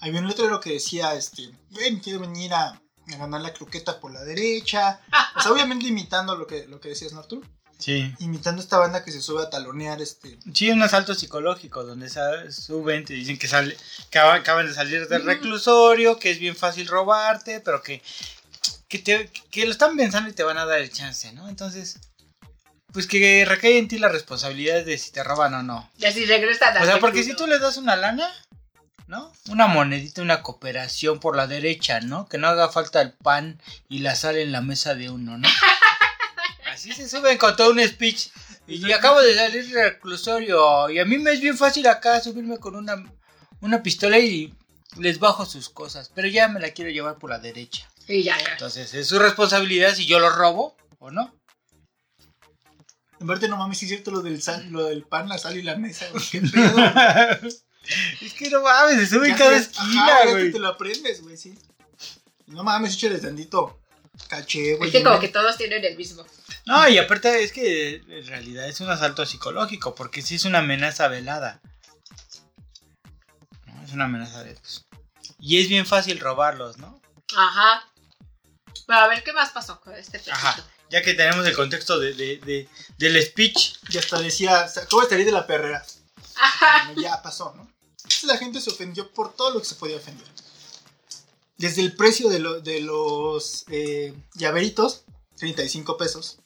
Había 0.00 0.20
un 0.20 0.28
letrero 0.28 0.60
que 0.60 0.74
decía, 0.74 1.14
este, 1.14 1.50
ven, 1.70 2.00
quiero 2.00 2.20
venir 2.20 2.52
a, 2.54 2.70
a 2.70 3.16
ganar 3.16 3.40
la 3.40 3.52
croqueta 3.52 4.00
por 4.00 4.12
la 4.12 4.22
derecha. 4.22 5.00
O 5.36 5.40
sea, 5.40 5.50
obviamente 5.50 5.88
imitando 5.88 6.36
lo 6.36 6.46
que, 6.46 6.64
lo 6.68 6.78
que 6.78 6.90
decías, 6.90 7.12
¿no, 7.12 7.18
Artur? 7.18 7.44
Sí. 7.84 8.14
Imitando 8.18 8.62
esta 8.62 8.78
banda 8.78 9.04
que 9.04 9.12
se 9.12 9.20
sube 9.20 9.42
a 9.42 9.50
talonear, 9.50 10.00
este... 10.00 10.38
Sí, 10.54 10.70
un 10.70 10.82
asalto 10.82 11.14
psicológico 11.14 11.84
donde 11.84 12.08
suben, 12.50 13.04
te 13.04 13.12
dicen 13.12 13.36
que, 13.38 13.46
sale, 13.46 13.76
que 14.08 14.18
acaban, 14.18 14.66
de 14.66 14.72
salir 14.72 15.06
del 15.06 15.22
reclusorio, 15.26 16.18
que 16.18 16.30
es 16.30 16.38
bien 16.38 16.56
fácil 16.56 16.86
robarte, 16.86 17.60
pero 17.60 17.82
que, 17.82 18.00
que, 18.88 18.98
te- 19.00 19.30
que 19.50 19.66
lo 19.66 19.72
están 19.72 19.98
pensando 19.98 20.30
y 20.30 20.32
te 20.32 20.44
van 20.44 20.56
a 20.56 20.64
dar 20.64 20.78
el 20.80 20.90
chance, 20.90 21.30
¿no? 21.34 21.46
Entonces, 21.50 21.98
pues 22.90 23.06
que 23.06 23.44
recae 23.46 23.76
en 23.76 23.88
ti 23.88 23.98
la 23.98 24.08
responsabilidad 24.08 24.82
de 24.82 24.96
si 24.96 25.10
te 25.10 25.22
roban 25.22 25.52
o 25.52 25.62
no. 25.62 25.90
Y 25.98 26.06
así 26.06 26.24
regresan 26.24 26.82
O 26.82 26.86
sea, 26.86 26.98
porque 27.00 27.22
si 27.22 27.36
tú 27.36 27.46
le 27.46 27.58
das 27.58 27.76
una 27.76 27.96
lana, 27.96 28.32
¿no? 29.08 29.30
Una 29.50 29.66
monedita, 29.66 30.22
una 30.22 30.40
cooperación 30.40 31.20
por 31.20 31.36
la 31.36 31.46
derecha, 31.46 32.00
¿no? 32.00 32.26
Que 32.30 32.38
no 32.38 32.48
haga 32.48 32.70
falta 32.70 33.02
el 33.02 33.12
pan 33.12 33.60
y 33.90 33.98
la 33.98 34.14
sal 34.14 34.36
en 34.38 34.52
la 34.52 34.62
mesa 34.62 34.94
de 34.94 35.10
uno, 35.10 35.36
¿no? 35.36 35.46
Así 36.74 36.92
se 36.92 37.08
suben 37.08 37.38
con 37.38 37.54
todo 37.54 37.70
un 37.70 37.80
speech. 37.86 38.30
Y 38.66 38.90
acabo 38.90 39.20
de 39.20 39.34
salir 39.36 39.64
del 39.64 39.92
reclusorio. 39.92 40.90
Y 40.90 40.98
a 40.98 41.04
mí 41.04 41.18
me 41.18 41.32
es 41.32 41.40
bien 41.40 41.56
fácil 41.56 41.86
acá 41.86 42.20
subirme 42.20 42.58
con 42.58 42.74
una, 42.74 43.04
una 43.60 43.80
pistola 43.80 44.18
y 44.18 44.52
les 44.96 45.20
bajo 45.20 45.46
sus 45.46 45.68
cosas. 45.68 46.10
Pero 46.12 46.26
ya 46.26 46.48
me 46.48 46.58
la 46.58 46.70
quiero 46.70 46.90
llevar 46.90 47.18
por 47.18 47.30
la 47.30 47.38
derecha. 47.38 47.88
Y 48.08 48.24
ya, 48.24 48.36
ya. 48.36 48.52
Entonces 48.52 48.92
es 48.92 49.06
su 49.06 49.20
responsabilidad 49.20 49.94
si 49.94 50.06
yo 50.06 50.18
lo 50.18 50.30
robo 50.30 50.76
o 50.98 51.12
no. 51.12 51.32
En 53.20 53.28
parte 53.28 53.48
no 53.48 53.56
mames, 53.56 53.78
sí 53.78 53.84
es 53.84 53.90
cierto 53.90 54.10
lo 54.10 54.20
del, 54.20 54.42
sal, 54.42 54.68
lo 54.70 54.84
del 54.84 55.04
pan, 55.04 55.28
la 55.28 55.38
sal 55.38 55.56
y 55.56 55.62
la 55.62 55.76
mesa, 55.76 56.06
güey. 56.10 56.24
¿Qué 56.28 56.40
pedo? 56.52 57.48
es 58.20 58.34
que 58.34 58.50
no 58.50 58.62
mames, 58.62 58.98
se 58.98 59.06
sube 59.06 59.28
en 59.28 59.36
cada 59.36 59.56
esquina, 59.56 60.06
ajá, 60.06 60.30
güey. 60.30 60.50
te 60.50 60.58
lo 60.58 60.68
aprendes, 60.68 61.22
güey, 61.22 61.36
sí. 61.36 61.56
No 62.46 62.64
mames, 62.64 62.94
échale 62.94 63.18
tantito 63.20 63.80
caché, 64.28 64.74
güey. 64.76 64.88
Es 64.88 64.96
que 64.96 65.02
como 65.02 65.20
que 65.20 65.28
todos 65.28 65.56
tienen 65.56 65.84
el 65.84 65.96
mismo. 65.96 66.24
No, 66.66 66.88
y 66.88 66.96
aparte 66.98 67.42
es 67.44 67.52
que 67.52 67.96
en 67.96 68.26
realidad 68.26 68.66
es 68.68 68.80
un 68.80 68.90
asalto 68.90 69.26
psicológico, 69.26 69.94
porque 69.94 70.22
sí 70.22 70.36
es 70.36 70.44
una 70.46 70.60
amenaza 70.60 71.08
velada. 71.08 71.60
¿No? 73.66 73.82
Es 73.84 73.92
una 73.92 74.04
amenaza 74.04 74.42
de... 74.42 74.54
pues, 74.54 74.84
Y 75.38 75.60
es 75.60 75.68
bien 75.68 75.84
fácil 75.86 76.18
robarlos, 76.20 76.78
¿no? 76.78 77.00
Ajá. 77.36 77.86
Pero 78.86 78.98
a 78.98 79.08
ver 79.08 79.22
qué 79.24 79.32
más 79.32 79.50
pasó 79.50 79.80
con 79.80 79.94
este 79.94 80.12
perrito. 80.18 80.32
Ajá. 80.32 80.56
Ya 80.90 81.02
que 81.02 81.14
tenemos 81.14 81.46
el 81.46 81.54
contexto 81.56 81.98
de, 81.98 82.14
de- 82.14 82.36
de- 82.38 82.68
del 82.98 83.22
speech. 83.22 83.76
Y 83.90 83.98
hasta 83.98 84.20
decía, 84.20 84.64
de 84.64 84.70
salir 85.08 85.26
de 85.26 85.32
la 85.32 85.46
perrera. 85.46 85.84
Ajá. 86.36 86.86
Bueno, 86.86 87.02
ya 87.02 87.20
pasó, 87.22 87.52
¿no? 87.56 87.68
Entonces 87.96 88.24
la 88.24 88.36
gente 88.38 88.60
se 88.60 88.70
ofendió 88.70 89.10
por 89.12 89.34
todo 89.34 89.52
lo 89.52 89.60
que 89.60 89.66
se 89.66 89.74
podía 89.74 89.96
ofender. 89.96 90.26
Desde 91.56 91.82
el 91.82 91.94
precio 91.94 92.28
de, 92.28 92.38
lo- 92.38 92.60
de 92.60 92.80
los 92.80 93.64
eh, 93.68 94.14
llaveritos, 94.34 95.04
35 95.36 95.96
pesos. 95.96 96.38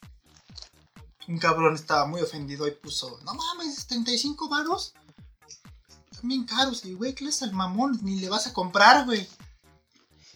Un 1.29 1.39
cabrón 1.39 1.75
estaba 1.75 2.07
muy 2.07 2.23
ofendido 2.23 2.67
y 2.67 2.73
puso, 2.73 3.21
no 3.25 3.35
mames, 3.35 3.87
35 3.87 4.49
varos. 4.49 4.95
También 6.13 6.45
caros, 6.45 6.85
y 6.85 6.95
güey, 6.95 7.15
¿qué 7.15 7.25
le 7.25 7.31
al 7.43 7.53
mamón? 7.53 7.99
Ni 8.03 8.19
le 8.19 8.29
vas 8.29 8.47
a 8.47 8.53
comprar, 8.53 9.05
güey. 9.05 9.29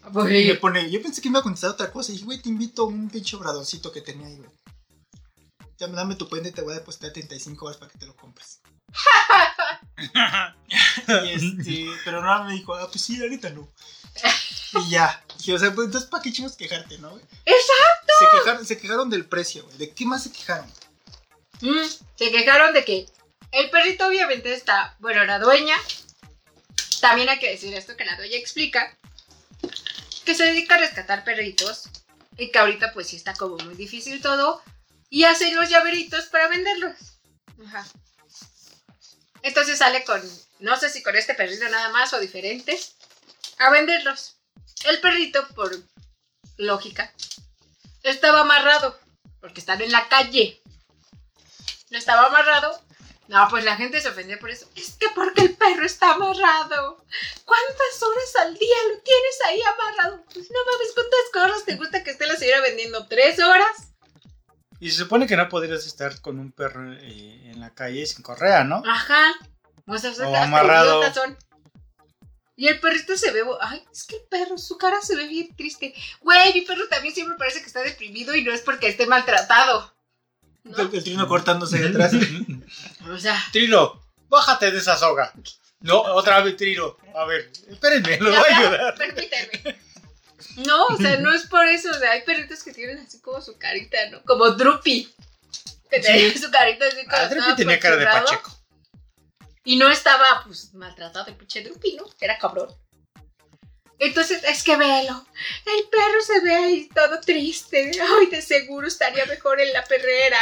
Y 0.04 0.48
me 0.48 0.54
pone, 0.56 0.90
yo 0.90 1.00
pensé 1.00 1.20
que 1.20 1.28
me 1.28 1.34
iba 1.34 1.40
a 1.40 1.44
contestar 1.44 1.70
otra 1.70 1.90
cosa. 1.90 2.10
Y 2.10 2.14
dije, 2.14 2.24
güey, 2.24 2.42
te 2.42 2.48
invito 2.48 2.82
a 2.82 2.86
un 2.86 3.08
pinche 3.08 3.36
obradorcito 3.36 3.90
que 3.90 4.02
tenía 4.02 4.26
ahí, 4.26 4.36
güey. 4.36 4.50
Ya 5.78 5.86
dame 5.88 6.16
tu 6.16 6.28
cuenta 6.28 6.48
y 6.48 6.52
te 6.52 6.62
voy 6.62 6.72
a 6.72 6.78
depositar 6.78 7.12
35 7.12 7.64
horas 7.64 7.78
para 7.78 7.90
que 7.90 7.98
te 7.98 8.06
lo 8.06 8.16
compres. 8.16 8.60
y 11.08 11.30
este, 11.30 11.86
pero 12.04 12.22
no 12.22 12.44
me 12.44 12.52
dijo, 12.52 12.74
ah, 12.74 12.88
pues 12.90 13.02
sí, 13.02 13.18
neta 13.18 13.50
no. 13.50 13.68
Y 14.74 14.90
ya. 14.90 15.24
Dije, 15.38 15.54
o 15.54 15.58
sea, 15.58 15.74
pues 15.74 15.86
entonces, 15.86 16.10
¿para 16.10 16.22
qué 16.22 16.32
chingos 16.32 16.56
quejarte, 16.56 16.98
no, 16.98 17.10
güey? 17.10 17.22
¡Exacto! 17.44 18.12
Se 18.18 18.38
quejaron, 18.38 18.66
se 18.66 18.78
quejaron 18.78 19.10
del 19.10 19.24
precio, 19.24 19.64
güey. 19.64 19.78
¿De 19.78 19.90
qué 19.90 20.04
más 20.04 20.24
se 20.24 20.32
quejaron? 20.32 20.66
Mm, 21.62 21.86
se 22.16 22.30
quejaron 22.30 22.74
de 22.74 22.84
que 22.84 23.06
el 23.52 23.70
perrito 23.70 24.08
obviamente 24.08 24.52
está, 24.52 24.96
bueno, 24.98 25.24
la 25.24 25.38
dueña, 25.38 25.76
también 27.00 27.28
hay 27.28 27.38
que 27.38 27.50
decir 27.50 27.72
esto 27.74 27.96
que 27.96 28.04
la 28.04 28.16
dueña 28.16 28.36
explica, 28.36 28.96
que 30.24 30.34
se 30.34 30.44
dedica 30.44 30.74
a 30.74 30.78
rescatar 30.78 31.24
perritos 31.24 31.84
y 32.36 32.50
que 32.50 32.58
ahorita 32.58 32.92
pues 32.92 33.08
sí 33.08 33.16
está 33.16 33.34
como 33.34 33.56
muy 33.58 33.74
difícil 33.74 34.20
todo 34.20 34.62
y 35.08 35.24
hace 35.24 35.52
los 35.52 35.68
llaveritos 35.68 36.26
para 36.26 36.48
venderlos. 36.48 36.96
Entonces 39.42 39.78
sale 39.78 40.04
con, 40.04 40.20
no 40.60 40.76
sé 40.76 40.88
si 40.88 41.02
con 41.02 41.14
este 41.14 41.34
perrito 41.34 41.68
nada 41.68 41.90
más 41.90 42.12
o 42.12 42.20
diferentes, 42.20 42.96
a 43.58 43.70
venderlos. 43.70 44.36
El 44.84 45.00
perrito, 45.00 45.46
por 45.54 45.76
lógica, 46.56 47.12
estaba 48.02 48.40
amarrado 48.40 48.98
porque 49.40 49.60
están 49.60 49.80
en 49.82 49.92
la 49.92 50.08
calle 50.08 50.61
no 51.92 51.98
estaba 51.98 52.26
amarrado. 52.26 52.80
No, 53.28 53.46
pues 53.48 53.64
la 53.64 53.76
gente 53.76 54.00
se 54.00 54.08
ofendió 54.08 54.38
por 54.38 54.50
eso. 54.50 54.68
Es 54.74 54.96
que 54.98 55.06
porque 55.14 55.42
el 55.42 55.54
perro 55.54 55.86
está 55.86 56.12
amarrado. 56.12 57.04
¿Cuántas 57.44 58.02
horas 58.02 58.36
al 58.44 58.54
día 58.54 58.76
lo 58.88 59.00
tienes 59.00 59.38
ahí 59.46 59.60
amarrado? 59.62 60.24
Pues 60.24 60.50
no 60.50 60.58
mames, 60.72 60.92
¿cuántas 60.94 61.42
horas 61.42 61.64
te 61.64 61.76
gusta 61.76 62.02
que 62.02 62.10
esté 62.10 62.26
la 62.26 62.36
señora 62.36 62.60
vendiendo? 62.62 63.06
¿Tres 63.06 63.38
horas? 63.38 63.92
Y 64.80 64.90
se 64.90 64.98
supone 64.98 65.26
que 65.26 65.36
no 65.36 65.48
podrías 65.48 65.86
estar 65.86 66.20
con 66.20 66.40
un 66.40 66.50
perro 66.50 66.92
eh, 66.92 67.50
en 67.50 67.60
la 67.60 67.72
calle 67.72 68.04
sin 68.06 68.22
correa, 68.22 68.64
¿no? 68.64 68.82
Ajá. 68.84 69.32
O 69.86 69.96
sea, 69.96 70.10
O 70.26 70.34
amarrado. 70.34 71.02
Y 72.56 72.68
el 72.68 72.80
perrito 72.80 73.16
se 73.16 73.30
ve. 73.30 73.42
Ay, 73.60 73.84
es 73.92 74.04
que 74.04 74.16
el 74.16 74.22
perro, 74.24 74.58
su 74.58 74.76
cara 74.78 75.00
se 75.00 75.16
ve 75.16 75.26
bien 75.26 75.54
triste. 75.56 75.94
Güey, 76.20 76.54
mi 76.54 76.62
perro 76.62 76.88
también 76.88 77.14
siempre 77.14 77.36
parece 77.38 77.60
que 77.60 77.66
está 77.66 77.82
deprimido 77.82 78.34
y 78.34 78.42
no 78.42 78.52
es 78.52 78.60
porque 78.60 78.88
esté 78.88 79.06
maltratado. 79.06 79.91
¿No? 80.64 80.78
El, 80.78 80.94
el 80.94 81.04
trino 81.04 81.28
cortándose 81.28 81.78
detrás. 81.78 82.12
O 83.10 83.18
sea, 83.18 83.42
Trino, 83.52 84.00
bájate 84.28 84.70
de 84.70 84.78
esa 84.78 84.96
soga. 84.96 85.32
No, 85.80 86.00
otra 86.00 86.40
vez 86.40 86.56
Trino. 86.56 86.96
A 87.14 87.24
ver, 87.24 87.50
espérenme, 87.68 88.18
los 88.18 88.36
voy 88.36 88.48
a 88.48 88.58
ayudar. 88.58 88.94
Permíteme. 88.96 89.78
No, 90.66 90.86
o 90.86 90.96
sea, 90.96 91.16
no 91.18 91.32
es 91.32 91.46
por 91.46 91.66
eso. 91.66 91.90
O 91.90 91.94
sea, 91.94 92.12
hay 92.12 92.22
perritos 92.22 92.62
que 92.62 92.72
tienen 92.72 92.98
así 92.98 93.20
como 93.20 93.40
su 93.40 93.58
carita, 93.58 93.96
¿no? 94.10 94.22
Como 94.22 94.50
Drupi. 94.50 95.12
Que 95.90 96.00
tenía 96.00 96.36
su 96.38 96.50
carita 96.50 96.86
así 96.86 97.04
como. 97.04 97.16
Ah, 97.16 97.28
todo 97.28 97.56
tenía 97.56 97.78
cara 97.78 97.96
de. 97.96 98.06
Pacheco. 98.06 98.50
Y 99.64 99.76
no 99.76 99.88
estaba, 99.88 100.42
pues, 100.44 100.74
maltratado 100.74 101.26
el 101.28 101.36
pinche 101.36 101.62
Drupi, 101.62 101.94
¿no? 101.94 102.04
Era 102.20 102.38
cabrón. 102.38 102.68
Entonces, 103.98 104.42
es 104.44 104.62
que 104.62 104.76
velo. 104.76 105.26
El 105.64 105.88
perro 105.88 106.20
se 106.26 106.40
ve 106.40 106.54
ahí 106.54 106.88
todo 106.94 107.20
triste. 107.20 107.92
Ay, 108.18 108.26
de 108.26 108.42
seguro 108.42 108.86
estaría 108.86 109.26
mejor 109.26 109.60
en 109.60 109.72
la 109.72 109.84
perrera. 109.84 110.38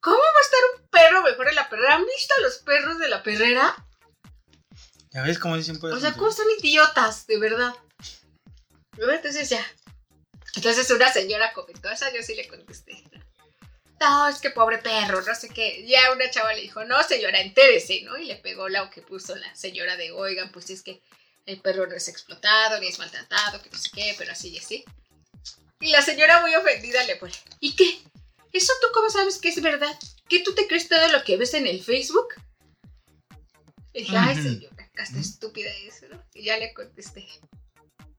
¿Cómo 0.00 0.16
va 0.16 0.38
a 0.38 0.44
estar 0.44 0.60
un 0.76 0.88
perro 0.88 1.22
mejor 1.22 1.48
en 1.48 1.54
la 1.54 1.68
perrera? 1.68 1.94
¿Han 1.94 2.04
visto 2.04 2.34
a 2.36 2.42
los 2.42 2.58
perros 2.58 2.98
de 2.98 3.08
la 3.08 3.22
perrera? 3.22 3.74
Ya 5.12 5.22
ves 5.22 5.38
cómo 5.38 5.56
dicen 5.56 5.78
pues. 5.78 5.94
O 5.94 6.00
sea, 6.00 6.12
¿cómo 6.14 6.32
son 6.32 6.46
idiotas? 6.58 7.26
De 7.26 7.38
verdad. 7.38 7.72
Entonces 8.96 9.48
ya. 9.48 9.64
Entonces 10.56 10.90
una 10.90 11.10
señora 11.12 11.52
comentó, 11.52 11.90
esa 11.90 12.12
yo 12.12 12.22
sí 12.22 12.34
le 12.34 12.46
contesté. 12.48 13.02
No, 14.00 14.28
es 14.28 14.40
que 14.40 14.50
pobre 14.50 14.78
perro, 14.78 15.22
no 15.22 15.34
sé 15.34 15.48
qué. 15.48 15.86
Ya 15.86 16.12
una 16.12 16.28
chava 16.30 16.52
le 16.52 16.62
dijo, 16.62 16.84
no 16.84 17.02
señora, 17.04 17.40
entérese, 17.40 18.02
¿no? 18.02 18.18
Y 18.18 18.24
le 18.24 18.36
pegó 18.36 18.68
la 18.68 18.90
que 18.90 19.00
puso 19.00 19.36
la 19.36 19.54
señora 19.54 19.96
de, 19.96 20.10
oigan, 20.10 20.50
pues 20.50 20.70
es 20.70 20.82
que 20.82 21.00
el 21.46 21.60
perro 21.60 21.86
no 21.86 21.94
es 21.94 22.08
explotado, 22.08 22.78
ni 22.80 22.88
es 22.88 22.98
maltratado, 22.98 23.60
que 23.62 23.70
no 23.70 23.78
sé 23.78 23.90
qué, 23.92 24.14
pero 24.18 24.32
así 24.32 24.50
y 24.50 24.58
así. 24.58 24.84
Y 25.80 25.90
la 25.90 26.02
señora 26.02 26.40
muy 26.40 26.54
ofendida 26.54 27.02
le 27.04 27.16
pone, 27.16 27.34
¿y 27.60 27.74
qué? 27.74 27.98
¿Eso 28.52 28.72
tú 28.80 28.88
cómo 28.92 29.10
sabes 29.10 29.38
que 29.38 29.48
es 29.48 29.60
verdad? 29.60 29.98
¿Que 30.28 30.40
tú 30.40 30.54
te 30.54 30.66
crees 30.66 30.88
todo 30.88 31.08
lo 31.08 31.24
que 31.24 31.36
ves 31.36 31.54
en 31.54 31.66
el 31.66 31.82
Facebook? 31.82 32.28
Y 33.92 34.00
dije, 34.00 34.16
ay 34.16 34.36
señora, 34.36 34.90
está 34.94 35.18
estúpida 35.18 35.70
eso, 35.84 36.06
¿no? 36.08 36.22
Y 36.34 36.44
ya 36.44 36.56
le 36.58 36.72
contesté. 36.72 37.26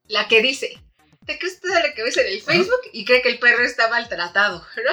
La 0.06 0.28
que 0.28 0.42
dice, 0.42 0.78
¿te 1.24 1.38
crees 1.38 1.60
todo 1.60 1.74
lo 1.74 1.94
que 1.94 2.02
ves 2.02 2.16
en 2.16 2.26
el 2.26 2.42
Facebook? 2.42 2.80
Y 2.92 3.04
cree 3.04 3.22
que 3.22 3.30
el 3.30 3.38
perro 3.38 3.64
está 3.64 3.88
maltratado, 3.88 4.58
¿no? 4.58 4.92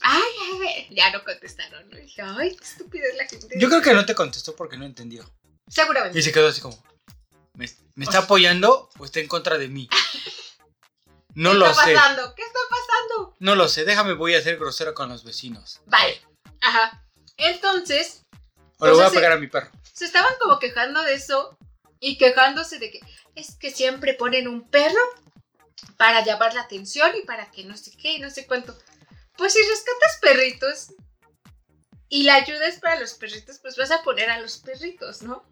Ay, 0.00 0.22
ay, 0.22 0.68
ay, 0.68 0.94
ya 0.94 1.10
no 1.12 1.24
contestaron, 1.24 1.88
¿no? 1.88 1.98
Y 1.98 2.02
dije, 2.02 2.22
ay, 2.22 2.54
qué 2.56 2.64
estúpida 2.64 3.04
es 3.10 3.16
la 3.16 3.26
gente. 3.26 3.48
Yo 3.58 3.68
creo 3.68 3.82
que 3.82 3.94
no 3.94 4.04
te 4.04 4.14
contestó 4.14 4.54
porque 4.54 4.76
no 4.76 4.84
entendió. 4.84 5.30
Seguramente. 5.68 6.18
Y 6.18 6.22
se 6.22 6.32
quedó 6.32 6.48
así 6.48 6.60
como, 6.60 6.82
¿me, 7.58 7.68
me 7.96 8.04
está 8.04 8.20
apoyando 8.20 8.88
o 8.98 9.04
está 9.04 9.20
en 9.20 9.28
contra 9.28 9.58
de 9.58 9.68
mí? 9.68 9.88
No 11.34 11.50
¿Qué 11.52 11.56
lo 11.58 11.66
está 11.70 11.84
sé. 11.84 11.94
pasando? 11.94 12.34
¿Qué 12.34 12.42
está 12.42 12.58
pasando? 12.68 13.36
No 13.38 13.54
lo 13.54 13.68
sé. 13.68 13.84
Déjame, 13.84 14.14
voy 14.14 14.34
a 14.34 14.42
ser 14.42 14.56
grosero 14.58 14.92
con 14.92 15.08
los 15.08 15.22
vecinos. 15.22 15.80
Vale. 15.86 16.20
Ajá. 16.60 17.06
Entonces, 17.36 18.24
O 18.78 18.86
le 18.86 18.92
voy 18.92 19.04
a 19.04 19.10
pegar 19.10 19.30
a 19.32 19.36
mi 19.36 19.46
perro. 19.46 19.70
se 19.92 20.06
estaban 20.06 20.32
como 20.40 20.58
quejando 20.58 21.00
de 21.04 21.14
eso 21.14 21.56
y 22.00 22.18
quejándose 22.18 22.80
de 22.80 22.90
que 22.90 23.00
es 23.36 23.54
que 23.54 23.70
siempre 23.70 24.14
ponen 24.14 24.48
un 24.48 24.68
perro 24.68 24.98
para 25.96 26.24
llamar 26.24 26.54
la 26.54 26.62
atención 26.62 27.12
y 27.16 27.24
para 27.24 27.48
que 27.52 27.62
no 27.64 27.76
sé 27.76 27.92
qué 27.96 28.14
y 28.14 28.18
no 28.18 28.30
sé 28.30 28.44
cuánto. 28.48 28.76
Pues 29.36 29.52
si 29.52 29.60
rescatas 29.62 30.18
perritos 30.20 30.88
y 32.08 32.24
la 32.24 32.34
ayuda 32.34 32.66
es 32.66 32.80
para 32.80 32.98
los 32.98 33.12
perritos, 33.14 33.60
pues 33.60 33.76
vas 33.76 33.92
a 33.92 34.02
poner 34.02 34.28
a 34.30 34.40
los 34.40 34.58
perritos, 34.58 35.22
¿no? 35.22 35.44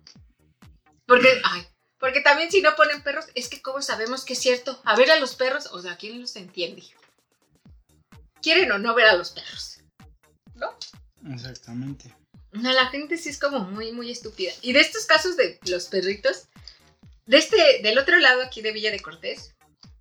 Porque, 1.07 1.41
ay, 1.45 1.69
porque 1.99 2.21
también 2.21 2.51
si 2.51 2.61
no 2.61 2.77
ponen 2.77 3.03
perros, 3.03 3.27
es 3.35 3.49
que 3.49 3.63
cómo 3.63 3.81
sabemos 3.81 4.25
que 4.25 4.35
es 4.35 4.41
cierto. 4.41 4.81
A 4.85 4.97
ver 4.97 5.11
a 5.11 5.19
los 5.19 5.35
perros, 5.35 5.67
o 5.73 5.81
sea, 5.81 5.97
¿quién 5.97 6.21
los 6.21 6.37
entiende? 6.37 6.83
Quieren 8.43 8.71
o 8.73 8.79
no 8.79 8.95
ver 8.95 9.07
a 9.07 9.15
los 9.15 9.31
perros. 9.31 9.81
Exactamente. 11.33 12.15
No, 12.53 12.73
la 12.73 12.87
gente 12.87 13.17
sí 13.17 13.31
es 13.31 13.39
como 13.39 13.61
muy, 13.61 13.93
muy 13.93 14.11
estúpida. 14.11 14.53
Y 14.63 14.73
de 14.73 14.81
estos 14.81 15.07
casos 15.07 15.37
de 15.37 15.59
los 15.67 15.87
perritos, 15.87 16.49
de 17.27 17.39
este, 17.39 17.81
del 17.83 17.99
otro 17.99 18.19
lado 18.19 18.43
aquí 18.43 18.63
de 18.63 18.73
Villa 18.73 18.91
de 18.91 19.01
Cortés, 19.01 19.55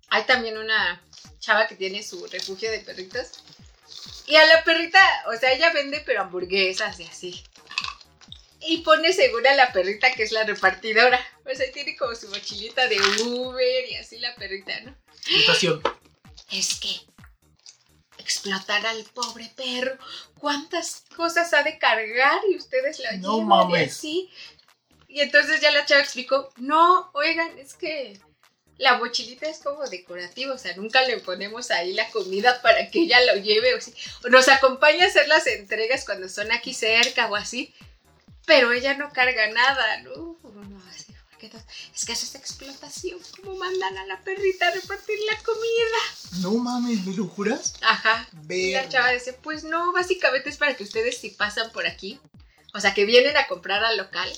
hay 0.08 0.24
también 0.24 0.56
una 0.56 1.02
chava 1.38 1.66
que 1.66 1.76
tiene 1.76 2.02
su 2.02 2.26
refugio 2.26 2.70
de 2.70 2.80
perritos. 2.80 3.42
Y 4.26 4.36
a 4.36 4.46
la 4.46 4.64
perrita, 4.64 5.00
o 5.26 5.36
sea, 5.38 5.52
ella 5.52 5.72
vende 5.72 6.02
pero 6.04 6.22
hamburguesas 6.22 6.98
y 7.00 7.04
así. 7.04 7.44
Y 8.60 8.78
pone 8.78 9.12
segura 9.12 9.52
a 9.52 9.56
la 9.56 9.72
perrita 9.72 10.12
que 10.12 10.22
es 10.22 10.32
la 10.32 10.44
repartidora. 10.44 11.20
O 11.44 11.54
sea, 11.54 11.70
tiene 11.72 11.96
como 11.96 12.14
su 12.14 12.28
mochilita 12.28 12.88
de 12.88 12.98
Uber 13.22 13.90
y 13.90 13.96
así 13.96 14.18
la 14.18 14.34
perrita, 14.34 14.80
¿no? 14.80 14.96
Situación. 15.22 15.82
es 16.50 16.78
que 16.80 17.00
explotar 18.18 18.84
al 18.86 19.04
pobre 19.14 19.50
perro. 19.56 19.96
¿Cuántas 20.38 21.04
cosas 21.14 21.52
ha 21.54 21.62
de 21.62 21.78
cargar 21.78 22.40
y 22.50 22.56
ustedes 22.56 22.98
lo 23.00 23.18
No 23.18 23.34
llevan 23.34 23.48
mames. 23.48 23.92
así? 23.92 24.30
Y 25.08 25.20
entonces 25.20 25.60
ya 25.60 25.70
la 25.70 25.86
chava 25.86 26.02
explicó, 26.02 26.52
no, 26.56 27.10
oigan, 27.14 27.58
es 27.58 27.74
que 27.74 28.18
la 28.78 28.98
mochilita 28.98 29.48
es 29.48 29.60
como 29.60 29.86
decorativa, 29.86 30.52
o 30.52 30.58
sea, 30.58 30.76
nunca 30.76 31.02
le 31.02 31.18
ponemos 31.18 31.70
ahí 31.70 31.94
la 31.94 32.10
comida 32.10 32.60
para 32.60 32.90
que 32.90 33.00
ella 33.00 33.20
lo 33.24 33.40
lleve 33.40 33.74
o, 33.74 33.78
así. 33.78 33.94
O 34.24 34.28
nos 34.28 34.48
acompaña 34.48 35.04
a 35.04 35.08
hacer 35.08 35.28
las 35.28 35.46
entregas 35.46 36.04
cuando 36.04 36.28
son 36.28 36.52
aquí 36.52 36.74
cerca 36.74 37.28
o 37.28 37.36
así, 37.36 37.74
pero 38.46 38.72
ella 38.72 38.94
no 38.96 39.12
carga 39.12 39.48
nada, 39.50 40.00
¿no? 40.02 40.36
Es 41.94 42.04
que 42.04 42.12
eso 42.12 42.24
es 42.24 42.34
explotación, 42.34 43.18
como 43.36 43.56
mandan 43.56 43.96
a 43.98 44.06
la 44.06 44.20
perrita 44.22 44.68
a 44.68 44.70
repartir 44.72 45.16
la 45.30 45.38
comida. 45.42 46.40
No 46.40 46.52
mames, 46.54 47.04
¿me 47.04 47.14
lo 47.14 47.26
juras? 47.26 47.74
Ajá. 47.82 48.26
Y 48.48 48.72
la 48.72 48.80
Ver. 48.82 48.88
chava 48.88 49.10
dice, 49.10 49.32
pues 49.34 49.62
no, 49.64 49.92
básicamente 49.92 50.50
es 50.50 50.56
para 50.56 50.74
que 50.74 50.82
ustedes 50.82 51.18
si 51.18 51.30
pasan 51.30 51.70
por 51.72 51.86
aquí, 51.86 52.18
o 52.74 52.80
sea, 52.80 52.94
que 52.94 53.04
vienen 53.04 53.36
a 53.36 53.46
comprar 53.46 53.84
al 53.84 53.96
local, 53.96 54.30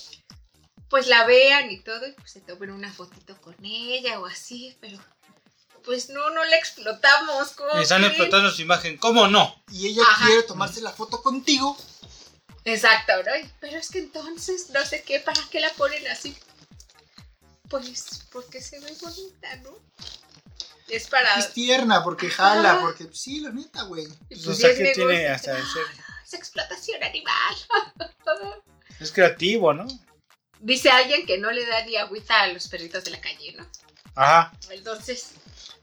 pues 0.90 1.06
la 1.06 1.24
vean 1.24 1.70
y 1.70 1.80
todo, 1.80 2.06
y 2.06 2.12
pues 2.12 2.30
se 2.32 2.40
tomen 2.40 2.70
una 2.70 2.92
fotito 2.92 3.40
con 3.40 3.56
ella 3.64 4.20
o 4.20 4.26
así, 4.26 4.76
pero 4.80 4.98
pues 5.84 6.10
no, 6.10 6.30
no 6.30 6.44
la 6.44 6.56
explotamos. 6.56 7.50
¿cómo 7.52 7.70
Están 7.80 7.98
creen? 8.00 8.12
explotando 8.12 8.50
su 8.50 8.62
imagen. 8.62 8.96
¿Cómo 8.98 9.28
no? 9.28 9.62
Y 9.70 9.88
ella 9.88 10.02
Ajá. 10.02 10.26
quiere 10.26 10.42
tomarse 10.42 10.80
la 10.82 10.92
foto 10.92 11.22
contigo. 11.22 11.76
Exacto, 12.68 13.12
¿no? 13.24 13.32
Pero 13.60 13.78
es 13.78 13.90
que 13.90 13.98
entonces, 13.98 14.70
no 14.70 14.84
sé 14.84 15.02
qué, 15.02 15.20
¿para 15.20 15.40
qué 15.50 15.60
la 15.60 15.70
ponen 15.74 16.06
así? 16.08 16.36
Pues 17.68 18.24
porque 18.32 18.60
se 18.60 18.78
ve 18.80 18.92
bonita, 19.00 19.56
¿no? 19.56 19.76
Es 20.88 21.06
para... 21.06 21.34
Es 21.38 21.52
tierna, 21.52 22.02
porque 22.02 22.30
jala, 22.30 22.80
porque 22.80 23.08
sí, 23.12 23.40
la 23.40 23.50
neta, 23.50 23.82
güey. 23.82 24.06
Pues, 24.06 24.18
pues, 24.28 24.46
o 24.48 24.54
sea, 24.54 24.70
es 24.70 24.78
que 24.78 24.92
tiene 24.94 25.28
hasta 25.28 25.54
de 25.54 25.62
ser- 25.62 25.86
Es 26.24 26.34
explotación 26.34 27.02
animal. 27.02 27.54
Es 29.00 29.12
creativo, 29.12 29.72
¿no? 29.72 29.86
Dice 30.58 30.90
alguien 30.90 31.24
que 31.24 31.38
no 31.38 31.52
le 31.52 31.64
da 31.66 31.84
ni 31.84 31.94
agüita 31.96 32.42
a 32.42 32.48
los 32.48 32.66
perritos 32.66 33.04
de 33.04 33.12
la 33.12 33.20
calle, 33.20 33.52
¿no? 33.56 33.64
Ajá. 34.16 34.52
Entonces, 34.70 35.30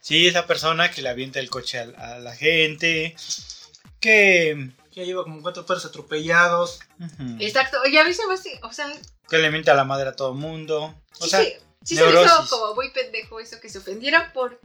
Sí, 0.01 0.27
esa 0.27 0.45
persona 0.45 0.91
que 0.91 1.01
le 1.01 1.09
avienta 1.09 1.39
el 1.39 1.49
coche 1.49 1.79
a, 1.79 1.83
a 2.15 2.19
la 2.19 2.36
gente. 2.36 3.15
Que. 3.99 4.69
Ya 4.95 5.03
lleva 5.03 5.23
como 5.23 5.41
cuatro 5.41 5.65
perros 5.65 5.85
atropellados. 5.85 6.79
exacto. 7.39 7.77
Oye, 7.83 7.99
a 7.99 8.05
mí 8.05 8.13
se 8.13 8.25
me 8.27 8.33
hace, 8.33 8.59
o 8.63 8.71
sea, 8.71 8.91
Que 9.29 9.37
le 9.37 9.51
miente 9.51 9.69
a 9.69 9.75
la 9.75 9.83
madre 9.83 10.09
a 10.09 10.15
todo 10.15 10.31
el 10.31 10.37
mundo. 10.37 10.95
O 11.19 11.23
sí, 11.25 11.29
sea, 11.29 11.39
se- 11.41 11.61
sí 11.83 11.95
se 11.95 12.03
me 12.05 12.23
hizo 12.23 12.47
como 12.49 12.73
muy 12.75 12.91
pendejo 12.91 13.39
eso 13.39 13.59
que 13.59 13.69
se 13.69 13.79
ofendieron 13.79 14.31
por 14.33 14.59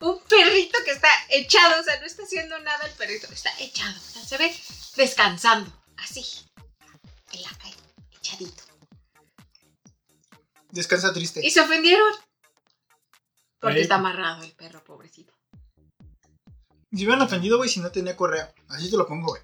un 0.00 0.20
perrito 0.24 0.76
que 0.84 0.90
está 0.90 1.08
echado, 1.30 1.80
o 1.80 1.84
sea, 1.84 1.98
no 2.00 2.06
está 2.06 2.24
haciendo 2.24 2.58
nada 2.58 2.84
el 2.86 2.92
perrito, 2.94 3.28
está 3.32 3.50
echado, 3.60 3.96
o 3.96 4.00
sea, 4.12 4.22
se 4.24 4.36
ve 4.38 4.54
descansando, 4.96 5.72
así, 5.98 6.24
en 7.32 7.42
la 7.42 7.50
calle, 7.58 7.76
echadito. 8.18 8.62
Descansa 10.70 11.12
triste. 11.12 11.46
Y 11.46 11.50
se 11.50 11.60
ofendieron. 11.60 12.12
Porque 13.60 13.80
está 13.80 13.94
amarrado 13.94 14.42
el 14.44 14.52
perro, 14.52 14.84
pobrecito. 14.84 15.32
Si 16.92 17.04
hubieran 17.04 17.22
ofendido, 17.22 17.56
güey, 17.56 17.70
si 17.70 17.80
no 17.80 17.90
tenía 17.90 18.16
correa. 18.16 18.52
Así 18.68 18.90
te 18.90 18.96
lo 18.96 19.06
pongo, 19.06 19.28
güey. 19.28 19.42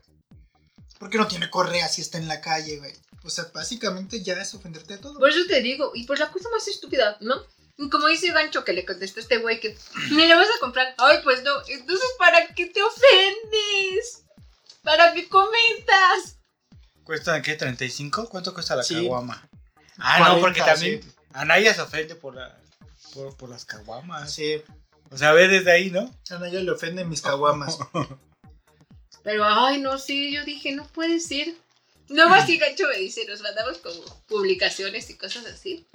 ¿Por 1.03 1.11
qué 1.11 1.19
no 1.19 1.27
tiene 1.27 1.51
correa 1.51 1.89
si 1.89 2.01
está 2.01 2.19
en 2.19 2.29
la 2.29 2.41
calle, 2.41 2.79
güey? 2.79 2.93
O 3.25 3.29
sea, 3.29 3.47
básicamente 3.53 4.23
ya 4.23 4.35
es 4.35 4.55
ofenderte 4.55 4.95
a 4.95 5.01
todo. 5.01 5.19
Por 5.19 5.29
eso 5.29 5.41
te 5.49 5.61
digo, 5.61 5.91
y 5.97 6.05
por 6.07 6.17
la 6.17 6.31
cosa 6.31 6.49
más 6.51 6.69
estúpida, 6.69 7.17
¿no? 7.19 7.35
Y 7.77 7.91
como 7.91 8.07
dice 8.07 8.31
Gancho 8.31 8.63
que 8.63 8.73
le 8.73 8.87
contestó 8.87 9.19
este 9.19 9.39
güey 9.39 9.59
que 9.59 9.77
ni 10.13 10.29
le 10.29 10.35
vas 10.37 10.47
a 10.47 10.61
comprar. 10.61 10.95
Ay, 10.99 11.19
pues 11.25 11.43
no. 11.43 11.51
Entonces, 11.67 12.07
¿para 12.21 12.47
qué 12.55 12.67
te 12.67 12.81
ofendes? 12.81 14.23
¿Para 14.85 15.13
qué 15.13 15.29
comentas? 15.29 16.37
¿Cuesta 17.03 17.43
qué? 17.43 17.59
¿35? 17.59 18.29
¿Cuánto 18.29 18.55
cuesta 18.55 18.77
la 18.77 18.85
Sí. 18.85 18.95
caguama? 18.95 19.49
Ah, 19.99 20.21
no, 20.21 20.25
40, 20.39 20.41
porque 20.41 20.61
también 20.61 21.03
sí. 21.03 21.13
Anaya 21.33 21.75
se 21.75 21.81
ofende 21.81 22.15
por, 22.15 22.37
la, 22.37 22.57
por, 23.13 23.37
por 23.37 23.49
las 23.49 23.65
caguamas. 23.65 24.33
Sí, 24.33 24.63
O 25.11 25.19
sea, 25.19 25.33
ve 25.33 25.49
desde 25.49 25.73
ahí, 25.73 25.91
¿no? 25.91 26.15
a 26.31 26.39
Naya 26.39 26.61
le 26.61 26.71
ofenden 26.71 27.09
mis 27.09 27.23
caguamas. 27.23 27.77
Pero, 29.23 29.45
ay, 29.45 29.79
no, 29.79 29.99
sí, 29.99 30.33
yo 30.33 30.45
dije, 30.45 30.73
no 30.73 30.87
puede 30.89 31.21
ser. 31.21 31.55
Luego 32.09 32.35
así 32.35 32.59
Gancho 32.59 32.87
me 32.89 32.99
dice, 32.99 33.25
nos 33.27 33.41
mandamos 33.41 33.79
como 33.79 34.03
publicaciones 34.27 35.09
y 35.11 35.17
cosas 35.17 35.47
así. 35.47 35.87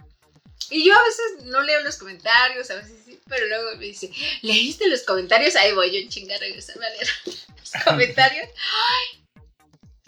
Y 0.69 0.85
yo 0.85 0.93
a 0.93 1.03
veces 1.03 1.45
no 1.45 1.61
leo 1.61 1.81
los 1.83 1.97
comentarios, 1.97 2.69
a 2.71 2.75
veces 2.75 2.99
sí, 3.05 3.19
pero 3.27 3.45
luego 3.47 3.77
me 3.77 3.85
dice, 3.85 4.11
¿leíste 4.41 4.89
los 4.89 5.03
comentarios? 5.03 5.55
Ahí 5.55 5.73
voy 5.73 5.91
yo 5.91 5.99
en 5.99 6.09
chinga 6.09 6.35
a 6.35 6.39
regresarme 6.39 6.85
a 6.85 6.89
leer 6.89 7.07
los 7.25 7.83
comentarios. 7.85 8.49
Ay. 8.49 9.23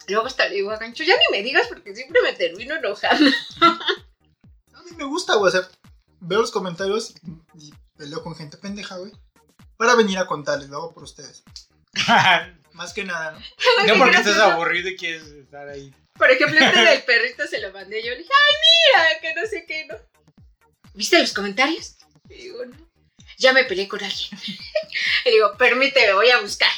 Luego 0.08 0.26
hasta 0.26 0.50
le 0.50 0.56
digo 0.56 0.72
a 0.72 0.78
Gancho, 0.78 1.04
ya 1.04 1.16
ni 1.16 1.38
me 1.38 1.44
digas 1.44 1.68
porque 1.68 1.96
siempre 1.96 2.22
me 2.24 2.34
termino 2.34 2.76
enojando. 2.76 3.30
A 3.62 4.82
mí 4.84 4.92
me 4.98 5.04
gusta, 5.04 5.36
güey. 5.36 5.50
O 5.50 5.52
sea, 5.52 5.70
veo 6.20 6.42
los 6.42 6.52
comentarios 6.52 7.14
y 7.54 7.72
peleo 7.96 8.24
con 8.24 8.36
gente 8.36 8.58
pendeja, 8.58 8.98
güey. 8.98 9.12
Para 9.78 9.96
venir 9.96 10.18
a 10.18 10.26
contarles, 10.26 10.70
lo 10.70 10.78
hago 10.78 10.94
por 10.94 11.04
ustedes. 11.04 11.44
Más 12.80 12.94
que 12.94 13.04
nada, 13.04 13.32
¿no? 13.32 13.40
no 13.88 13.98
porque 13.98 14.14
gracioso. 14.14 14.40
estás 14.40 14.54
aburrido 14.54 14.88
y 14.88 14.96
quieres 14.96 15.24
estar 15.24 15.68
ahí. 15.68 15.94
Por 16.14 16.32
ejemplo, 16.32 16.58
este 16.58 16.80
del 16.80 17.04
perrito 17.06 17.46
se 17.46 17.60
lo 17.60 17.74
mandé 17.74 18.02
yo. 18.02 18.12
Le 18.12 18.20
dije, 18.20 18.30
ay, 18.32 18.56
mira, 18.64 19.20
que 19.20 19.42
no 19.42 19.46
sé 19.48 19.66
qué, 19.66 19.86
¿no? 19.86 19.98
¿Viste 20.94 21.20
los 21.20 21.34
comentarios? 21.34 21.98
Y 22.30 22.36
digo, 22.36 22.64
no. 22.64 22.90
Ya 23.38 23.52
me 23.52 23.66
peleé 23.66 23.90
con 23.90 24.02
alguien. 24.02 24.30
y 25.26 25.30
digo, 25.30 25.58
permíteme, 25.58 26.14
voy 26.14 26.30
a 26.30 26.40
buscar. 26.40 26.72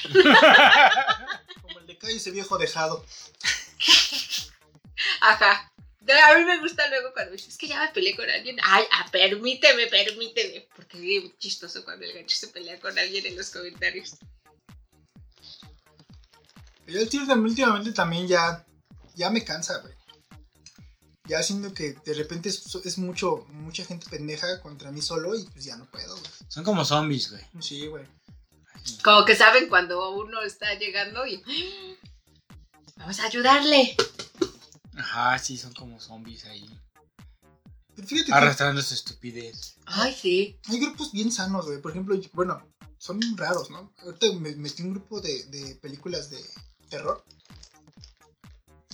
Como 1.62 1.80
el 1.82 1.86
de 1.86 1.98
calle 2.00 2.16
ese 2.16 2.32
viejo 2.32 2.58
dejado. 2.58 3.06
Ajá. 5.22 5.72
A 6.26 6.36
mí 6.36 6.46
me 6.46 6.58
gusta 6.62 6.90
luego 6.90 7.14
cuando 7.14 7.34
dices, 7.34 7.50
es 7.50 7.58
que 7.60 7.68
ya 7.68 7.80
me 7.80 7.90
peleé 7.90 8.16
con 8.16 8.28
alguien. 8.28 8.58
Ay, 8.64 8.86
ah, 8.92 9.06
permíteme, 9.12 9.86
permíteme. 9.86 10.68
Porque 10.76 11.18
es 11.18 11.38
chistoso 11.38 11.84
cuando 11.84 12.08
el 12.08 12.14
gancho 12.14 12.36
se 12.36 12.48
pelea 12.48 12.80
con 12.80 12.98
alguien 12.98 13.24
en 13.28 13.38
los 13.38 13.52
comentarios. 13.52 14.16
Yo 16.92 17.00
el 17.00 17.10
tío 17.10 17.26
también, 17.26 17.50
últimamente 17.50 17.92
también 17.94 18.28
ya, 18.28 18.66
ya 19.16 19.30
me 19.30 19.44
cansa, 19.46 19.78
güey. 19.80 19.94
Ya 21.26 21.42
siento 21.42 21.74
que 21.74 21.94
de 21.94 22.14
repente 22.14 22.50
es, 22.50 22.76
es 22.84 22.98
mucho, 22.98 23.46
mucha 23.50 23.86
gente 23.86 24.10
pendeja 24.10 24.60
contra 24.60 24.92
mí 24.92 25.02
solo 25.02 25.36
y 25.36 25.46
pues 25.46 25.64
ya 25.64 25.78
no 25.78 25.90
puedo, 25.90 26.14
güey. 26.14 26.32
Son 26.50 26.64
como 26.64 26.84
zombies, 26.84 27.32
güey. 27.32 27.44
Sí, 27.62 27.88
güey. 27.88 28.06
Como 29.04 29.24
que 29.24 29.36
saben 29.36 29.70
cuando 29.70 30.12
uno 30.12 30.42
está 30.42 30.74
llegando 30.76 31.26
y... 31.26 31.42
Vamos 32.98 33.20
a 33.20 33.26
ayudarle. 33.26 33.96
Ajá, 34.98 35.40
sí, 35.40 35.58
son 35.58 35.74
como 35.74 36.00
zombies 36.00 36.46
ahí. 36.46 36.70
Pero 37.96 38.08
fíjate 38.08 38.32
que 38.32 38.34
arrastrando 38.34 38.82
su 38.82 38.94
estupidez. 38.94 39.78
Ay, 39.86 40.14
sí. 40.14 40.60
hay 40.68 40.80
grupos 40.80 41.12
bien 41.12 41.32
sanos, 41.32 41.66
güey. 41.66 41.82
Por 41.82 41.92
ejemplo, 41.92 42.20
bueno, 42.34 42.68
son 42.98 43.20
raros, 43.38 43.70
¿no? 43.70 43.94
Ahorita 44.00 44.28
me 44.34 44.56
metí 44.56 44.82
en 44.82 44.90
un 44.90 44.94
grupo 44.96 45.22
de, 45.22 45.46
de 45.46 45.76
películas 45.76 46.30
de 46.30 46.44
terror. 46.92 47.24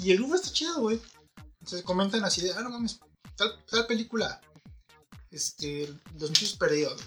Y 0.02 0.12
el 0.12 0.18
grupo 0.20 0.36
está 0.36 0.52
chido, 0.54 0.80
güey. 0.80 1.02
Entonces 1.60 1.84
comentan 1.84 2.24
así 2.24 2.42
de, 2.42 2.54
ah, 2.54 2.62
no 2.62 2.70
mames, 2.70 3.00
tal, 3.36 3.66
tal 3.66 3.86
película. 3.88 4.40
Este, 5.32 5.94
Los 6.18 6.30
Muchachos 6.30 6.56
Perdidos. 6.58 7.02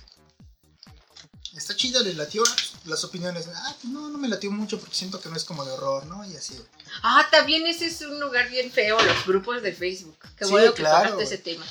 Está 1.57 1.75
chida, 1.75 2.01
les 2.01 2.17
latió 2.17 2.43
las 2.85 3.03
opiniones. 3.05 3.49
Ah, 3.53 3.75
pues 3.81 3.93
no, 3.93 4.09
no 4.09 4.19
me 4.19 4.29
latió 4.29 4.51
mucho 4.53 4.79
porque 4.79 4.95
siento 4.95 5.21
que 5.21 5.29
no 5.29 5.37
es 5.37 5.45
como 5.45 5.65
de 5.65 5.73
horror, 5.73 6.07
¿no? 6.07 6.25
Y 6.29 6.37
así, 6.37 6.55
güey. 6.55 6.69
Ah, 7.03 7.27
también 7.31 7.67
ese 7.67 7.87
es 7.87 8.01
un 8.03 8.21
lugar 8.21 8.49
bien 8.51 8.71
feo, 8.71 9.01
los 9.01 9.27
grupos 9.27 9.63
de 9.63 9.73
Facebook. 9.73 10.19
Qué 10.37 10.45
Sí, 10.45 10.51
bueno 10.51 10.75
que 10.75 10.83
claro. 10.83 11.13
tocaste 11.13 11.25
ese 11.35 11.43
tema. 11.43 11.65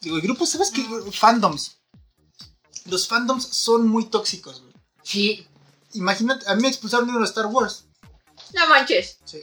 Digo, 0.00 0.18
y 0.18 0.20
grupos, 0.20 0.50
¿sabes 0.50 0.70
qué? 0.70 0.86
Fandoms. 1.12 1.78
Los 2.86 3.08
fandoms 3.08 3.46
son 3.48 3.88
muy 3.88 4.06
tóxicos, 4.06 4.60
güey. 4.60 4.74
Sí. 5.02 5.48
Imagínate, 5.94 6.48
a 6.48 6.54
mí 6.54 6.62
me 6.62 6.68
expulsaron 6.68 7.06
de 7.06 7.12
uno 7.12 7.20
de 7.20 7.26
Star 7.26 7.46
Wars. 7.46 7.84
No 8.52 8.68
manches. 8.68 9.18
Sí. 9.24 9.42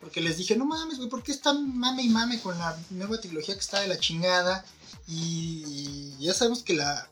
Porque 0.00 0.20
les 0.20 0.36
dije, 0.36 0.56
no 0.56 0.64
mames, 0.64 0.98
güey, 0.98 1.08
¿por 1.08 1.22
qué 1.22 1.32
están 1.32 1.78
mame 1.78 2.02
y 2.02 2.08
mame 2.08 2.40
con 2.40 2.58
la 2.58 2.76
nueva 2.90 3.20
trilogía 3.20 3.54
que 3.54 3.60
está 3.60 3.80
de 3.80 3.88
la 3.88 3.98
chingada? 3.98 4.64
Y 5.06 6.16
ya 6.18 6.34
sabemos 6.34 6.62
que 6.62 6.74
la, 6.74 7.08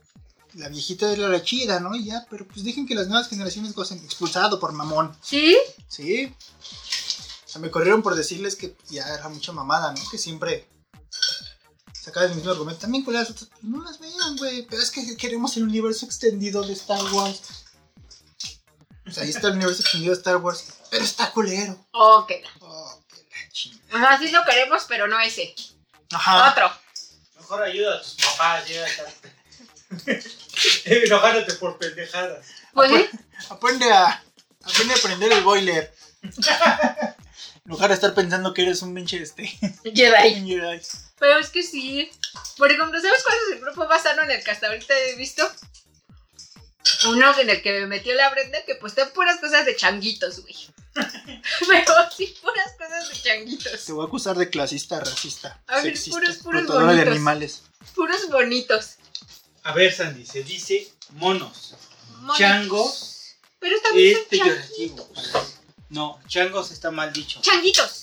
la 0.55 0.69
viejita 0.69 1.11
era 1.13 1.29
la 1.29 1.43
chida, 1.43 1.81
¿no? 1.81 1.95
Y 1.95 2.05
ya, 2.05 2.27
pero 2.31 2.47
pues 2.47 2.65
dejen 2.65 2.87
que 2.87 2.95
las 2.95 3.09
nuevas 3.09 3.29
generaciones 3.29 3.75
gocen. 3.75 3.99
Expulsado 4.05 4.61
por 4.61 4.73
mamón. 4.73 5.17
¿Sí? 5.23 5.57
Sí. 5.89 6.35
O 7.45 7.49
sea, 7.49 7.61
me 7.61 7.71
corrieron 7.71 8.03
por 8.03 8.15
decirles 8.15 8.57
que 8.57 8.77
ya 8.89 9.07
era 9.15 9.29
mucha 9.29 9.53
mamada, 9.53 9.93
¿no? 9.93 10.11
Que 10.11 10.19
siempre 10.19 10.69
sacaba 11.93 12.27
el 12.27 12.35
mismo 12.35 12.51
argumento. 12.51 12.81
También 12.83 13.05
con 13.05 13.15
las 13.15 13.31
otras, 13.31 13.51
no 13.63 13.83
las 13.83 13.99
vean, 13.99 14.37
güey. 14.37 14.67
Pero 14.67 14.83
es 14.83 14.91
que 14.91 15.17
queremos 15.17 15.57
el 15.57 15.65
universo 15.65 16.05
extendido 16.07 16.63
de 16.63 16.75
Star 16.75 17.03
Wars. 17.13 17.41
Sea, 19.13 19.25
ahí 19.25 19.31
está 19.31 19.49
el 19.49 19.55
universo 19.55 19.83
extendido 19.83 20.15
de 20.15 20.19
Star 20.19 20.37
Wars. 20.37 20.65
Pero 20.91 21.05
está 21.05 21.31
culero. 21.31 21.79
Oh, 21.93 22.27
que 22.27 22.43
la. 22.43 22.51
Oh, 22.61 23.03
que 23.09 23.17
la 23.17 23.53
chingada. 23.53 24.07
Ajá, 24.07 24.19
sí 24.19 24.31
lo 24.31 24.45
queremos, 24.45 24.85
pero 24.89 25.07
no 25.07 25.19
ese. 25.21 25.55
Ajá. 26.13 26.51
Otro. 26.51 26.73
Mejor 27.37 27.63
ayuda 27.63 27.97
a 27.97 28.03
tus 28.03 28.15
papás, 28.15 28.65
Enojándote 30.85 31.53
por 31.55 31.79
pendejadas. 31.79 32.47
Pues 32.73 32.91
sí. 32.91 33.09
Aprende 33.51 33.93
a, 33.93 34.25
aprende 34.63 34.95
a 34.95 34.99
prender 34.99 35.33
el 35.33 35.45
boiler. 35.45 35.95
En 36.23 37.71
lugar 37.71 37.89
de 37.89 37.95
estar 37.95 38.15
pensando 38.15 38.55
que 38.55 38.63
eres 38.63 38.83
un 38.83 38.95
pinche 38.95 39.23
este. 39.23 39.47
Jedi. 39.85 40.47
Jedi. 40.47 40.81
Pero 41.19 41.39
es 41.39 41.51
que 41.51 41.63
sí. 41.63 42.11
Por 42.57 42.73
ejemplo, 42.73 43.01
¿sabes 43.01 43.23
cuál 43.23 43.37
es 43.37 43.57
el 43.57 43.61
grupo 43.61 43.87
más 43.87 44.03
sano 44.03 44.23
en 44.23 44.31
el 44.31 44.43
que 44.43 44.51
hasta 44.51 44.69
ahorita 44.69 44.99
he 44.99 45.15
visto? 45.17 45.49
Uno 47.07 47.39
en 47.39 47.51
el 47.51 47.63
que 47.63 47.73
me 47.81 47.87
metió 47.87 48.15
la 48.15 48.31
Brenda 48.31 48.59
que 48.65 48.75
pues 48.77 48.95
puras 49.15 49.39
cosas 49.41 49.67
de 49.67 49.77
changuitos, 49.77 50.41
güey. 50.41 50.55
Pero 50.95 51.95
sí, 52.17 52.35
puras 52.43 52.73
cosas 52.79 53.09
de 53.09 53.23
changuitos. 53.23 53.85
Te 53.85 53.93
voy 53.93 54.05
a 54.05 54.07
acusar 54.09 54.37
de 54.37 54.51
clasista, 54.51 55.01
racista, 55.01 55.61
A 55.67 55.77
ver, 55.77 55.85
sexista, 55.85 56.19
puros- 56.21 56.37
puros 56.43 56.61
explotadora 56.63 56.93
de 56.93 56.99
bonitos. 56.99 57.15
animales. 57.17 57.63
Puros 57.95 58.29
bonitos. 58.31 58.91
A 59.65 59.73
ver, 59.73 59.93
Sandy, 59.95 60.27
se 60.27 60.43
dice 60.43 60.93
monos. 61.13 61.75
Monitos. 62.17 62.39
Changos 62.39 63.37
Pero 63.59 63.81
también 63.81 64.19
es 64.19 64.25
peyorativo. 64.27 65.09
No, 65.89 66.21
changos 66.29 66.71
está 66.71 66.91
mal 66.91 67.13
dicho. 67.13 67.41
Changuitos. 67.43 68.03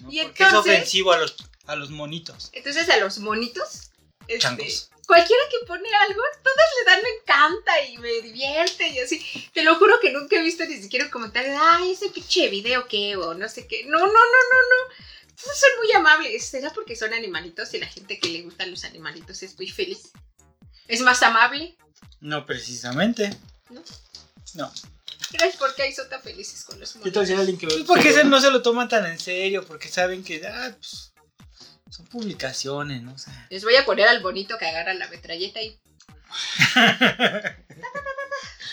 ¿no? 0.00 0.10
Y 0.12 0.22
Porque 0.22 0.42
es 0.42 0.48
entonces- 0.48 0.72
ofensivo 0.74 1.12
a 1.12 1.18
los, 1.18 1.34
a 1.66 1.76
los 1.76 1.90
monitos. 1.90 2.50
Entonces 2.52 2.88
a 2.88 2.96
los 2.98 3.18
monitos, 3.18 3.90
este, 4.28 4.38
Changos. 4.38 4.90
cualquiera 5.06 5.42
que 5.50 5.66
pone 5.66 5.88
algo, 6.08 6.20
todos 6.42 6.56
le 6.78 6.84
dan 6.84 7.02
me 7.02 7.08
encanta 7.20 7.82
y 7.86 7.98
me 7.98 8.12
divierte 8.22 8.88
y 8.88 8.98
así. 8.98 9.50
Te 9.52 9.62
lo 9.62 9.76
juro 9.76 9.98
que 10.00 10.10
nunca 10.12 10.36
he 10.36 10.42
visto 10.42 10.64
ni 10.64 10.80
siquiera 10.80 11.06
un 11.06 11.10
comentario 11.10 11.52
de, 11.52 11.58
ay, 11.60 11.92
ese 11.92 12.08
pinche 12.10 12.48
video 12.48 12.86
que, 12.88 13.16
o 13.16 13.34
no 13.34 13.48
sé 13.48 13.66
qué. 13.66 13.84
No, 13.84 13.98
no, 13.98 14.06
no, 14.06 14.08
no, 14.12 14.12
no. 14.16 14.94
Todos 15.42 15.58
son 15.58 15.70
muy 15.78 15.92
amables. 15.92 16.44
¿Será 16.44 16.70
porque 16.72 16.94
son 16.94 17.12
animalitos 17.12 17.72
y 17.74 17.78
la 17.80 17.86
gente 17.86 18.18
que 18.20 18.28
le 18.28 18.42
gustan 18.42 18.70
los 18.70 18.84
animalitos 18.84 19.42
es 19.42 19.56
muy 19.56 19.68
feliz? 19.68 20.12
¿Es 20.88 21.00
más 21.00 21.22
amable? 21.22 21.76
No 22.20 22.46
precisamente. 22.46 23.36
¿No? 23.70 23.82
No. 24.54 24.72
¿Crees 25.30 25.56
por 25.56 25.74
qué 25.74 25.92
son 25.94 26.08
tan 26.08 26.22
felices 26.22 26.62
con 26.64 26.78
los 26.78 26.92
que 26.92 26.98
Pues 26.98 27.12
porque 27.86 28.12
se- 28.12 28.24
no 28.24 28.40
se 28.40 28.50
lo 28.50 28.60
toman 28.60 28.88
tan 28.88 29.06
en 29.06 29.18
serio, 29.18 29.64
porque 29.66 29.88
saben 29.88 30.22
que 30.22 30.46
ah, 30.46 30.74
pues, 30.78 31.11
son 31.92 32.06
publicaciones, 32.06 33.02
¿no? 33.02 33.12
O 33.12 33.18
sea, 33.18 33.46
Les 33.50 33.62
voy 33.64 33.76
a 33.76 33.84
poner 33.84 34.08
al 34.08 34.22
bonito 34.22 34.56
que 34.56 34.66
agarra 34.66 34.94
la 34.94 35.08
metralleta 35.08 35.60
y... 35.60 35.78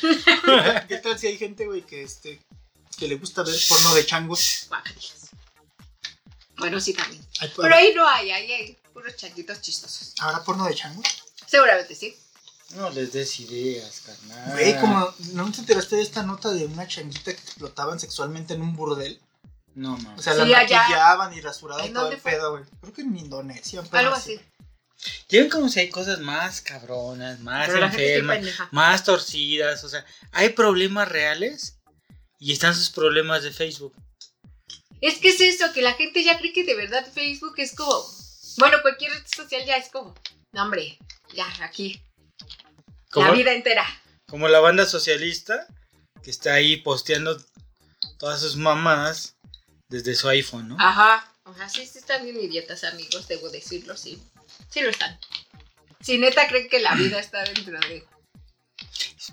¿Qué 0.88 0.98
tal 1.00 1.20
si 1.20 1.28
hay 1.28 1.38
gente, 1.38 1.66
güey, 1.66 1.82
que 1.82 2.04
este 2.04 2.40
que 2.98 3.10
le 3.10 3.16
gusta 3.16 3.44
ver 3.44 3.56
porno 3.68 3.94
de 3.94 4.06
changos? 4.06 4.70
Bueno, 6.58 6.80
sí 6.80 6.94
también. 6.94 7.22
Pero 7.58 7.76
ahí 7.76 7.94
no 7.94 8.08
hay, 8.08 8.32
ahí 8.32 8.52
hay 8.52 8.78
puros 8.94 9.16
changuitos 9.18 9.60
chistosos. 9.62 10.14
¿Habrá 10.20 10.42
porno 10.44 10.66
de 10.66 10.76
changos? 10.76 11.06
Seguramente 11.46 11.96
sí. 11.96 12.16
no 12.76 12.90
les 12.90 13.12
des 13.12 13.40
ideas, 13.42 14.02
carnal. 14.06 14.52
Güey, 14.54 14.80
como 14.80 15.14
¿no 15.34 15.52
te 15.52 15.60
enteraste 15.60 15.98
de 15.98 16.04
esta 16.04 16.24
nota 16.24 16.52
de 16.52 16.66
una 16.66 16.88
changuita 16.88 17.34
que 17.34 17.42
explotaban 17.42 18.00
sexualmente 18.00 18.54
en 18.54 18.62
un 18.62 18.76
burdel? 18.78 19.22
No, 19.76 19.98
mames. 19.98 20.20
O 20.20 20.22
sea, 20.22 20.34
Sí, 20.34 20.46
la 20.50 20.60
allá. 20.60 20.82
maquillaban 20.82 21.34
y 21.34 21.42
rasuraban 21.42 21.86
¿En 21.86 21.94
todo 21.94 22.04
dónde 22.04 22.16
el 22.18 22.22
fue? 22.22 22.32
pedo, 22.32 22.52
güey. 22.52 22.64
Creo 22.82 22.94
que 22.94 23.02
en 23.02 23.18
Indonesia. 23.18 23.82
un 23.82 23.88
pedo 23.88 24.00
Algo 24.00 24.16
así. 24.16 24.40
Ya 25.30 25.40
ven 25.42 25.50
como 25.50 25.70
si 25.70 25.80
hay 25.80 25.90
cosas 25.90 26.20
más 26.20 26.60
cabronas, 26.62 27.40
más 27.40 27.68
Pero 27.68 27.80
la 27.80 27.90
gente 27.90 28.04
está 28.06 28.16
enfermas, 28.20 28.38
pendeja. 28.38 28.70
más 28.72 29.04
torcidas, 29.06 29.84
o 29.86 29.90
sea, 29.90 30.06
hay 30.34 30.50
problemas 30.50 31.08
reales 31.08 31.80
y 32.38 32.52
están 32.52 32.76
sus 32.76 32.90
problemas 32.90 33.44
de 33.44 33.52
Facebook. 33.54 33.96
Es 35.00 35.20
que 35.20 35.30
es 35.30 35.40
eso, 35.40 35.72
que 35.72 35.82
la 35.82 35.94
gente 35.94 36.22
ya 36.24 36.38
cree 36.38 36.52
que 36.52 36.66
de 36.66 36.76
verdad 36.76 37.06
Facebook 37.14 37.54
es 37.58 37.74
como. 37.76 37.94
Bueno, 38.58 38.78
cualquier 38.82 39.12
red 39.14 39.24
social 39.34 39.64
ya 39.66 39.78
es 39.78 39.88
como. 39.90 40.14
No, 40.52 40.64
hombre, 40.64 40.98
ya, 41.34 41.48
aquí. 41.64 42.02
Como, 43.12 43.28
La 43.28 43.32
vida 43.34 43.54
entera. 43.54 43.86
como 44.28 44.50
la 44.50 44.60
banda 44.60 44.86
socialista 44.86 45.66
que 46.22 46.30
está 46.32 46.54
ahí 46.56 46.76
posteando 46.78 47.42
todas 48.18 48.42
sus 48.42 48.58
mamadas 48.58 49.38
desde 49.90 50.16
su 50.16 50.30
iPhone, 50.30 50.70
¿no? 50.70 50.78
Ajá. 50.80 51.26
Ajá, 51.46 51.68
sí, 51.68 51.86
sí 51.86 51.98
están 51.98 52.24
bien 52.24 52.40
idiotas, 52.40 52.84
amigos, 52.84 53.28
debo 53.28 53.50
decirlo, 53.50 53.98
sí. 53.98 54.22
Sí 54.70 54.82
lo 54.82 54.90
están. 54.90 55.20
Si 56.02 56.18
neta 56.20 56.48
creen 56.48 56.70
que 56.70 56.80
la 56.80 56.94
vida 56.96 57.20
está 57.20 57.44
dentro 57.44 57.78
de. 57.80 58.06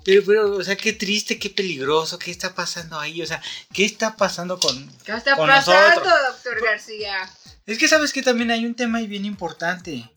Pero, 0.04 0.22
pero, 0.24 0.56
o 0.56 0.64
sea, 0.64 0.76
qué 0.76 0.92
triste, 0.92 1.38
qué 1.38 1.50
peligroso, 1.50 2.18
qué 2.18 2.30
está 2.30 2.54
pasando 2.54 2.98
ahí, 2.98 3.20
o 3.22 3.26
sea, 3.26 3.42
qué 3.72 3.84
está 3.84 4.16
pasando 4.16 4.58
con... 4.58 4.88
¿Qué 5.04 5.12
está 5.12 5.36
Con 5.36 5.46
pasando, 5.48 6.00
nosotros. 6.00 6.14
doctor 6.32 6.64
García? 6.64 7.30
Es 7.66 7.78
que 7.78 7.88
sabes 7.88 8.12
que 8.12 8.22
también 8.22 8.50
hay 8.50 8.64
un 8.64 8.74
tema 8.74 8.98
ahí 8.98 9.06
bien 9.06 9.24
importante. 9.24 10.10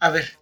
A 0.00 0.10
ver, 0.10 0.38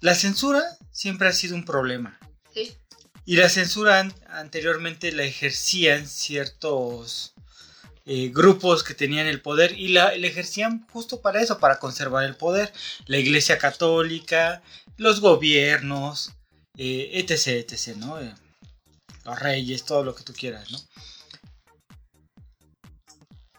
la 0.00 0.14
censura 0.14 0.62
siempre 0.90 1.28
ha 1.28 1.32
sido 1.32 1.54
un 1.54 1.64
problema. 1.64 2.18
Sí. 2.54 2.76
Y 3.24 3.36
la 3.36 3.48
censura 3.48 4.00
an- 4.00 4.14
anteriormente 4.28 5.12
la 5.12 5.24
ejercían 5.24 6.06
ciertos 6.08 7.31
eh, 8.04 8.30
grupos 8.34 8.82
que 8.82 8.94
tenían 8.94 9.26
el 9.26 9.40
poder 9.40 9.78
y 9.78 9.88
la, 9.88 10.16
la 10.16 10.26
ejercían 10.26 10.86
justo 10.90 11.20
para 11.20 11.40
eso, 11.40 11.58
para 11.58 11.78
conservar 11.78 12.24
el 12.24 12.36
poder. 12.36 12.72
La 13.06 13.18
Iglesia 13.18 13.58
Católica, 13.58 14.62
los 14.96 15.20
gobiernos, 15.20 16.32
eh, 16.76 17.10
etc, 17.14 17.70
etc, 17.70 17.96
¿no? 17.96 18.20
Eh, 18.20 18.34
los 19.24 19.38
reyes, 19.38 19.84
todo 19.84 20.04
lo 20.04 20.14
que 20.14 20.24
tú 20.24 20.32
quieras, 20.32 20.70
¿no? 20.70 20.78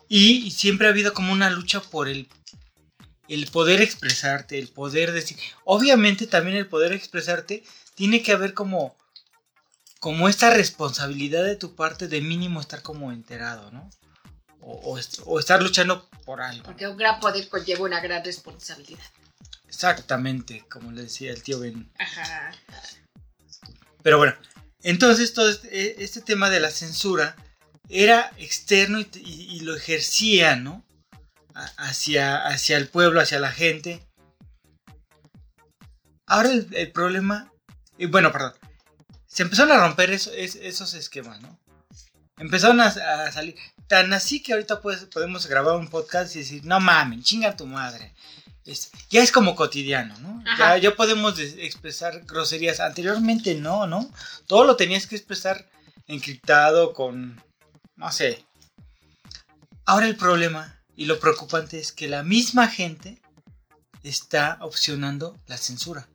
Y 0.10 0.52
siempre 0.52 0.88
ha 0.88 0.92
habido 0.92 1.14
como 1.14 1.32
una 1.32 1.50
lucha 1.50 1.82
por 1.82 2.08
el, 2.08 2.28
el 3.30 3.48
poder 3.48 3.82
expresarte, 3.82 4.60
el 4.60 4.68
poder 4.68 5.12
decir... 5.12 5.38
Obviamente 5.64 6.28
también 6.28 6.58
el 6.58 6.68
poder 6.68 6.92
expresarte 6.92 7.64
tiene 7.96 8.22
que 8.22 8.34
haber 8.34 8.54
como 8.54 8.96
como 10.04 10.28
esta 10.28 10.50
responsabilidad 10.50 11.46
de 11.46 11.56
tu 11.56 11.76
parte 11.76 12.10
de 12.10 12.20
mínimo 12.20 12.60
estar 12.60 12.82
como 12.82 13.14
enterado, 13.14 13.72
¿no? 13.72 13.90
O, 14.66 14.92
o 14.92 14.98
est- 14.98 15.20
o 15.26 15.40
estar 15.40 15.62
luchando 15.62 16.10
por 16.26 16.42
algo. 16.42 16.64
Porque 16.64 16.88
un 16.88 16.96
gran 16.98 17.20
poder 17.20 17.50
conlleva 17.50 17.82
una 17.84 18.00
gran 18.00 18.24
responsabilidad. 18.24 19.04
Exactamente, 19.68 20.66
como 20.70 20.92
le 20.92 21.04
decía 21.04 21.32
el 21.32 21.44
tío 21.44 21.60
Ben. 21.60 21.92
Ajá. 22.00 22.52
Pero 24.04 24.18
bueno, 24.18 24.36
entonces 24.82 25.34
todo 25.34 25.50
este, 25.50 26.04
este 26.04 26.22
tema 26.22 26.50
de 26.50 26.60
la 26.60 26.72
censura 26.72 27.36
era 27.90 28.32
externo 28.38 29.00
y, 29.00 29.08
y- 29.16 29.56
y 29.56 29.60
lo 29.62 29.76
ejercía, 29.76 30.56
¿no? 30.56 30.86
Hacia, 31.78 32.46
hacia 32.48 32.78
el 32.78 32.88
pueblo, 32.88 33.20
hacia 33.22 33.40
la 33.40 33.52
gente. 33.52 34.06
Ahora 36.26 36.52
el, 36.52 36.68
el 36.76 36.92
problema, 36.92 37.52
y 37.98 38.06
bueno, 38.06 38.32
perdón, 38.32 38.54
se 39.28 39.44
empezaron 39.44 39.72
a 39.74 39.80
romper 39.88 40.12
eso- 40.12 40.32
es- 40.34 40.56
esos 40.56 40.94
esquemas, 40.94 41.42
¿no? 41.42 41.60
Empezaron 42.38 42.80
a, 42.80 42.86
a 42.88 43.32
salir, 43.32 43.56
tan 43.88 44.14
así 44.14 44.42
que 44.42 44.54
ahorita 44.54 44.82
pues, 44.82 45.06
podemos 45.06 45.46
grabar 45.48 45.76
un 45.78 45.88
podcast 45.90 46.36
y 46.36 46.40
decir, 46.40 46.66
no 46.66 46.80
mames, 46.80 47.24
chinga 47.24 47.56
tu 47.56 47.66
madre. 47.66 48.14
Es- 48.66 48.92
ya 49.10 49.22
es 49.22 49.32
como 49.32 49.56
cotidiano, 49.56 50.18
¿no? 50.20 50.42
Ya, 50.58 50.78
ya 50.78 50.96
podemos 50.96 51.36
de- 51.38 51.66
expresar 51.66 52.22
groserías. 52.26 52.80
Anteriormente 52.80 53.56
no, 53.56 53.88
¿no? 53.88 54.10
Todo 54.48 54.64
lo 54.64 54.76
tenías 54.76 55.06
que 55.08 55.16
expresar 55.16 55.70
encriptado 56.08 56.94
con, 56.94 57.42
no 57.96 58.12
sé. 58.12 58.44
Ahora 59.86 60.08
el 60.08 60.16
problema 60.16 60.80
y 60.96 61.06
lo 61.06 61.20
preocupante 61.20 61.78
es 61.80 61.92
que 61.92 62.08
la 62.08 62.24
misma 62.24 62.68
gente 62.68 63.22
está 64.02 64.58
opcionando 64.62 65.38
la 65.48 65.58
censura. 65.58 66.08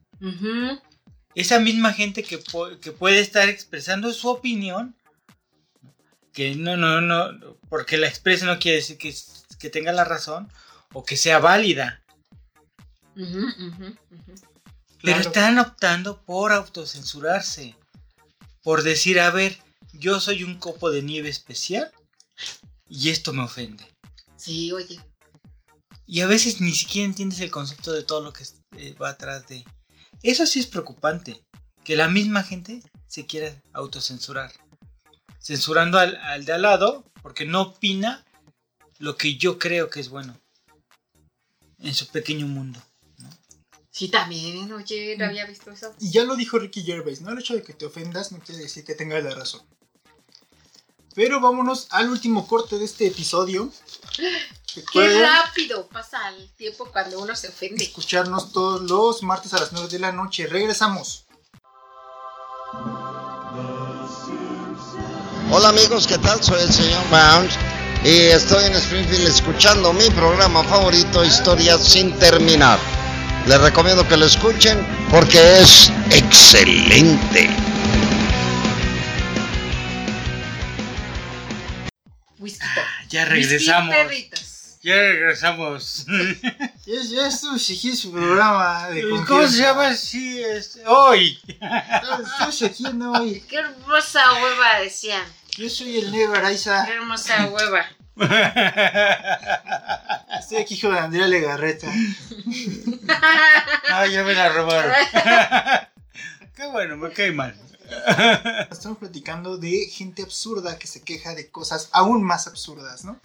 Esa 1.35 1.59
misma 1.61 1.93
gente 1.93 2.23
que, 2.23 2.43
que 2.81 2.93
puede 2.93 3.21
estar 3.21 3.49
expresando 3.49 4.13
su 4.13 4.29
opinión, 4.29 4.97
que 6.39 6.55
no, 6.55 6.77
no, 6.77 7.01
no, 7.01 7.57
porque 7.69 7.97
la 7.97 8.07
exprese 8.07 8.47
no 8.47 8.61
quiere 8.61 8.77
decir 8.77 8.97
que, 8.97 9.13
que 9.59 9.71
tenga 9.71 9.91
la 9.91 10.05
razón 10.05 10.49
o 10.93 11.03
que 11.05 11.17
sea 11.17 11.41
válida, 11.41 12.01
pero 13.17 13.27
Claro. 15.01 15.21
están 15.21 15.59
optando 15.59 16.23
por 16.23 16.53
autocensurarse, 16.53 17.75
por 18.63 18.85
decir, 18.85 19.19
a 19.19 19.33
ver, 19.33 19.59
yo 19.93 20.21
soy 20.21 20.45
un 20.45 20.61
copo 20.61 20.93
de 20.93 21.03
nieve 21.03 21.29
especial 21.29 21.91
y 22.89 23.09
esto 23.09 23.33
me 23.33 23.43
ofende. 23.43 23.85
Sí, 24.37 24.71
oye. 24.71 25.01
Y 26.07 26.21
a 26.21 26.29
veces 26.29 26.61
ni 26.61 26.71
siquiera 26.71 27.07
entiendes 27.07 27.41
el 27.41 27.51
concepto 27.51 27.91
de 27.91 28.05
todo 28.05 28.21
lo 28.21 28.33
que 28.33 28.45
eh, 28.77 28.95
va 28.95 29.09
atrás 29.11 29.45
de... 29.49 29.65
Eso 30.23 30.47
sí 30.47 30.61
es 30.61 30.69
preocupante, 30.69 31.43
que 31.83 31.97
la 31.97 32.07
misma 32.07 32.45
gente 32.45 32.81
se 33.09 33.27
quiera 33.27 33.61
autocensurar. 33.73 34.53
Censurando 35.41 35.99
al, 35.99 36.17
al 36.17 36.45
de 36.45 36.53
al 36.53 36.63
lado 36.63 37.05
porque 37.23 37.45
no 37.45 37.63
opina 37.63 38.25
lo 38.99 39.17
que 39.17 39.37
yo 39.37 39.59
creo 39.59 39.91
que 39.91 40.01
es 40.01 40.09
bueno 40.09 40.39
en 41.79 41.95
su 41.95 42.09
pequeño 42.09 42.47
mundo. 42.47 42.81
Sí, 43.91 44.09
también, 44.09 44.71
oye, 44.73 45.17
no 45.19 45.25
había 45.25 45.45
visto 45.45 45.73
eso. 45.73 45.93
Y 45.99 46.13
ya 46.13 46.23
lo 46.23 46.37
dijo 46.37 46.59
Ricky 46.59 46.85
Gervais, 46.85 47.21
¿no? 47.21 47.33
El 47.33 47.41
hecho 47.41 47.55
de 47.55 47.65
que 47.65 47.73
te 47.73 47.85
ofendas 47.85 48.31
no 48.31 48.39
quiere 48.39 48.63
decir 48.63 48.85
que 48.85 48.95
tengas 48.95 49.25
la 49.25 49.35
razón. 49.35 49.63
Pero 51.17 51.41
vámonos 51.41 51.89
al 51.91 52.09
último 52.09 52.47
corte 52.47 52.79
de 52.79 52.85
este 52.85 53.09
episodio. 53.09 53.73
Qué 54.93 55.21
rápido 55.21 55.89
pasa 55.89 56.29
el 56.29 56.49
tiempo 56.53 56.89
cuando 56.93 57.19
uno 57.19 57.35
se 57.35 57.49
ofende. 57.49 57.83
escucharnos 57.83 58.53
todos 58.53 58.89
los 58.89 59.25
martes 59.25 59.53
a 59.53 59.59
las 59.59 59.73
9 59.73 59.89
de 59.89 59.99
la 59.99 60.13
noche. 60.13 60.47
Regresamos. 60.47 61.27
Hola 65.51 65.71
amigos, 65.71 66.07
¿qué 66.07 66.19
tal? 66.19 66.43
Soy 66.43 66.61
el 66.61 66.71
señor 66.71 67.03
Bounce 67.09 67.57
y 68.05 68.27
estoy 68.27 68.67
en 68.67 68.75
Springfield 68.75 69.29
escuchando 69.29 69.95
mi 69.95 70.11
programa 70.11 70.63
favorito, 70.65 71.25
Historias 71.25 71.83
sin 71.83 72.13
terminar. 72.19 72.79
Les 73.47 73.59
recomiendo 73.59 74.07
que 74.07 74.19
lo 74.19 74.27
escuchen 74.27 74.79
porque 75.11 75.39
es 75.61 75.91
excelente. 76.11 77.49
Whisky. 82.39 82.67
Ya 83.09 83.25
regresamos. 83.25 83.95
Ya 84.83 84.95
regresamos. 84.95 86.07
Ya, 86.89 87.03
ya 87.03 87.27
estuvo 87.27 87.57
aquí 87.57 87.95
su 87.95 88.11
programa 88.11 88.89
de 88.89 89.03
¿Cómo 89.27 89.47
se 89.47 89.59
llama? 89.59 89.93
Sí, 89.93 90.43
este, 90.43 90.83
hoy. 90.87 91.39
Hoy. 93.15 93.45
Qué 93.47 93.57
hermosa 93.59 94.33
hueva 94.33 94.81
decían. 94.81 95.23
Yo 95.59 95.69
soy 95.69 95.99
el 95.99 96.11
negro 96.13 96.37
Araiza. 96.37 96.87
Qué 96.87 96.93
hermosa 96.93 97.47
hueva. 97.47 97.85
Estoy 100.39 100.59
aquí 100.59 100.81
con 100.81 100.95
Andrea 100.95 101.27
Legarreta. 101.27 101.93
Ah, 103.91 104.07
ya 104.07 104.23
me 104.23 104.35
la 104.35 104.51
robaron. 104.51 104.93
Qué 106.55 106.67
bueno, 106.67 106.97
me 106.97 107.11
cae 107.11 107.33
mal. 107.33 107.59
Estamos 108.71 108.99
platicando 108.99 109.57
de 109.57 109.87
gente 109.87 110.23
absurda 110.23 110.79
que 110.79 110.87
se 110.87 111.03
queja 111.03 111.35
de 111.35 111.51
cosas 111.51 111.89
aún 111.93 112.23
más 112.23 112.47
absurdas, 112.47 113.05
¿no? 113.05 113.21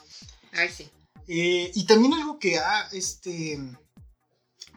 Ay, 0.53 0.69
sí. 0.69 0.89
Eh, 1.27 1.71
y 1.75 1.85
también 1.85 2.13
algo 2.13 2.39
que 2.39 2.57
ha 2.57 2.87
este, 2.93 3.59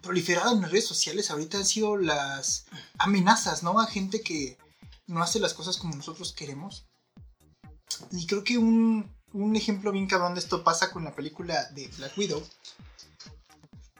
proliferado 0.03 0.55
en 0.55 0.63
las 0.63 0.73
redes 0.73 0.87
sociales 0.87 1.31
ahorita 1.31 1.59
han 1.59 1.65
sido 1.65 1.97
las 1.97 2.67
amenazas, 2.99 3.63
¿no? 3.63 3.81
A 3.81 3.87
gente 3.87 4.21
que 4.21 4.59
no 5.07 5.23
hace 5.23 5.39
las 5.39 5.55
cosas 5.55 5.79
como 5.79 5.97
nosotros 5.97 6.35
queremos. 6.35 6.85
Y 8.12 8.26
creo 8.26 8.45
que 8.45 8.59
un, 8.59 9.11
un 9.32 9.57
ejemplo 9.57 9.93
bien 9.93 10.07
cabrón 10.07 10.34
de 10.34 10.41
esto 10.41 10.64
pasa 10.64 10.91
con 10.91 11.05
la 11.05 11.14
película 11.14 11.64
de 11.72 11.89
Black 11.99 12.16
Widow. 12.16 12.43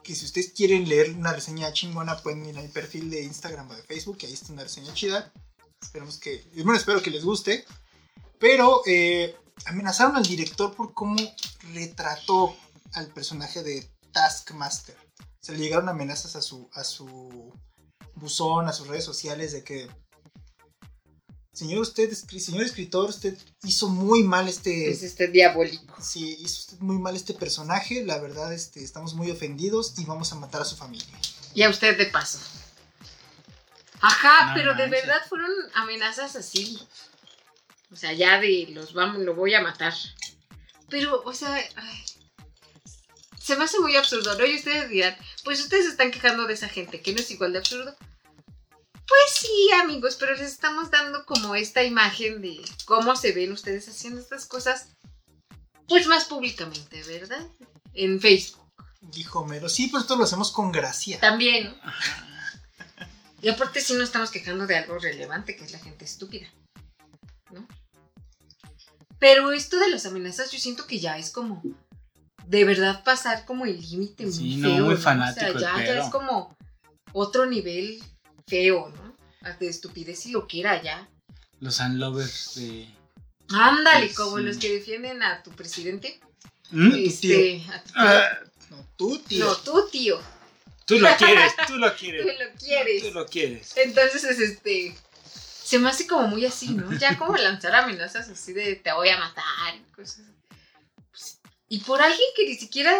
Que 0.03 0.15
si 0.15 0.25
ustedes 0.25 0.53
quieren 0.53 0.89
leer 0.89 1.11
una 1.13 1.33
reseña 1.33 1.73
chingona, 1.73 2.17
pueden 2.19 2.47
ir 2.47 2.57
a 2.59 2.63
mi 2.63 2.69
perfil 2.69 3.11
de 3.11 3.23
Instagram 3.23 3.71
o 3.71 3.75
de 3.75 3.83
Facebook, 3.83 4.19
que 4.19 4.27
ahí 4.27 4.33
está 4.33 4.53
una 4.53 4.63
reseña 4.63 4.95
chida. 4.95 5.33
Esperemos 5.83 6.19
que, 6.19 6.45
bueno, 6.57 6.77
espero 6.77 7.03
que 7.03 7.11
les 7.11 7.25
guste. 7.25 7.65
Pero 8.39 8.83
eh, 8.87 9.37
amenazaron 9.65 10.17
al 10.17 10.25
director 10.25 10.75
por 10.75 10.93
cómo 10.93 11.17
retrató 11.73 12.57
al 12.93 13.09
personaje 13.09 13.63
de 13.63 13.91
Taskmaster. 14.13 14.97
Se 15.41 15.53
le 15.53 15.59
llegaron 15.59 15.89
amenazas 15.89 16.37
a 16.37 16.43
su, 16.43 16.69
a 16.73 16.85
su 16.85 17.53
buzón, 18.15 18.69
a 18.69 18.73
sus 18.73 18.87
redes 18.89 19.05
sociales 19.05 19.53
de 19.53 19.65
que 19.65 19.89
señor 21.57 21.81
usted, 21.81 22.13
señor 22.13 22.65
escritor, 22.65 23.09
usted 23.09 23.37
hizo 23.65 23.89
muy 23.89 24.23
mal 24.23 24.47
este, 24.47 24.91
Es 24.91 25.03
este 25.03 25.29
diabólico. 25.29 25.97
sí, 26.03 26.37
hizo 26.41 26.61
usted 26.61 26.79
muy 26.81 26.99
mal 26.99 27.17
este 27.17 27.33
personaje. 27.33 28.05
La 28.05 28.19
verdad, 28.19 28.53
este, 28.53 28.85
estamos 28.85 29.15
muy 29.15 29.31
ofendidos 29.31 29.95
y 29.99 30.05
vamos 30.05 30.31
a 30.33 30.35
matar 30.35 30.61
a 30.61 30.65
su 30.67 30.77
familia. 30.77 31.07
Y 31.55 31.63
a 31.63 31.71
usted 31.71 31.97
de 31.97 32.07
paso. 32.07 32.39
Ajá, 34.01 34.49
No 34.49 34.55
pero 34.55 34.75
de 34.75 34.89
verdad 34.89 35.23
fueron 35.29 35.51
amenazas 35.75 36.37
así. 36.37 36.79
O 37.91 37.97
sea, 37.97 38.13
ya 38.13 38.39
de 38.39 38.67
los 38.71 38.93
vamos, 38.93 39.23
lo 39.23 39.35
voy 39.35 39.55
a 39.55 39.63
matar. 39.63 39.95
Pero, 40.91 41.23
o 41.25 41.33
sea, 41.33 41.55
ay, 41.55 42.05
se 43.41 43.57
me 43.57 43.65
hace 43.65 43.81
muy 43.81 43.97
absurdo, 43.97 44.37
¿no? 44.37 44.45
Y 44.45 44.57
ustedes 44.57 44.91
dirán, 44.91 45.17
pues 45.45 45.61
ustedes 45.61 45.87
se 45.87 45.91
están 45.93 46.11
quejando 46.11 46.47
de 46.47 46.55
esa 46.55 46.69
gente, 46.69 47.01
que 47.01 47.13
no 47.13 47.21
es 47.21 47.31
igual 47.31 47.53
de 47.55 47.61
absurdo. 47.61 47.97
Pues 49.09 49.21
sí, 49.39 49.71
amigos, 49.83 50.17
pero 50.19 50.33
les 50.33 50.53
estamos 50.53 50.91
dando 50.91 51.25
como 51.25 51.55
esta 51.55 51.83
imagen 51.85 52.43
de 52.43 52.61
cómo 52.87 53.15
se 53.17 53.33
ven 53.33 53.53
ustedes 53.53 53.89
haciendo 53.89 54.21
estas 54.21 54.47
cosas, 54.47 54.89
pues 55.89 56.07
más 56.07 56.25
públicamente, 56.25 57.03
¿verdad? 57.05 57.47
En 57.95 58.21
Facebook. 58.21 58.67
Dijo 59.01 59.41
Homero, 59.41 59.69
sí, 59.69 59.87
pero 59.89 60.01
esto 60.01 60.17
lo 60.17 60.25
hacemos 60.25 60.51
con 60.51 60.73
gracia. 60.73 61.21
También. 61.21 61.75
Y 63.41 63.49
aparte 63.49 63.81
sí 63.81 63.93
nos 63.95 64.05
estamos 64.05 64.31
quejando 64.31 64.67
de 64.67 64.77
algo 64.77 64.99
relevante, 64.99 65.55
que 65.55 65.65
es 65.65 65.71
la 65.73 65.79
gente 65.79 66.05
estúpida. 66.05 66.49
¿No? 67.53 67.67
Pero 69.21 69.53
esto 69.53 69.79
de 69.79 69.89
las 69.89 70.05
amenazas 70.07 70.51
yo 70.51 70.59
siento 70.59 70.87
que 70.87 70.99
ya 70.99 71.17
es 71.17 71.31
como 71.31 71.63
de 72.47 72.65
verdad 72.65 73.05
pasar 73.05 73.45
como 73.45 73.65
el 73.67 73.81
límite 73.81 74.25
muy 74.25 74.33
Sí, 74.33 74.57
no, 74.57 74.69
feo. 74.69 74.85
muy 74.87 74.95
¿no? 74.95 75.01
fanático 75.01 75.47
O 75.55 75.59
sea, 75.59 75.85
ya, 75.85 76.01
es 76.03 76.11
como 76.11 76.57
otro 77.13 77.47
nivel 77.47 78.03
feo, 78.47 78.89
¿no? 78.95 79.17
De 79.61 79.69
estupidez 79.69 80.27
y 80.27 80.31
lo 80.33 80.47
que 80.47 80.61
era 80.61 80.83
ya. 80.83 81.09
Los 81.61 81.79
unlovers 81.81 82.55
de. 82.57 82.89
Ándale, 83.51 84.13
como 84.15 84.39
los 84.39 84.57
que 84.57 84.73
defienden 84.73 85.23
a 85.23 85.43
tu 85.43 85.51
presidente. 85.53 86.21
¿Mm? 86.71 86.93
Este, 86.97 87.65
a 87.69 87.81
tu 87.87 87.89
tío. 87.89 87.91
Ah, 87.95 88.39
No, 88.71 88.87
tú, 88.97 89.19
tío. 89.21 89.45
No, 89.47 89.57
tú, 89.59 89.89
tío. 89.91 90.21
tú 90.85 90.99
lo 90.99 91.09
quieres, 91.17 91.53
tú 91.67 91.77
lo 91.77 91.91
Tú 91.93 91.97
quieres. 91.99 92.27
lo 92.27 92.59
quieres. 92.59 93.03
Tú 93.03 93.11
lo 93.13 93.27
quieres. 93.27 93.77
Entonces, 93.77 94.25
es 94.25 94.39
este. 94.41 94.97
Se 95.65 95.79
me 95.79 95.89
hace 95.89 96.07
como 96.07 96.29
muy 96.29 96.45
así, 96.45 96.71
¿no? 96.71 96.93
Ya 96.99 97.17
como 97.19 97.37
lanzar 97.37 97.75
amenazas 97.75 98.29
así 98.29 98.53
de 98.53 98.77
te 98.77 98.93
voy 98.93 99.09
a 99.11 99.19
matar 99.19 99.77
y 99.77 99.93
cosas. 99.93 100.25
Pues, 101.11 101.39
y 101.69 101.79
por 101.81 102.01
alguien 102.03 102.29
que 102.37 102.47
ni 102.49 102.55
siquiera 102.57 102.93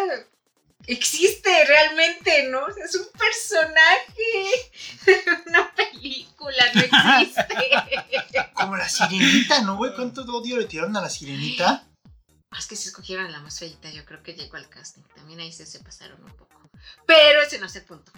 existe 0.87 1.65
realmente, 1.65 2.49
¿no? 2.49 2.63
O 2.63 2.73
sea, 2.73 2.85
es 2.85 2.95
un 2.95 3.07
personaje 3.17 4.71
de 5.05 5.23
una 5.45 5.73
película, 5.75 6.73
no 6.73 6.81
existe. 6.81 7.47
Como 8.53 8.77
la 8.77 8.89
sirenita, 8.89 9.61
¿no, 9.61 9.77
güey? 9.77 9.93
¿Cuánto 9.93 10.21
odio 10.21 10.57
le 10.57 10.65
tiraron 10.65 10.95
a 10.97 11.01
la 11.01 11.09
sirenita? 11.09 11.87
Es 12.57 12.65
que 12.65 12.75
si 12.75 12.87
escogieron 12.87 13.31
la 13.31 13.41
más 13.41 13.59
feita, 13.59 13.91
yo 13.91 14.05
creo 14.05 14.23
que 14.23 14.33
llegó 14.33 14.55
al 14.55 14.69
casting. 14.69 15.03
También 15.15 15.41
ahí 15.41 15.51
se, 15.51 15.65
se 15.65 15.79
pasaron 15.79 16.23
un 16.23 16.31
poco. 16.31 16.57
Pero 17.05 17.41
ese 17.41 17.59
no 17.59 17.67
es 17.67 17.75
el 17.75 17.83
punto. 17.83 18.11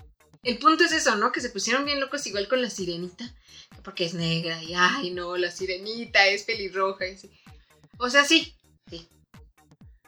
El 0.43 0.59
punto 0.59 0.86
es 0.86 0.91
eso, 0.91 1.15
¿no? 1.15 1.32
Que 1.32 1.41
se 1.41 1.49
pusieron 1.49 1.86
bien 1.86 1.99
locos 1.99 2.26
igual 2.28 2.47
con 2.47 2.61
la 2.61 2.70
sirenita. 2.70 3.36
Porque 3.84 4.05
es 4.05 4.13
negra 4.13 4.61
y, 4.63 4.74
ay, 4.76 5.11
no, 5.11 5.36
la 5.36 5.51
sirenita 5.51 6.26
es 6.28 6.43
pelirroja. 6.43 7.07
Y 7.07 7.15
así. 7.15 7.32
O 7.97 8.09
sea, 8.09 8.24
sí, 8.24 8.55
sí. 8.89 9.09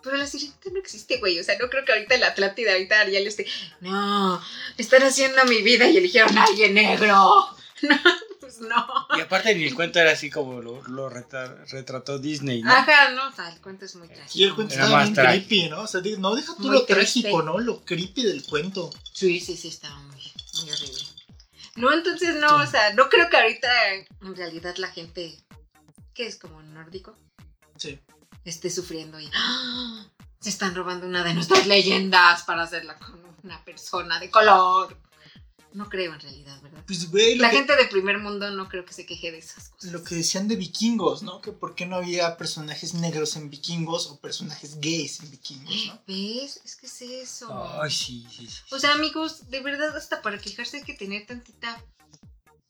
Pero 0.04 0.18
la 0.18 0.26
sirenita 0.28 0.70
no 0.72 0.80
existe, 0.80 1.18
güey. 1.18 1.40
O 1.40 1.44
sea, 1.44 1.58
no 1.60 1.70
creo 1.70 1.86
que 1.86 1.92
ahorita 1.94 2.18
la 2.18 2.28
Atlántida, 2.28 2.74
ahorita 2.74 3.02
Ariel 3.02 3.28
esté. 3.28 3.46
No, 3.82 4.42
están 4.78 5.04
haciendo 5.04 5.44
mi 5.46 5.62
vida 5.62 5.90
y 5.90 5.98
eligieron 5.98 6.38
a 6.38 6.44
alguien 6.46 6.74
negro. 6.74 7.46
No, 7.84 7.98
pues 8.40 8.60
no. 8.60 9.08
Y 9.18 9.22
aparte 9.22 9.56
ni 9.56 9.64
el 9.64 9.74
cuento 9.74 9.98
era 10.00 10.12
así 10.12 10.30
como 10.30 10.62
lo, 10.62 10.84
lo 10.88 11.10
retra- 11.10 11.66
retrató 11.72 12.20
Disney, 12.20 12.62
¿no? 12.62 12.72
Ajá, 12.72 13.10
no, 13.10 13.30
o 13.30 13.32
sea, 13.32 13.50
el 13.52 13.60
cuento 13.60 13.86
es 13.86 13.96
muy 13.96 14.08
trágico. 14.08 14.32
Y 14.38 14.44
el 14.44 14.54
cuento 14.54 14.76
Era 14.76 14.84
estaba 14.84 15.00
más 15.00 15.08
bien 15.08 15.16
trágico. 15.16 15.48
creepy, 15.48 15.70
¿no? 15.72 15.82
O 15.82 15.88
sea, 15.88 16.02
no 16.20 16.36
deja 16.36 16.56
tú 16.58 16.62
Muy 16.68 16.74
lo 16.74 16.86
triste. 16.86 17.22
trágico, 17.22 17.42
¿no? 17.42 17.58
Lo 17.58 17.84
creepy 17.84 18.22
del 18.24 18.44
cuento. 18.46 18.92
Sí, 19.12 19.40
sí, 19.40 19.58
sí, 19.58 19.70
estaba 19.70 19.98
muy, 19.98 20.22
muy 20.62 20.70
horrible. 20.72 21.02
No, 21.78 21.92
entonces 21.92 22.36
no, 22.36 22.58
o 22.58 22.68
sea, 22.68 22.94
no 22.94 23.10
creo 23.10 23.32
que 23.32 23.38
ahorita 23.38 23.68
en 23.96 24.36
realidad 24.36 24.76
la 24.78 24.90
gente 24.90 25.40
que 26.14 26.28
es 26.28 26.36
como 26.38 26.62
nórdico 26.62 27.18
Sí. 27.78 28.00
Esté 28.46 28.70
sufriendo 28.70 29.20
y 29.20 29.30
¡ah! 29.34 30.06
se 30.40 30.50
están 30.50 30.74
robando 30.76 31.06
una 31.06 31.24
de 31.24 31.34
nuestras 31.34 31.68
leyendas 31.68 32.44
para 32.44 32.64
hacerla 32.64 32.98
con 32.98 33.22
una 33.44 33.64
persona 33.64 34.20
de 34.20 34.30
color. 34.30 34.98
No 35.74 35.88
creo 35.88 36.14
en 36.14 36.20
realidad, 36.20 36.62
¿verdad? 36.62 36.84
Pues, 36.86 37.10
güey, 37.10 37.36
La 37.38 37.50
que, 37.50 37.58
gente 37.58 37.78
de 37.78 37.86
primer 37.86 38.18
mundo 38.18 38.52
no 38.52 38.68
creo 38.68 38.84
que 38.84 38.92
se 38.92 39.06
queje 39.06 39.32
de 39.32 39.38
esas 39.38 39.70
cosas. 39.70 39.90
lo 39.92 40.04
que 40.04 40.16
decían 40.16 40.50
de 40.50 40.58
vikingos, 40.58 41.24
¿no? 41.24 41.40
Que 41.40 41.54
por 41.54 41.76
qué 41.76 41.86
no 41.86 41.96
había 41.96 42.36
personajes 42.36 42.94
negros 42.94 43.38
en 43.38 43.50
vikingos 43.50 44.08
o 44.08 44.20
personajes 44.20 44.82
gays 44.82 45.22
en 45.22 45.32
vikingos, 45.32 45.86
¿no? 45.88 46.02
¿Ves? 46.08 46.60
Es 46.66 46.76
que 46.76 46.88
es 46.88 47.02
eso. 47.02 47.82
Ay, 47.82 47.90
sí, 47.90 48.28
sí, 48.30 48.48
sí. 48.48 48.60
O 48.72 48.80
sea, 48.80 48.92
amigos, 48.94 49.50
de 49.50 49.62
verdad, 49.62 49.96
hasta 49.96 50.22
para 50.22 50.40
quejarse 50.40 50.78
hay 50.78 50.84
que 50.84 50.94
tener 50.94 51.26
tantita. 51.26 51.82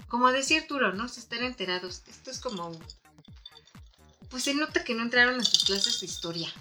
Como 0.08 0.32
decía 0.32 0.60
Arturo, 0.60 0.94
¿no? 0.94 1.10
Se 1.10 1.22
están 1.22 1.44
enterados. 1.44 2.04
Esto 2.08 2.30
es 2.30 2.40
como. 2.40 2.72
Pues 4.32 4.44
se 4.44 4.56
nota 4.56 4.84
que 4.84 4.96
no 4.96 5.04
entraron 5.04 5.40
a 5.40 5.44
sus 5.44 5.66
clases 5.66 6.00
de 6.00 6.08
historia. 6.08 6.52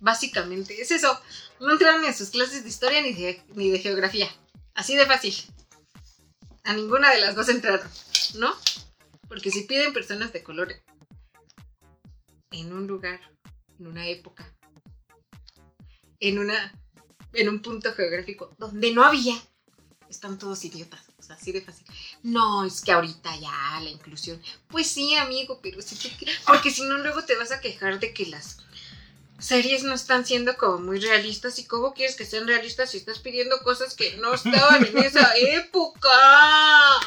Básicamente, 0.00 0.82
es 0.82 0.90
eso. 0.90 1.18
No 1.60 1.72
entraron 1.72 2.02
ni 2.02 2.08
a 2.08 2.12
sus 2.12 2.30
clases 2.30 2.64
de 2.64 2.68
historia 2.68 3.00
ni 3.00 3.14
de, 3.14 3.42
ni 3.54 3.70
de 3.70 3.78
geografía. 3.78 4.28
Así 4.74 4.96
de 4.96 5.06
fácil. 5.06 5.34
A 6.64 6.74
ninguna 6.74 7.10
de 7.10 7.20
las 7.20 7.34
dos 7.34 7.48
entraron, 7.48 7.88
¿no? 8.34 8.54
Porque 9.28 9.50
si 9.50 9.62
piden 9.62 9.92
personas 9.92 10.32
de 10.32 10.42
color 10.42 10.74
en 12.50 12.72
un 12.72 12.86
lugar, 12.86 13.20
en 13.78 13.86
una 13.86 14.06
época, 14.08 14.52
en 16.20 16.38
una 16.38 16.72
en 17.34 17.48
un 17.48 17.60
punto 17.60 17.92
geográfico 17.92 18.54
donde 18.58 18.92
no 18.92 19.04
había, 19.04 19.34
están 20.08 20.38
todos 20.38 20.64
idiotas. 20.64 21.04
Sea, 21.24 21.36
así 21.36 21.52
de 21.52 21.62
fácil. 21.62 21.86
No, 22.22 22.64
es 22.64 22.80
que 22.80 22.92
ahorita 22.92 23.34
ya 23.36 23.80
la 23.80 23.88
inclusión. 23.88 24.40
Pues 24.68 24.88
sí, 24.88 25.14
amigo, 25.14 25.60
pero 25.62 25.80
si 25.80 25.94
tú 25.96 26.08
Porque 26.46 26.70
si 26.70 26.82
no, 26.82 26.98
luego 26.98 27.24
te 27.24 27.36
vas 27.36 27.50
a 27.50 27.60
quejar 27.60 27.98
de 27.98 28.12
que 28.12 28.26
las 28.26 28.58
series 29.38 29.82
no 29.84 29.94
están 29.94 30.26
siendo 30.26 30.56
como 30.56 30.78
muy 30.78 31.00
realistas. 31.00 31.58
¿Y 31.58 31.64
cómo 31.64 31.94
quieres 31.94 32.16
que 32.16 32.26
sean 32.26 32.46
realistas 32.46 32.90
si 32.90 32.98
estás 32.98 33.20
pidiendo 33.20 33.58
cosas 33.62 33.94
que 33.94 34.16
no 34.18 34.34
estaban 34.34 34.84
en 34.84 34.98
esa 34.98 35.32
época? 35.36 36.10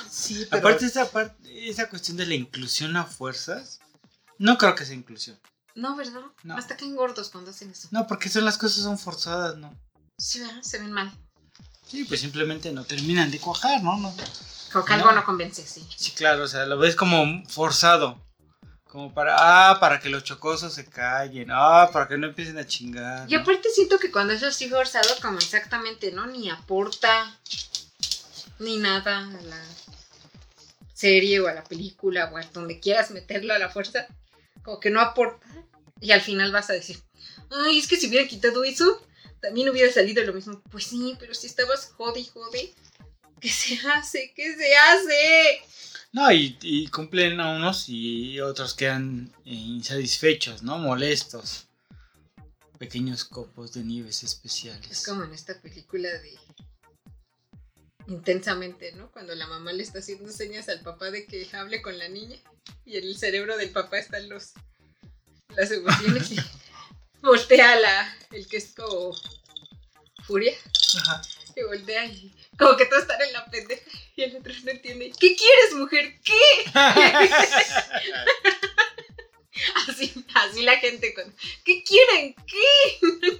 Sí, 0.09 0.47
pero. 0.49 0.61
Aparte 0.67 0.85
esa 0.85 1.11
parte, 1.11 1.69
esa 1.69 1.89
cuestión 1.89 2.17
de 2.17 2.25
la 2.25 2.35
inclusión 2.35 2.97
a 2.97 3.05
fuerzas, 3.05 3.79
no 4.39 4.57
creo 4.57 4.75
que 4.75 4.85
sea 4.85 4.95
inclusión. 4.95 5.39
No, 5.75 5.95
¿verdad? 5.95 6.21
No. 6.43 6.57
Hasta 6.57 6.75
caen 6.75 6.95
gordos 6.95 7.29
cuando 7.29 7.51
hacen 7.51 7.69
eso. 7.69 7.87
No, 7.91 8.07
porque 8.07 8.29
son 8.29 8.45
las 8.45 8.57
cosas 8.57 8.83
son 8.83 8.97
forzadas, 8.97 9.57
¿no? 9.57 9.71
Sí, 10.17 10.39
¿verdad? 10.39 10.63
Se 10.63 10.79
ven 10.79 10.91
mal. 10.91 11.11
Sí, 11.89 12.03
pues 12.03 12.19
simplemente 12.19 12.71
no 12.71 12.83
terminan 12.83 13.31
de 13.31 13.39
cuajar, 13.39 13.81
¿no? 13.81 13.97
no 13.97 14.13
Como 14.71 14.85
que 14.85 14.91
No. 14.93 14.99
algo 14.99 15.11
no 15.13 15.23
convence, 15.25 15.65
sí. 15.65 15.87
Sí, 15.95 16.11
claro, 16.11 16.43
o 16.43 16.47
sea, 16.47 16.65
lo 16.65 16.77
ves 16.77 16.95
como 16.95 17.43
forzado. 17.47 18.21
Como 18.87 19.13
para, 19.13 19.35
ah, 19.69 19.79
para 19.79 19.99
que 19.99 20.09
los 20.09 20.23
chocosos 20.23 20.73
se 20.73 20.85
callen, 20.85 21.49
ah, 21.51 21.89
para 21.91 22.07
que 22.07 22.17
no 22.17 22.27
empiecen 22.27 22.57
a 22.57 22.65
chingar. 22.65 23.29
Y 23.29 23.35
¿no? 23.35 23.41
aparte 23.41 23.69
siento 23.69 23.99
que 23.99 24.11
cuando 24.11 24.33
es 24.33 24.43
así 24.43 24.69
forzado, 24.69 25.09
como 25.21 25.37
exactamente, 25.37 26.11
¿no? 26.11 26.25
Ni 26.25 26.49
aporta 26.49 27.37
ni 28.59 28.77
nada 28.77 29.19
a 29.19 29.41
la 29.43 29.63
serie 30.93 31.39
o 31.41 31.47
a 31.47 31.53
la 31.53 31.63
película 31.63 32.29
o 32.33 32.37
a 32.37 32.41
donde 32.53 32.79
quieras 32.79 33.11
meterlo 33.11 33.53
a 33.53 33.59
la 33.59 33.69
fuerza, 33.69 34.07
como 34.63 34.79
que 34.79 34.89
no 34.89 34.99
aporta. 34.99 35.45
Y 36.01 36.11
al 36.11 36.21
final 36.21 36.51
vas 36.51 36.69
a 36.69 36.73
decir, 36.73 36.97
ay, 37.51 37.77
es 37.79 37.87
que 37.87 37.97
si 37.97 38.07
hubiera 38.07 38.27
quitado 38.27 38.63
eso, 38.63 39.05
también 39.41 39.69
hubiera 39.69 39.91
salido 39.91 40.23
lo 40.23 40.33
mismo. 40.33 40.61
Pues 40.71 40.85
sí, 40.85 41.15
pero 41.19 41.33
si 41.33 41.47
estabas 41.47 41.91
jode 41.95 42.19
y 42.19 42.25
jode, 42.25 42.73
¿qué 43.39 43.49
se 43.49 43.79
hace? 43.87 44.33
¿Qué 44.35 44.55
se 44.55 44.75
hace? 44.75 45.61
No, 46.13 46.31
y, 46.31 46.57
y 46.61 46.87
cumplen 46.87 47.39
a 47.39 47.55
unos 47.55 47.89
y 47.89 48.39
otros 48.39 48.73
quedan 48.73 49.31
eh, 49.45 49.53
insatisfechos, 49.53 50.63
¿no? 50.63 50.77
Molestos. 50.77 51.67
Pequeños 52.79 53.25
copos 53.25 53.73
de 53.73 53.83
nieves 53.83 54.23
especiales. 54.23 54.89
Es 54.89 55.05
como 55.05 55.23
en 55.23 55.33
esta 55.33 55.59
película 55.59 56.09
de 56.09 56.37
intensamente, 58.07 58.93
¿no? 58.93 59.11
Cuando 59.11 59.35
la 59.35 59.47
mamá 59.47 59.73
le 59.73 59.83
está 59.83 59.99
haciendo 59.99 60.31
señas 60.31 60.69
al 60.69 60.81
papá 60.81 61.11
de 61.11 61.25
que 61.25 61.47
hable 61.53 61.81
con 61.81 61.97
la 61.97 62.07
niña 62.07 62.37
y 62.85 62.97
en 62.97 63.03
el 63.03 63.17
cerebro 63.17 63.57
del 63.57 63.71
papá 63.71 63.99
están 63.99 64.29
los 64.29 64.53
las 65.55 65.71
emociones 65.71 66.31
y 66.31 66.37
voltea 67.21 67.79
la 67.79 68.17
el 68.31 68.47
que 68.47 68.57
es 68.57 68.73
como 68.75 69.15
furia 70.25 70.53
Ajá. 70.97 71.21
y 71.55 71.63
voltea 71.63 72.05
y 72.05 72.35
como 72.57 72.75
que 72.75 72.85
todos 72.85 73.03
están 73.03 73.21
en 73.21 73.33
la 73.33 73.45
pendeja 73.45 73.83
y 74.15 74.23
el 74.23 74.35
otro 74.35 74.51
no 74.63 74.71
entiende. 74.71 75.13
¿Qué 75.19 75.35
quieres, 75.35 75.75
mujer? 75.75 76.19
¿Qué? 76.23 76.71
así, 79.87 80.25
así 80.33 80.61
la 80.63 80.77
gente 80.77 81.13
con 81.13 81.33
¿Qué 81.63 81.83
quieren? 81.83 82.35
¿Qué? 82.45 83.39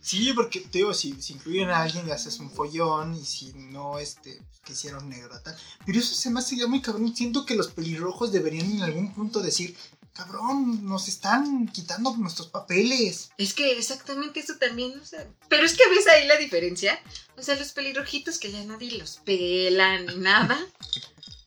Sí, 0.00 0.32
porque 0.32 0.60
te 0.60 0.78
digo, 0.78 0.94
si, 0.94 1.20
si 1.20 1.34
incluyen 1.34 1.70
a 1.70 1.82
alguien 1.82 2.06
le 2.06 2.12
haces 2.12 2.38
un 2.40 2.50
follón 2.50 3.14
y 3.14 3.24
si 3.24 3.52
no, 3.52 3.98
este, 3.98 4.40
que 4.64 4.72
hicieron 4.72 5.08
negro 5.08 5.40
tal. 5.42 5.56
Pero 5.86 5.98
eso 5.98 6.14
se 6.14 6.30
me 6.30 6.40
hace 6.40 6.56
ya 6.56 6.66
muy 6.66 6.80
cabrón. 6.80 7.14
Siento 7.14 7.44
que 7.44 7.54
los 7.54 7.68
pelirrojos 7.68 8.32
deberían 8.32 8.70
en 8.70 8.82
algún 8.82 9.14
punto 9.14 9.40
decir, 9.40 9.76
cabrón, 10.12 10.84
nos 10.84 11.08
están 11.08 11.68
quitando 11.68 12.14
nuestros 12.16 12.48
papeles. 12.48 13.30
Es 13.38 13.54
que 13.54 13.78
exactamente 13.78 14.40
eso 14.40 14.56
también, 14.56 14.98
o 14.98 15.04
sea, 15.04 15.26
pero 15.48 15.64
es 15.64 15.74
que 15.74 15.88
ves 15.88 16.06
ahí 16.08 16.26
la 16.26 16.36
diferencia. 16.36 17.00
O 17.36 17.42
sea, 17.42 17.56
los 17.56 17.72
pelirrojitos 17.72 18.38
que 18.38 18.52
ya 18.52 18.62
nadie 18.64 18.98
los 18.98 19.16
pela 19.18 19.98
ni 20.00 20.16
nada, 20.16 20.58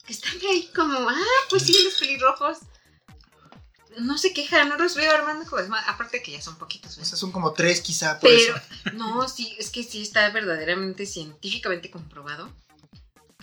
que 0.06 0.14
están 0.14 0.34
ahí 0.50 0.70
como, 0.76 1.10
ah, 1.10 1.46
pues 1.50 1.64
sí, 1.64 1.76
los 1.84 1.96
pelirrojos. 1.96 2.60
No 4.00 4.18
se 4.18 4.34
quejan, 4.34 4.70
no 4.70 4.78
los 4.78 4.96
veo 4.96 5.12
armando 5.12 5.46
como 5.48 5.62
desmadre. 5.62 5.86
Aparte 5.88 6.24
que 6.24 6.32
ya 6.32 6.42
son 6.42 6.58
poquitos, 6.58 6.98
¿ves? 6.98 7.08
Esas 7.10 7.20
son 7.20 7.32
como 7.32 7.54
tres 7.54 7.80
quizá, 7.80 8.20
por 8.20 8.28
Pero, 8.28 8.56
eso. 8.56 8.96
no, 8.96 9.30
sí, 9.30 9.56
es 9.60 9.70
que 9.70 9.84
sí 9.84 10.02
está 10.02 10.28
verdaderamente 10.32 11.06
científicamente 11.06 11.92
comprobado 11.92 12.52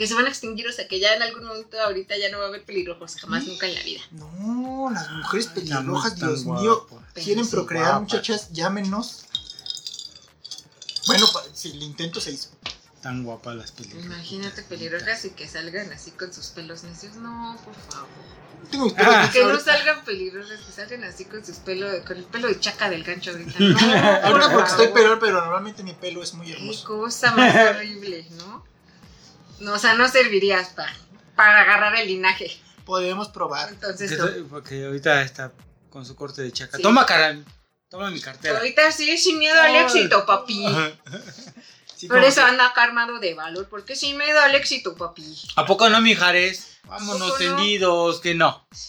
que 0.00 0.06
se 0.06 0.14
van 0.14 0.24
a 0.24 0.30
extinguir, 0.30 0.66
o 0.66 0.72
sea, 0.72 0.88
que 0.88 0.98
ya 0.98 1.14
en 1.14 1.20
algún 1.20 1.44
momento 1.44 1.78
ahorita 1.78 2.16
ya 2.16 2.30
no 2.30 2.38
va 2.38 2.46
a 2.46 2.48
haber 2.48 2.64
pelirrojos, 2.64 3.16
jamás, 3.16 3.44
nunca 3.44 3.66
en 3.66 3.74
la 3.74 3.82
vida. 3.82 4.00
No, 4.12 4.59
las 4.88 5.10
mujeres 5.10 5.48
pelirrojas, 5.48 6.16
Dios 6.16 6.44
mío, 6.46 6.86
guapas. 6.88 7.24
quieren 7.24 7.46
procrear, 7.50 7.84
guapas. 7.84 8.00
muchachas, 8.02 8.48
llámenos. 8.52 9.24
Bueno, 11.06 11.26
si 11.52 11.70
el 11.70 11.82
intento 11.82 12.20
se 12.20 12.30
hizo. 12.32 12.50
Tan 13.02 13.24
guapas 13.24 13.56
las 13.56 13.72
películas. 13.72 14.04
Imagínate 14.06 14.62
pelirrojas 14.62 15.24
y 15.24 15.30
que 15.30 15.48
salgan 15.48 15.90
así 15.90 16.10
con 16.10 16.32
sus 16.34 16.48
pelos 16.48 16.84
necios. 16.84 17.14
No, 17.16 17.56
por 17.64 17.74
favor. 17.74 18.08
Tengo 18.70 18.92
Ah. 18.98 19.28
Que 19.32 19.42
no 19.42 19.58
salgan 19.58 20.04
pelirrojas, 20.04 20.60
que 20.60 20.70
salgan 20.72 21.04
así 21.04 21.24
con 21.24 21.44
sus 21.44 21.56
pelos, 21.56 22.04
con 22.06 22.18
el 22.18 22.24
pelo 22.24 22.48
de 22.48 22.60
chaca 22.60 22.90
del 22.90 23.02
gancho 23.02 23.30
ahorita. 23.30 23.54
No, 23.58 23.78
Ahorita 23.78 24.46
por 24.48 24.52
porque 24.52 24.70
estoy 24.70 24.88
peor, 24.88 25.18
pero 25.18 25.40
normalmente 25.40 25.82
mi 25.82 25.94
pelo 25.94 26.22
es 26.22 26.34
muy 26.34 26.46
Qué 26.48 26.52
hermoso. 26.52 26.86
cosa 26.86 27.32
más 27.34 27.54
horrible, 27.76 28.26
¿no? 28.32 28.62
No, 29.60 29.72
o 29.74 29.78
sea, 29.78 29.94
no 29.94 30.06
servirías 30.08 30.68
para, 30.68 30.94
para 31.36 31.62
agarrar 31.62 31.96
el 31.96 32.06
linaje. 32.08 32.50
Podemos 32.84 33.28
probar. 33.28 33.68
Entonces, 33.70 34.16
Porque, 34.18 34.42
porque 34.48 34.84
ahorita 34.86 35.22
está 35.22 35.52
con 35.90 36.04
su 36.06 36.14
corte 36.16 36.42
de 36.42 36.52
chaca. 36.52 36.76
Sí. 36.76 36.82
Toma, 36.82 37.06
cara. 37.06 37.38
Toma 37.88 38.10
mi 38.10 38.20
cartera. 38.20 38.58
ahorita 38.58 38.92
sí, 38.92 39.18
sin 39.18 39.38
miedo 39.38 39.60
al 39.60 39.76
éxito, 39.76 40.24
papi. 40.26 40.64
Sí, 41.96 42.08
Por 42.08 42.24
eso 42.24 42.36
que- 42.40 42.46
anda 42.48 42.66
acá 42.68 42.84
armado 42.84 43.18
de 43.18 43.34
valor, 43.34 43.68
porque 43.68 43.94
sin 43.94 44.16
miedo 44.16 44.40
al 44.40 44.54
éxito, 44.54 44.96
papi. 44.96 45.36
¿A 45.56 45.66
poco 45.66 45.90
no, 45.90 46.00
mijares? 46.00 46.78
Vámonos 46.84 47.36
tendidos, 47.36 48.20
que 48.22 48.34
no. 48.34 48.66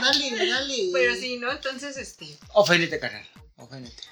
Dale, 0.00 0.48
dale. 0.50 0.90
Pero 0.94 1.14
sí, 1.14 1.36
¿no? 1.38 1.50
Entonces, 1.52 1.98
este, 1.98 2.38
Oféndete, 2.54 2.98
carnal. 2.98 3.26
Oféndete. 3.56 4.02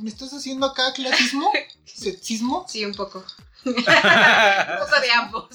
¿Me 0.00 0.08
estás 0.10 0.32
haciendo 0.32 0.66
acá 0.66 0.92
clasismo? 0.92 1.50
¿Sexismo? 1.84 2.66
sí, 2.68 2.84
un 2.84 2.94
poco. 2.94 3.24
un 3.64 3.74
poco 3.74 5.00
de 5.00 5.10
ambos. 5.12 5.48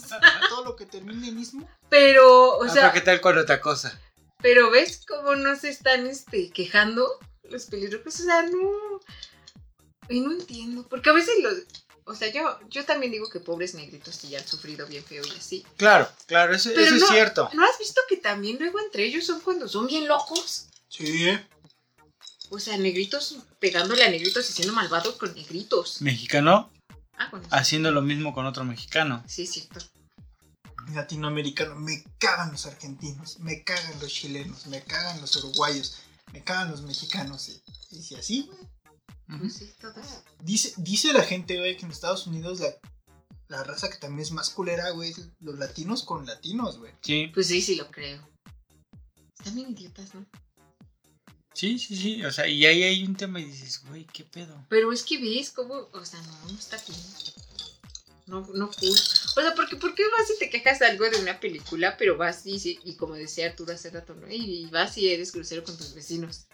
Todo 0.49 0.63
lo 0.65 0.75
que 0.75 0.85
termine 0.85 1.27
en 1.29 1.39
ismo. 1.39 1.69
Pero, 1.89 2.57
o 2.57 2.63
Ah, 2.63 2.69
sea, 2.69 2.81
pero 2.83 2.93
¿qué 2.93 3.01
tal 3.01 3.21
con 3.21 3.37
otra 3.37 3.59
cosa? 3.61 3.99
Pero 4.41 4.69
ves 4.69 5.01
cómo 5.07 5.35
no 5.35 5.55
se 5.55 5.69
están 5.69 6.05
este, 6.07 6.49
quejando 6.51 7.07
los 7.49 7.65
pelirrojos. 7.65 8.19
O 8.19 8.23
sea, 8.23 8.43
no. 8.43 8.99
Y 10.09 10.21
no 10.21 10.31
entiendo. 10.31 10.87
Porque 10.87 11.09
a 11.09 11.13
veces 11.13 11.33
los. 11.41 11.53
O 12.05 12.15
sea, 12.15 12.29
yo, 12.31 12.57
yo 12.69 12.85
también 12.85 13.11
digo 13.11 13.29
que 13.29 13.41
pobres 13.41 13.73
negritos 13.73 14.15
sí 14.15 14.29
ya 14.29 14.39
han 14.39 14.47
sufrido 14.47 14.87
bien 14.87 15.03
feo 15.03 15.25
y 15.25 15.31
así. 15.37 15.65
Claro, 15.75 16.07
claro, 16.25 16.55
eso, 16.55 16.69
Pero 16.69 16.81
eso 16.83 16.95
no- 16.95 17.05
es 17.05 17.11
cierto. 17.11 17.49
¿No 17.53 17.65
has 17.65 17.77
visto 17.77 17.99
que 18.07 18.15
también 18.15 18.57
luego 18.59 18.79
entre 18.79 19.03
ellos 19.03 19.25
son 19.25 19.41
cuando 19.41 19.67
son 19.67 19.87
bien 19.87 20.07
locos? 20.07 20.67
Sí. 20.87 21.37
O 22.49 22.59
sea, 22.59 22.77
negritos 22.77 23.37
pegándole 23.59 24.03
a 24.03 24.09
negritos 24.09 24.49
y 24.49 24.53
siendo 24.53 24.73
malvados 24.73 25.15
con 25.15 25.33
negritos. 25.35 26.01
Mexicano 26.01 26.71
Ah, 27.19 27.27
bueno. 27.31 27.47
haciendo 27.51 27.91
lo 27.91 28.01
mismo 28.01 28.33
con 28.33 28.45
otro 28.45 28.63
mexicano. 28.63 29.23
Sí, 29.27 29.43
es 29.43 29.51
cierto. 29.51 29.79
latinoamericano, 30.93 31.75
me 31.75 32.03
cagan 32.19 32.51
los 32.51 32.65
argentinos, 32.65 33.39
me 33.39 33.63
cagan 33.63 33.99
los 33.99 34.11
chilenos, 34.13 34.67
me 34.67 34.81
cagan 34.83 35.19
los 35.19 35.35
uruguayos, 35.37 35.97
me 36.31 36.43
cagan 36.43 36.71
los 36.71 36.81
mexicanos. 36.83 37.49
Y, 37.49 37.61
y 37.91 38.01
si 38.03 38.15
así, 38.15 38.43
güey. 38.43 39.39
Pues 39.39 39.55
sí. 39.55 39.73
Dice, 40.41 40.73
dice 40.77 41.11
la 41.11 41.23
gente, 41.23 41.57
güey, 41.57 41.75
que 41.75 41.85
en 41.85 41.91
Estados 41.91 42.27
Unidos 42.27 42.61
la, 42.61 42.69
la 43.49 43.63
raza 43.65 43.89
que 43.89 43.97
también 43.97 44.21
es 44.21 44.31
más 44.31 44.49
culera, 44.51 44.91
güey, 44.91 45.09
es 45.11 45.27
los 45.41 45.57
latinos 45.59 46.03
con 46.03 46.25
latinos, 46.25 46.77
güey. 46.77 46.93
Sí, 47.01 47.29
Pues 47.33 47.47
sí, 47.47 47.61
sí 47.61 47.75
lo 47.75 47.91
creo. 47.91 48.25
Están 49.37 49.55
bien 49.55 49.71
idiotas, 49.71 50.13
¿no? 50.15 50.25
Sí, 51.57 51.79
sí, 51.79 51.95
sí. 51.95 52.23
O 52.25 52.31
sea, 52.31 52.47
y 52.47 52.65
ahí 52.65 52.83
hay 52.83 53.03
un 53.03 53.15
tema 53.15 53.39
y 53.39 53.45
dices, 53.45 53.83
güey, 53.87 54.05
¿qué 54.05 54.23
pedo? 54.23 54.65
Pero 54.69 54.91
es 54.91 55.03
que 55.03 55.17
ves 55.17 55.51
cómo, 55.51 55.89
o 55.91 56.05
sea, 56.05 56.21
no, 56.21 56.51
no 56.51 56.57
está 56.59 56.77
bien. 56.87 56.99
No, 58.27 58.41
no 58.53 58.69
cool. 58.69 58.89
O 58.89 59.41
sea, 59.41 59.53
porque, 59.55 59.77
¿por 59.77 59.95
qué 59.95 60.03
vas 60.17 60.29
y 60.29 60.37
te 60.37 60.49
quejas 60.49 60.79
de 60.79 60.85
algo 60.85 61.09
de 61.09 61.19
una 61.21 61.39
película, 61.39 61.95
pero 61.97 62.17
vas 62.17 62.45
y, 62.45 62.59
sí- 62.59 62.79
y 62.83 62.95
como 62.95 63.15
decía 63.15 63.47
Arturo 63.47 63.73
hace 63.73 63.89
rato, 63.89 64.13
¿no? 64.15 64.29
Y, 64.29 64.65
vas 64.65 64.97
y 64.97 65.09
eres 65.09 65.31
grosero 65.31 65.63
con 65.63 65.77
tus 65.77 65.93
vecinos. 65.93 66.45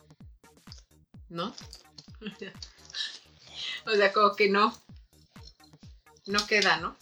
¿No? 1.29 1.55
o 3.87 3.91
sea, 3.95 4.13
como 4.13 4.35
que 4.35 4.49
no. 4.49 4.77
No 6.27 6.45
queda, 6.47 6.77
¿no? 6.77 6.95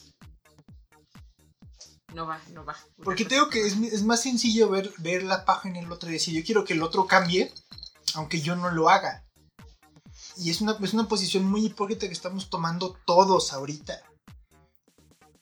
No 2.16 2.26
va, 2.26 2.42
no 2.54 2.66
va. 2.66 2.76
Porque 3.04 3.26
tengo 3.26 3.50
que 3.50 3.66
es, 3.66 3.74
es 3.74 4.04
más 4.04 4.22
sencillo 4.24 4.70
ver, 4.70 4.92
ver 4.98 5.24
la 5.24 5.46
paja 5.46 5.70
en 5.70 5.76
el 5.76 5.92
otro 5.92 6.10
y 6.10 6.14
decir, 6.14 6.34
yo 6.34 6.46
quiero 6.46 6.66
que 6.66 6.74
el 6.74 6.84
otro 6.84 7.08
cambie, 7.08 7.52
aunque 8.16 8.42
yo 8.42 8.56
no 8.56 8.72
lo 8.72 8.90
haga. 8.90 9.26
Y 10.38 10.50
es 10.50 10.62
una, 10.62 10.78
es 10.82 10.94
una 10.94 11.08
posición 11.08 11.46
muy 11.46 11.66
hipócrita 11.66 12.08
que 12.08 12.14
estamos 12.14 12.50
tomando 12.50 12.98
todos 13.06 13.54
ahorita. 13.54 14.02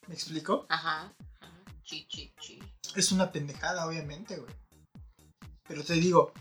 ¿Me 0.07 0.15
explico? 0.15 0.65
Ajá. 0.69 1.13
ajá. 1.39 1.63
Chi, 1.83 2.07
chi, 2.07 2.33
chi. 2.39 2.59
Es 2.95 3.11
una 3.11 3.31
pendejada, 3.31 3.85
obviamente, 3.85 4.37
güey. 4.37 4.53
Pero 5.67 5.83
te 5.83 5.93
digo, 5.93 6.33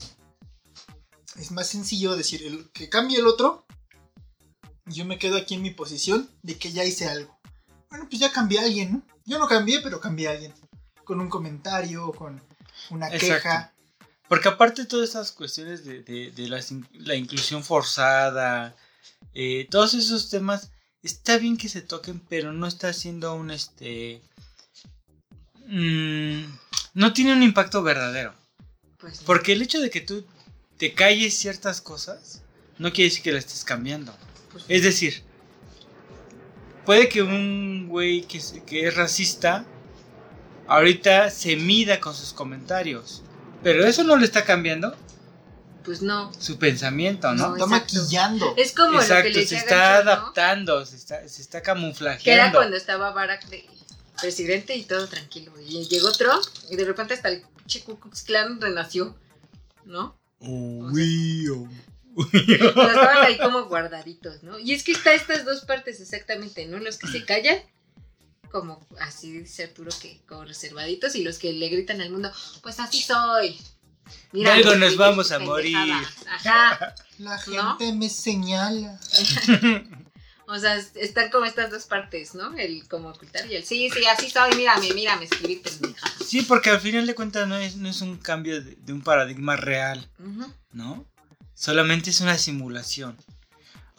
es 1.36 1.50
más 1.52 1.68
sencillo 1.68 2.16
decir 2.16 2.42
el, 2.44 2.70
que 2.70 2.88
cambie 2.88 3.18
el 3.18 3.26
otro. 3.26 3.66
Yo 4.86 5.04
me 5.04 5.18
quedo 5.18 5.36
aquí 5.36 5.54
en 5.54 5.62
mi 5.62 5.70
posición 5.70 6.30
de 6.42 6.58
que 6.58 6.72
ya 6.72 6.84
hice 6.84 7.08
algo. 7.08 7.38
Bueno, 7.90 8.06
pues 8.08 8.20
ya 8.20 8.32
cambié 8.32 8.58
a 8.58 8.62
alguien, 8.64 8.92
¿no? 8.92 9.02
Yo 9.24 9.38
no 9.38 9.46
cambié, 9.46 9.80
pero 9.82 10.00
cambié 10.00 10.28
a 10.28 10.32
alguien. 10.32 10.54
Con 11.04 11.20
un 11.20 11.28
comentario, 11.28 12.10
con 12.12 12.42
una 12.90 13.08
Exacto. 13.08 13.34
queja. 13.34 13.74
Porque 14.28 14.48
aparte 14.48 14.82
de 14.82 14.88
todas 14.88 15.08
estas 15.08 15.32
cuestiones 15.32 15.84
de, 15.84 16.02
de- 16.02 16.30
de 16.30 16.48
las 16.48 16.72
la 16.92 17.14
inclusión 17.14 17.64
forzada, 17.64 18.76
eh, 19.34 19.66
todos 19.70 19.94
esos 19.94 20.28
temas, 20.30 20.70
está 21.02 21.38
bien 21.38 21.56
que 21.56 21.68
se 21.68 21.80
toquen, 21.82 22.20
pero 22.28 22.52
no 22.52 22.66
está 22.66 22.88
haciendo 22.88 23.34
un 23.34 23.50
este... 23.50 24.20
mm, 25.66 26.42
no 26.94 27.12
tiene 27.12 27.32
un 27.32 27.42
impacto 27.42 27.82
verdadero. 27.82 28.34
Pues. 28.98 29.20
Porque 29.24 29.52
el 29.52 29.62
hecho 29.62 29.80
de 29.80 29.90
que 29.90 30.00
tú 30.00 30.24
te 30.76 30.92
calles 30.94 31.36
ciertas 31.38 31.80
cosas, 31.80 32.42
no 32.78 32.92
quiere 32.92 33.08
decir 33.10 33.22
que 33.22 33.32
la 33.32 33.38
estés 33.38 33.64
cambiando. 33.64 34.14
Pues 34.52 34.64
Es 34.68 34.82
decir, 34.82 35.22
puede 36.84 37.08
que 37.08 37.22
un 37.22 37.86
güey 37.88 38.22
que, 38.22 38.40
que 38.66 38.86
es 38.88 38.94
racista 38.94 39.64
ahorita 40.66 41.30
se 41.30 41.56
mida 41.56 42.00
con 42.00 42.14
sus 42.14 42.32
comentarios. 42.32 43.22
Pero 43.62 43.84
eso 43.86 44.04
no 44.04 44.16
le 44.16 44.24
está 44.24 44.44
cambiando 44.44 44.94
Pues 45.84 46.02
no. 46.02 46.32
su 46.38 46.58
pensamiento, 46.58 47.32
¿no? 47.34 47.48
No, 47.48 47.56
Está 47.56 47.64
exacto. 47.66 47.94
maquillando. 47.96 48.54
Es 48.56 48.72
como 48.72 48.92
lo 48.92 48.98
que 48.98 49.04
Exacto, 49.04 49.28
le 49.38 49.46
se 49.46 49.56
está 49.56 49.76
Gancho, 49.76 50.04
¿no? 50.04 50.10
adaptando, 50.12 50.86
se 50.86 50.96
está, 50.96 51.28
se 51.28 51.42
está 51.42 51.60
Que 51.62 51.70
era 51.70 51.74
camuflajeando. 51.74 52.58
cuando 52.58 52.76
estaba 52.76 53.10
Barack 53.10 53.46
de 53.48 53.64
presidente 54.20 54.74
y 54.76 54.84
todo 54.84 55.06
tranquilo. 55.08 55.52
Y 55.66 55.86
llegó 55.88 56.12
Trump 56.12 56.42
y 56.70 56.76
de 56.76 56.84
repente 56.84 57.14
hasta 57.14 57.28
el 57.28 57.42
Ku 57.84 57.98
Klux 57.98 58.22
Klan 58.22 58.60
renació, 58.60 59.16
¿no? 59.84 60.16
Oh, 60.40 60.88
oh. 60.90 60.94
Sea, 60.94 61.68
estaban 62.56 63.24
ahí 63.24 63.38
como 63.38 63.64
guardaditos, 63.66 64.42
¿no? 64.42 64.58
Y 64.58 64.72
es 64.72 64.82
que 64.82 64.92
está 64.92 65.12
estas 65.14 65.44
dos 65.44 65.64
partes 65.64 66.00
exactamente, 66.00 66.66
¿no? 66.66 66.78
Los 66.78 66.96
que 66.98 67.06
se 67.08 67.24
callan, 67.26 67.58
como 68.50 68.86
así 69.00 69.32
dice 69.32 69.64
Arturo, 69.64 69.90
que 70.00 70.20
como 70.28 70.44
reservaditos, 70.44 71.14
y 71.14 71.22
los 71.22 71.38
que 71.38 71.52
le 71.52 71.68
gritan 71.68 72.00
al 72.00 72.10
mundo, 72.10 72.30
pues 72.62 72.78
así 72.80 73.02
soy. 73.02 73.58
De 74.32 74.50
algo 74.50 74.74
nos 74.76 74.96
vamos 74.96 75.30
a 75.32 75.38
pendejadas". 75.38 76.06
Ajá. 76.28 76.94
La 77.18 77.36
¿No? 77.46 77.76
gente 77.78 77.92
me 77.94 78.08
señala. 78.08 78.98
O 80.50 80.58
sea, 80.58 80.76
es- 80.76 80.92
están 80.94 81.28
como 81.30 81.44
estas 81.44 81.70
dos 81.70 81.84
partes, 81.84 82.34
¿no? 82.34 82.56
El 82.56 82.88
como 82.88 83.10
ocultar 83.10 83.44
y 83.50 83.54
el 83.54 83.64
sí, 83.66 83.90
sí, 83.90 84.06
así 84.06 84.30
soy, 84.30 84.54
mírame, 84.56 84.94
mírame, 84.94 85.24
escribir 85.24 85.60
pendeja. 85.60 86.10
Sí, 86.26 86.40
porque 86.40 86.70
al 86.70 86.80
final 86.80 87.06
de 87.06 87.14
cuentas 87.14 87.46
no 87.46 87.56
es, 87.58 87.76
no 87.76 87.86
es 87.86 88.00
un 88.00 88.16
cambio 88.16 88.62
de, 88.64 88.74
de 88.76 88.92
un 88.94 89.02
paradigma 89.02 89.56
real, 89.56 90.08
Ujú. 90.18 90.50
¿no? 90.72 91.04
Solamente 91.54 92.08
es 92.08 92.22
una 92.22 92.38
simulación. 92.38 93.14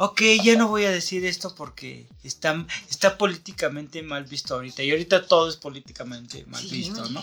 Ok, 0.02 0.22
ya 0.44 0.56
no 0.56 0.70
voy 0.70 0.86
a 0.86 0.92
decir 0.92 1.26
esto 1.26 1.54
porque 1.56 2.08
está, 2.24 2.66
está 2.90 3.18
políticamente 3.18 4.02
mal 4.02 4.24
visto 4.24 4.56
ahorita. 4.56 4.82
Y 4.82 4.92
ahorita 4.92 5.28
todo 5.28 5.50
es 5.50 5.58
políticamente 5.58 6.46
mal 6.48 6.62
Sí, 6.62 6.70
visto, 6.78 7.10
¿no? 7.10 7.22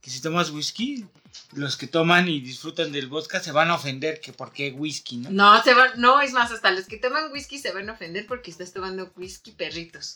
Que 0.00 0.10
si 0.10 0.20
tomas 0.20 0.50
whisky, 0.50 1.04
los 1.52 1.76
que 1.76 1.86
toman 1.88 2.28
y 2.28 2.40
disfrutan 2.40 2.92
del 2.92 3.08
vodka 3.08 3.40
se 3.40 3.52
van 3.52 3.70
a 3.70 3.74
ofender 3.74 4.20
que 4.20 4.32
por 4.32 4.52
qué 4.52 4.70
whisky, 4.70 5.16
¿no? 5.18 5.30
No, 5.30 5.62
se 5.64 5.74
van, 5.74 5.90
no, 6.00 6.20
es 6.20 6.32
más, 6.32 6.50
hasta 6.52 6.70
los 6.70 6.86
que 6.86 6.96
toman 6.98 7.32
whisky 7.32 7.58
se 7.58 7.72
van 7.72 7.90
a 7.90 7.92
ofender 7.94 8.26
porque 8.26 8.50
estás 8.50 8.72
tomando 8.72 9.12
whisky 9.16 9.50
perritos. 9.50 10.14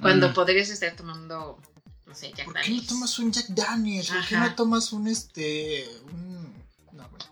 Cuando 0.00 0.28
Mm. 0.30 0.34
podrías 0.34 0.68
estar 0.70 0.94
tomando, 0.94 1.60
no 2.06 2.14
sé, 2.14 2.32
Jack 2.32 2.44
¿Por 2.46 2.54
qué 2.54 2.60
no 2.60 2.64
Daniels. 2.66 2.86
tomas 2.86 3.18
un 3.18 3.32
Jack 3.32 3.46
Daniels? 3.48 4.08
¿Por 4.10 4.26
qué 4.26 4.36
no 4.36 4.54
tomas 4.54 4.92
un 4.92 5.08
este. 5.08 5.88
un. 6.12 6.54
No, 6.92 7.08
bueno. 7.08 7.24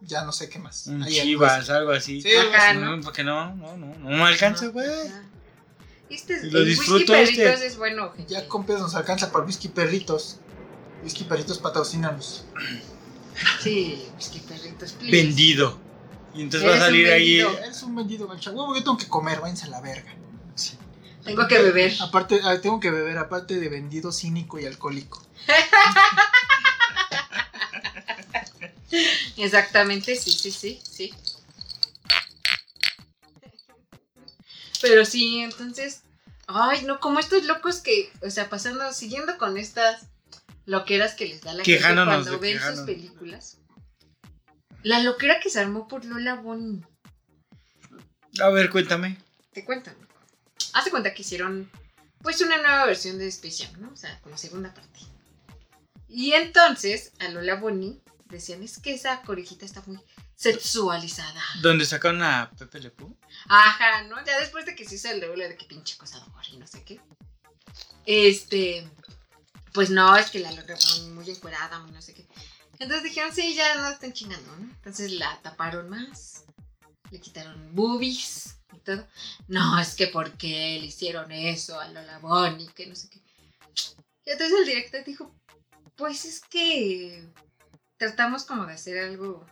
Ya 0.00 0.24
no 0.24 0.32
sé 0.32 0.48
qué 0.48 0.58
más. 0.58 0.86
Un 0.86 1.04
chivas, 1.06 1.68
algo 1.70 1.92
así. 1.92 2.22
Sí, 2.22 2.30
así. 2.34 2.78
¿no? 2.78 2.96
No, 2.96 3.02
porque 3.02 3.24
no, 3.24 3.54
no, 3.54 3.76
no, 3.76 3.94
no 3.94 4.08
me 4.08 4.24
alcanza, 4.24 4.68
güey. 4.68 4.88
Este 6.08 6.34
es, 6.34 6.44
lo 6.44 6.60
el 6.60 6.68
whisky 6.68 6.80
disfruto 6.80 7.12
perritos 7.12 7.38
este. 7.38 7.66
es 7.66 7.76
bueno, 7.76 8.12
gente. 8.12 8.32
Ya 8.32 8.48
con 8.48 8.64
pedos 8.64 8.80
nos 8.80 8.94
alcanza 8.94 9.30
para 9.30 9.44
whisky 9.44 9.68
perritos. 9.68 10.38
Whisky 11.02 11.24
perritos 11.24 11.58
patrocínanos. 11.58 12.44
Sí, 13.60 14.06
whisky 14.16 14.40
perritos, 14.40 14.92
please. 14.92 15.16
Vendido. 15.16 15.78
Y 16.34 16.42
entonces 16.42 16.68
va 16.68 16.74
a 16.74 16.78
salir 16.78 17.08
ahí. 17.08 17.40
Eres 17.40 17.82
un 17.82 17.94
vendido 17.94 18.26
gancho. 18.26 18.52
Huevo, 18.52 18.74
yo 18.74 18.82
tengo 18.82 18.96
que 18.96 19.08
comer, 19.08 19.40
váyanse 19.40 19.66
a 19.66 19.68
la 19.68 19.80
verga. 19.80 20.14
Tengo 21.24 21.46
que 21.46 21.58
beber. 21.58 21.92
Aparte, 22.00 22.40
tengo 22.62 22.80
que 22.80 22.90
beber, 22.90 23.18
aparte 23.18 23.60
de 23.60 23.68
vendido 23.68 24.12
cínico 24.12 24.58
y 24.58 24.66
alcohólico. 24.66 25.22
Exactamente, 29.38 30.16
sí, 30.16 30.32
sí, 30.32 30.50
sí, 30.50 30.82
sí. 30.82 31.14
Pero 34.82 35.04
sí, 35.04 35.40
entonces, 35.40 36.02
ay, 36.48 36.82
no, 36.84 36.98
como 36.98 37.20
estos 37.20 37.44
locos 37.44 37.80
que, 37.80 38.12
o 38.22 38.30
sea, 38.30 38.48
pasando, 38.50 38.92
siguiendo 38.92 39.38
con 39.38 39.56
estas 39.56 40.08
loqueras 40.66 41.14
que 41.14 41.26
les 41.26 41.40
da 41.40 41.54
la 41.54 41.64
gente 41.64 41.82
cuando 41.82 42.38
ven 42.38 42.60
sus 42.60 42.80
películas. 42.80 43.58
La 44.82 45.00
loquera 45.00 45.40
que 45.40 45.50
se 45.50 45.60
armó 45.60 45.88
por 45.88 46.04
Lola 46.04 46.34
Bonnie. 46.34 46.84
A 48.40 48.48
ver, 48.50 48.70
cuéntame. 48.70 49.18
Te 49.52 49.64
cuento. 49.64 49.90
Hace 50.74 50.90
cuenta 50.90 51.14
que 51.14 51.22
hicieron, 51.22 51.70
pues, 52.22 52.40
una 52.40 52.56
nueva 52.56 52.86
versión 52.86 53.18
de 53.18 53.28
Space 53.28 53.64
Jam, 53.64 53.80
¿no? 53.80 53.92
O 53.92 53.96
sea, 53.96 54.20
como 54.20 54.36
segunda 54.36 54.74
parte. 54.74 55.00
Y 56.08 56.32
entonces, 56.32 57.12
a 57.18 57.28
Lola 57.28 57.56
Bonnie 57.56 58.00
decían, 58.28 58.62
es 58.62 58.78
que 58.78 58.94
esa 58.94 59.22
corejita 59.22 59.64
está 59.64 59.82
muy 59.86 60.00
sexualizada. 60.34 61.42
¿Dónde 61.62 61.84
sacaron 61.84 62.22
a 62.22 62.50
Pepe 62.56 62.80
Le? 62.80 62.92
Ajá, 63.48 64.02
¿no? 64.04 64.24
Ya 64.24 64.38
después 64.38 64.66
de 64.66 64.74
que 64.74 64.84
se 64.84 64.96
hizo 64.96 65.08
el 65.10 65.20
doble 65.20 65.48
de 65.48 65.56
que 65.56 65.66
pinche 65.66 65.96
cosa 65.96 66.18
de 66.20 66.26
y 66.52 66.56
no 66.56 66.66
sé 66.66 66.84
qué. 66.84 67.00
Este, 68.06 68.88
pues 69.72 69.90
no, 69.90 70.16
es 70.16 70.30
que 70.30 70.38
la 70.38 70.52
lograron 70.52 71.14
muy 71.14 71.28
encuerada, 71.28 71.78
muy 71.80 71.92
no 71.92 72.00
sé 72.00 72.14
qué. 72.14 72.26
Entonces 72.78 73.02
dijeron, 73.02 73.34
sí, 73.34 73.54
ya 73.54 73.74
no 73.76 73.88
están 73.88 74.12
chingando, 74.12 74.56
¿no? 74.56 74.62
Entonces 74.62 75.12
la 75.12 75.40
taparon 75.42 75.88
más, 75.88 76.44
le 77.10 77.20
quitaron 77.20 77.74
boobies 77.74 78.56
y 78.72 78.78
todo. 78.78 79.06
No, 79.48 79.78
es 79.80 79.94
que 79.94 80.06
¿por 80.06 80.32
qué 80.38 80.78
le 80.80 80.86
hicieron 80.86 81.32
eso 81.32 81.78
a 81.80 81.88
Lola 81.88 82.18
Bonnie? 82.20 82.68
Que 82.74 82.86
no 82.86 82.94
sé 82.94 83.10
qué. 83.10 83.20
Y 84.24 84.30
entonces 84.30 84.58
el 84.60 84.66
director 84.66 85.04
dijo, 85.04 85.34
pues 85.96 86.24
es 86.24 86.40
que 86.40 87.28
tratamos 87.98 88.44
como 88.44 88.64
de 88.64 88.74
hacer 88.74 88.98
algo 88.98 89.44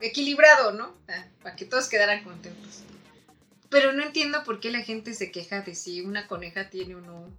equilibrado, 0.00 0.72
¿no? 0.72 0.96
Para 1.42 1.56
que 1.56 1.64
todos 1.64 1.88
quedaran 1.88 2.22
contentos. 2.22 2.82
Pero 3.70 3.92
no 3.92 4.04
entiendo 4.04 4.44
por 4.44 4.60
qué 4.60 4.70
la 4.70 4.82
gente 4.82 5.14
se 5.14 5.32
queja 5.32 5.62
de 5.62 5.74
si 5.74 6.02
una 6.02 6.28
coneja 6.28 6.70
tiene 6.70 6.94
o 6.94 7.00
no. 7.00 7.36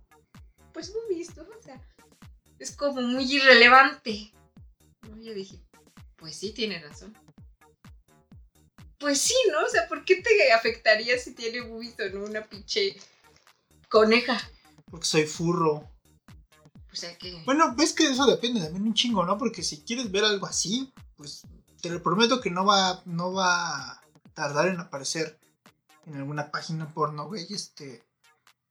Pues 0.74 0.92
boobies, 0.92 1.36
¿no? 1.38 1.44
O 1.44 1.64
sea, 1.64 1.82
es 2.60 2.76
como 2.76 3.02
muy 3.02 3.32
irrelevante. 3.32 4.34
Yo 5.22 5.34
dije, 5.34 5.62
pues 6.18 6.36
sí, 6.36 6.52
tiene 6.52 6.80
razón. 6.80 7.18
Pues 8.98 9.22
sí, 9.22 9.36
¿no? 9.52 9.64
O 9.64 9.70
sea, 9.70 9.88
¿por 9.88 10.04
qué 10.04 10.22
te 10.22 10.52
afectaría 10.52 11.18
si 11.18 11.34
tiene 11.34 11.62
boobies 11.62 11.96
o 12.00 12.10
no 12.10 12.26
una 12.26 12.44
pinche 12.44 12.98
coneja? 13.88 14.42
Porque 14.90 15.06
soy 15.06 15.26
furro. 15.26 15.95
Que. 17.20 17.42
Bueno, 17.46 17.74
ves 17.76 17.94
que 17.94 18.08
eso 18.10 18.26
depende 18.26 18.62
también 18.62 18.84
un 18.84 18.94
chingo, 18.94 19.26
¿no? 19.26 19.38
Porque 19.38 19.64
si 19.64 19.82
quieres 19.82 20.12
ver 20.12 20.24
algo 20.26 20.46
así, 20.48 20.92
pues 21.16 21.42
te 21.82 21.90
lo 21.90 22.02
prometo 22.02 22.42
que 22.42 22.50
no 22.52 22.66
va, 22.66 23.02
no 23.06 23.34
va 23.34 23.92
a 23.92 24.02
tardar 24.34 24.68
en 24.68 24.80
aparecer 24.80 25.40
en 26.08 26.16
alguna 26.16 26.52
página 26.52 26.88
porno, 26.94 27.28
güey, 27.28 27.46
este 27.54 28.04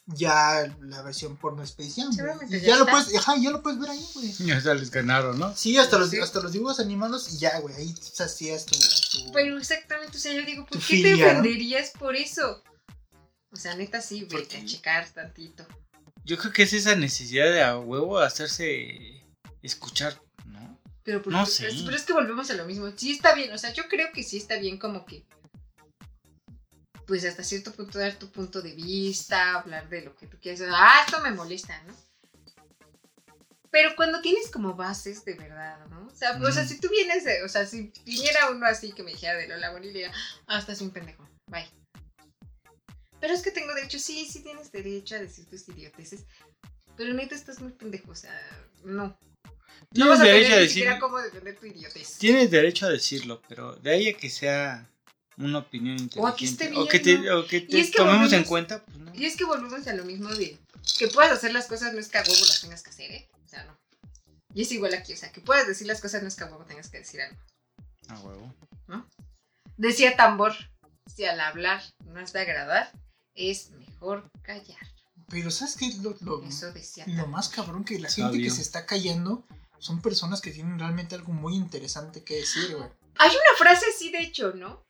ya 0.07 0.71
la 0.83 1.01
versión 1.01 1.37
porno 1.39 1.63
Space 1.63 1.93
Jam. 1.97 2.07
güey. 2.09 2.17
Seguramente 2.17 2.57
Y 2.59 2.61
ya 2.61 2.67
ya, 2.67 2.77
lo 2.77 2.81
está. 2.85 2.93
puedes, 2.93 3.17
ajá, 3.17 3.37
ya 3.39 3.51
lo 3.51 3.63
puedes 3.63 3.81
ver 3.81 3.91
ahí, 3.91 4.07
güey. 4.15 4.33
Ya 4.41 4.57
hasta 4.59 4.75
les 4.75 4.91
ganaron, 4.91 5.39
¿no? 5.39 5.57
Sí, 5.57 5.79
hasta 5.79 5.99
los, 5.99 6.11
Sí. 6.11 6.19
hasta 6.21 6.41
los 6.41 6.53
dibujos 6.53 6.79
animados 6.79 7.33
y 7.33 7.39
ya, 7.39 7.59
güey, 7.61 7.75
ahí 7.75 7.95
hacías 8.19 8.67
tu, 8.67 8.77
tu- 8.79 9.33
Pero 9.33 9.57
exactamente, 9.59 10.17
o 10.19 10.21
sea, 10.21 10.33
yo 10.35 10.45
digo, 10.45 10.67
¿por 10.67 10.79
qué 10.79 10.85
filia, 10.85 11.15
te 11.17 11.23
¿no? 11.23 11.27
ofenderías 11.41 11.91
por 11.99 12.17
eso? 12.17 12.63
O 13.51 13.57
sea, 13.57 13.75
neta 13.77 14.01
sí, 14.03 14.25
vete 14.31 14.59
a 14.59 14.65
checar 14.67 15.09
tantito. 15.11 15.65
Yo 16.25 16.39
creo 16.39 16.53
que 16.53 16.63
es 16.63 16.73
esa 16.73 16.97
necesidad 16.97 17.47
de 17.53 17.63
a 17.63 17.79
huevo 17.79 18.19
hacerse 18.19 19.23
escuchar, 19.63 20.19
¿no? 20.47 20.79
Pero, 21.03 21.21
por- 21.23 21.33
No 21.33 21.43
es- 21.43 21.55
sé. 21.55 21.69
pero 21.85 21.97
es 21.97 22.03
que 22.05 22.13
volvemos 22.15 22.51
a 22.51 22.55
lo 22.55 22.65
mismo. 22.65 22.91
Sí 22.97 23.13
está 23.13 23.35
bien, 23.35 23.53
o 23.53 23.59
sea, 23.59 23.73
yo 23.73 23.89
creo 23.89 24.09
que 24.13 24.23
sí 24.23 24.39
está 24.39 24.57
bien 24.59 24.79
como 24.79 25.05
que, 25.05 25.25
pues 27.07 27.25
hasta 27.27 27.43
cierto 27.45 27.73
punto 27.73 27.99
dar 27.99 28.15
tu 28.15 28.31
punto 28.31 28.63
de 28.63 28.75
vista, 28.75 29.55
hablar 29.59 29.89
de 29.91 30.03
lo 30.03 30.17
que 30.17 30.27
tú 30.27 30.39
quieres. 30.41 30.63
Ah, 30.71 31.03
esto 31.07 31.21
me 31.21 31.31
molesta, 31.31 31.83
¿no? 31.83 31.95
Pero 33.71 33.95
cuando 33.97 34.21
tienes 34.23 34.51
como 34.51 34.75
bases 34.75 35.25
de 35.25 35.35
verdad, 35.35 35.85
¿no? 35.89 36.07
O 36.07 36.11
sea, 36.17 36.39
o 36.41 36.53
sea 36.53 36.65
si 36.67 36.81
tú 36.81 36.89
vienes, 36.89 37.25
de- 37.25 37.43
o 37.43 37.49
sea, 37.49 37.67
si 37.67 37.93
viniera 38.07 38.49
uno 38.51 38.65
así 38.67 38.93
que 38.93 39.03
me 39.03 39.11
dijera 39.11 39.35
de 39.35 39.49
Lola 39.49 39.73
Bonnie 39.73 39.91
y 39.91 39.93
le 39.93 39.99
diga, 39.99 40.13
ah, 40.47 40.59
estás 40.59 40.81
un 40.81 40.91
pendejo, 40.91 41.29
bye. 41.51 41.69
Pero 43.25 43.33
es 43.33 43.41
que 43.41 43.51
tengo 43.51 43.73
derecho, 43.73 43.99
sí, 43.99 44.29
sí 44.31 44.41
tienes 44.41 44.71
derecho 44.71 45.15
a 45.15 45.19
decir 45.19 45.47
tus 45.47 45.67
idioteces, 45.67 46.27
pero 46.95 47.15
neta 47.15 47.35
estás 47.35 47.59
muy 47.59 47.73
pendejo, 47.73 48.11
o 48.11 48.15
sea, 48.15 48.39
no. 48.85 49.05
No 49.05 49.19
Tienes 49.93 50.11
vas 50.11 50.21
a 50.21 50.25
derecho 50.25 50.43
tener 50.43 50.53
a 50.53 50.57
ni 50.57 50.63
decir, 50.65 50.75
siquiera 50.75 50.99
cómo 50.99 51.19
defender 51.23 51.57
tu 51.59 51.65
idiotez. 51.65 52.19
tienes 52.19 52.51
derecho 52.51 52.85
a 52.85 52.91
decirlo, 52.91 53.41
pero 53.49 53.77
de 53.77 53.93
ahí 53.93 54.09
a 54.09 54.13
que 54.19 54.29
sea 54.29 54.87
una 55.39 55.61
opinión 55.61 55.99
inteligente 55.99 56.21
O 56.21 56.45
esté 56.45 56.77
o 56.77 56.87
que 56.87 56.99
bien, 56.99 57.23
te, 57.23 57.31
¿no? 57.31 57.39
o 57.39 57.47
que 57.47 57.61
te 57.63 57.81
es 57.81 57.93
que 57.93 57.97
tomemos 57.97 58.31
en 58.35 58.45
cuenta, 58.45 58.85
pues 58.85 58.99
no. 58.99 59.15
Y 59.15 59.25
es 59.25 59.39
que 59.39 59.47
volvemos 59.47 59.87
a 59.87 59.95
lo 59.95 60.05
mismo 60.05 60.29
de 60.29 60.59
que 60.99 61.09
puedas 61.09 61.33
hacer 61.33 61.55
las 61.55 61.67
cosas 61.67 61.95
no 61.95 62.01
es 62.01 62.09
que 62.09 62.19
a 62.19 62.25
huevo 62.25 62.45
las 62.45 62.61
tengas 62.61 62.83
que 62.83 62.91
hacer, 62.91 63.11
¿eh? 63.11 63.31
O 63.43 63.49
sea, 63.49 63.65
no. 63.65 63.81
Y 64.53 64.61
es 64.61 64.73
igual 64.73 64.93
aquí, 64.93 65.15
o 65.15 65.17
sea, 65.17 65.33
que 65.33 65.41
puedas 65.41 65.67
decir 65.67 65.87
las 65.87 66.03
cosas 66.03 66.21
no 66.21 66.29
es 66.29 66.37
que 66.37 66.45
a 66.45 66.49
huevo 66.49 66.67
tengas 66.67 66.91
que 66.91 66.99
decir 66.99 67.23
algo. 67.23 67.41
A 68.09 68.21
huevo. 68.21 68.55
Decía 69.79 70.15
Tambor, 70.15 70.53
si 71.07 71.25
al 71.25 71.41
hablar 71.41 71.83
no 72.05 72.21
es 72.21 72.35
de 72.35 72.41
agradar, 72.41 72.93
es 73.35 73.71
mejor 73.71 74.31
callar. 74.43 74.79
Pero 75.29 75.51
¿sabes 75.51 75.77
qué? 75.77 75.87
es 75.87 75.99
Lo, 75.99 76.17
lo, 76.21 76.43
Eso 76.45 76.73
decía 76.73 77.05
lo 77.07 77.15
Tambor. 77.15 77.29
más 77.31 77.49
cabrón 77.49 77.85
que 77.85 77.99
la 77.99 78.11
gente 78.11 78.39
que 78.39 78.51
se 78.51 78.63
está 78.63 78.87
callando 78.87 79.45
son 79.79 80.01
personas 80.03 80.41
que 80.41 80.51
tienen 80.51 80.79
realmente 80.79 81.15
algo 81.15 81.33
muy 81.33 81.55
interesante 81.55 82.23
que 82.25 82.37
decir, 82.37 82.77
güey. 82.77 82.89
Hay 83.19 83.31
una 83.31 83.59
frase 83.59 83.87
así, 83.95 84.11
de 84.11 84.21
hecho, 84.21 84.53
¿no? 84.55 84.85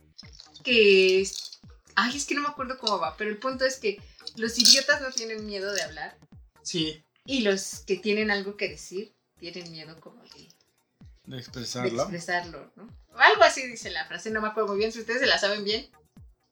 Que 0.62 1.20
es... 1.20 1.61
Ay, 1.95 2.16
es 2.16 2.24
que 2.24 2.34
no 2.34 2.40
me 2.42 2.49
acuerdo 2.49 2.78
cómo 2.78 2.99
va, 2.99 3.16
pero 3.16 3.30
el 3.30 3.38
punto 3.38 3.64
es 3.64 3.76
que 3.78 4.01
los 4.36 4.59
idiotas 4.59 5.01
no 5.01 5.11
tienen 5.12 5.47
miedo 5.47 5.72
de 5.72 5.82
hablar 5.82 6.16
Sí, 6.62 7.05
y 7.24 7.40
los 7.42 7.80
que 7.86 7.97
tienen 7.97 8.30
algo 8.30 8.57
que 8.57 8.68
decir 8.68 9.14
tienen 9.38 9.70
miedo 9.70 10.01
como 10.01 10.22
de 10.22 10.30
De 10.30 11.36
de 11.36 11.38
expresarlo. 11.38 12.03
expresarlo, 12.03 12.72
¿no? 12.76 12.88
O 13.12 13.18
algo 13.18 13.42
así 13.45 13.64
dice 13.66 13.90
la 13.90 14.07
frase, 14.07 14.30
no 14.30 14.40
me 14.40 14.49
acuerdo 14.49 14.70
muy 14.70 14.78
bien. 14.78 14.90
Si 14.92 15.01
ustedes 15.01 15.20
se 15.20 15.26
la 15.26 15.38
saben 15.38 15.62
bien, 15.64 15.88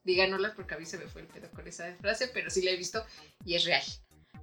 díganoslas 0.03 0.53
porque 0.55 0.75
a 0.75 0.77
mí 0.77 0.85
se 0.85 0.97
me 0.97 1.07
fue 1.07 1.21
el 1.21 1.27
pedo 1.27 1.49
con 1.51 1.67
esa 1.67 1.93
frase, 1.95 2.27
pero 2.27 2.49
sí 2.49 2.61
la 2.61 2.71
he 2.71 2.77
visto 2.77 3.05
y 3.45 3.55
es 3.55 3.65
real, 3.65 3.83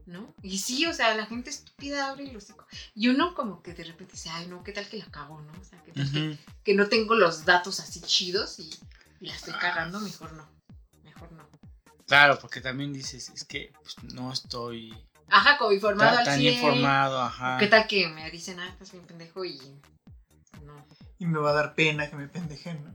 ¿no? 0.07 0.35
Y 0.43 0.59
sí, 0.59 0.87
o 0.87 0.95
sea, 0.95 1.15
la 1.15 1.27
gente 1.27 1.51
estúpida 1.51 2.09
abre 2.09 2.29
el 2.29 2.37
hocico. 2.37 2.67
Y 2.95 3.09
uno 3.09 3.35
como 3.35 3.63
que 3.63 3.75
de 3.75 3.85
repente 3.85 4.13
dice, 4.15 4.31
ay, 4.31 4.47
no, 4.47 4.63
¿qué 4.63 4.73
tal 4.73 4.89
que 4.89 4.99
la 4.99 5.07
cago, 5.07 5.41
no? 5.41 5.53
O 5.53 5.65
sea, 5.65 5.83
¿qué 5.83 5.93
tal 5.93 6.39
que, 6.65 6.75
no 6.75 6.89
tengo 6.89 7.15
los 7.15 7.45
datos 7.45 7.81
así 7.81 8.01
chidos 8.01 8.59
y, 8.59 8.71
y 9.21 9.27
la 9.27 9.35
estoy 9.35 9.55
cagando? 9.55 10.01
Mejor 10.01 10.33
no, 10.33 10.49
mejor 11.03 11.33
no. 11.33 11.49
Claro, 12.07 12.39
porque 12.41 12.61
también 12.61 12.93
dices, 12.93 13.31
es 13.31 13.45
que 13.45 13.73
pues, 13.83 13.97
no 14.15 14.33
estoy 14.33 14.93
Ajá, 15.29 15.59
como 15.59 15.73
informado 15.73 16.11
tan, 16.11 16.19
al 16.19 16.25
tan 16.25 16.39
100. 16.39 16.55
informado, 16.55 17.21
ajá. 17.23 17.57
¿Qué 17.59 17.69
tal 17.69 17.87
que 17.87 18.09
me 18.09 18.31
dicen, 18.31 18.59
ah, 18.59 18.69
estás 18.69 18.93
bien 18.93 19.05
pendejo 19.07 19.45
y 19.45 19.59
no? 20.65 20.85
y 21.19 21.27
me 21.27 21.39
va 21.39 21.51
a 21.51 21.55
dar 21.55 21.75
pena 21.75 22.11
que 22.11 22.17
me 22.17 22.27
pendejen, 22.29 22.83
¿no? 22.83 22.95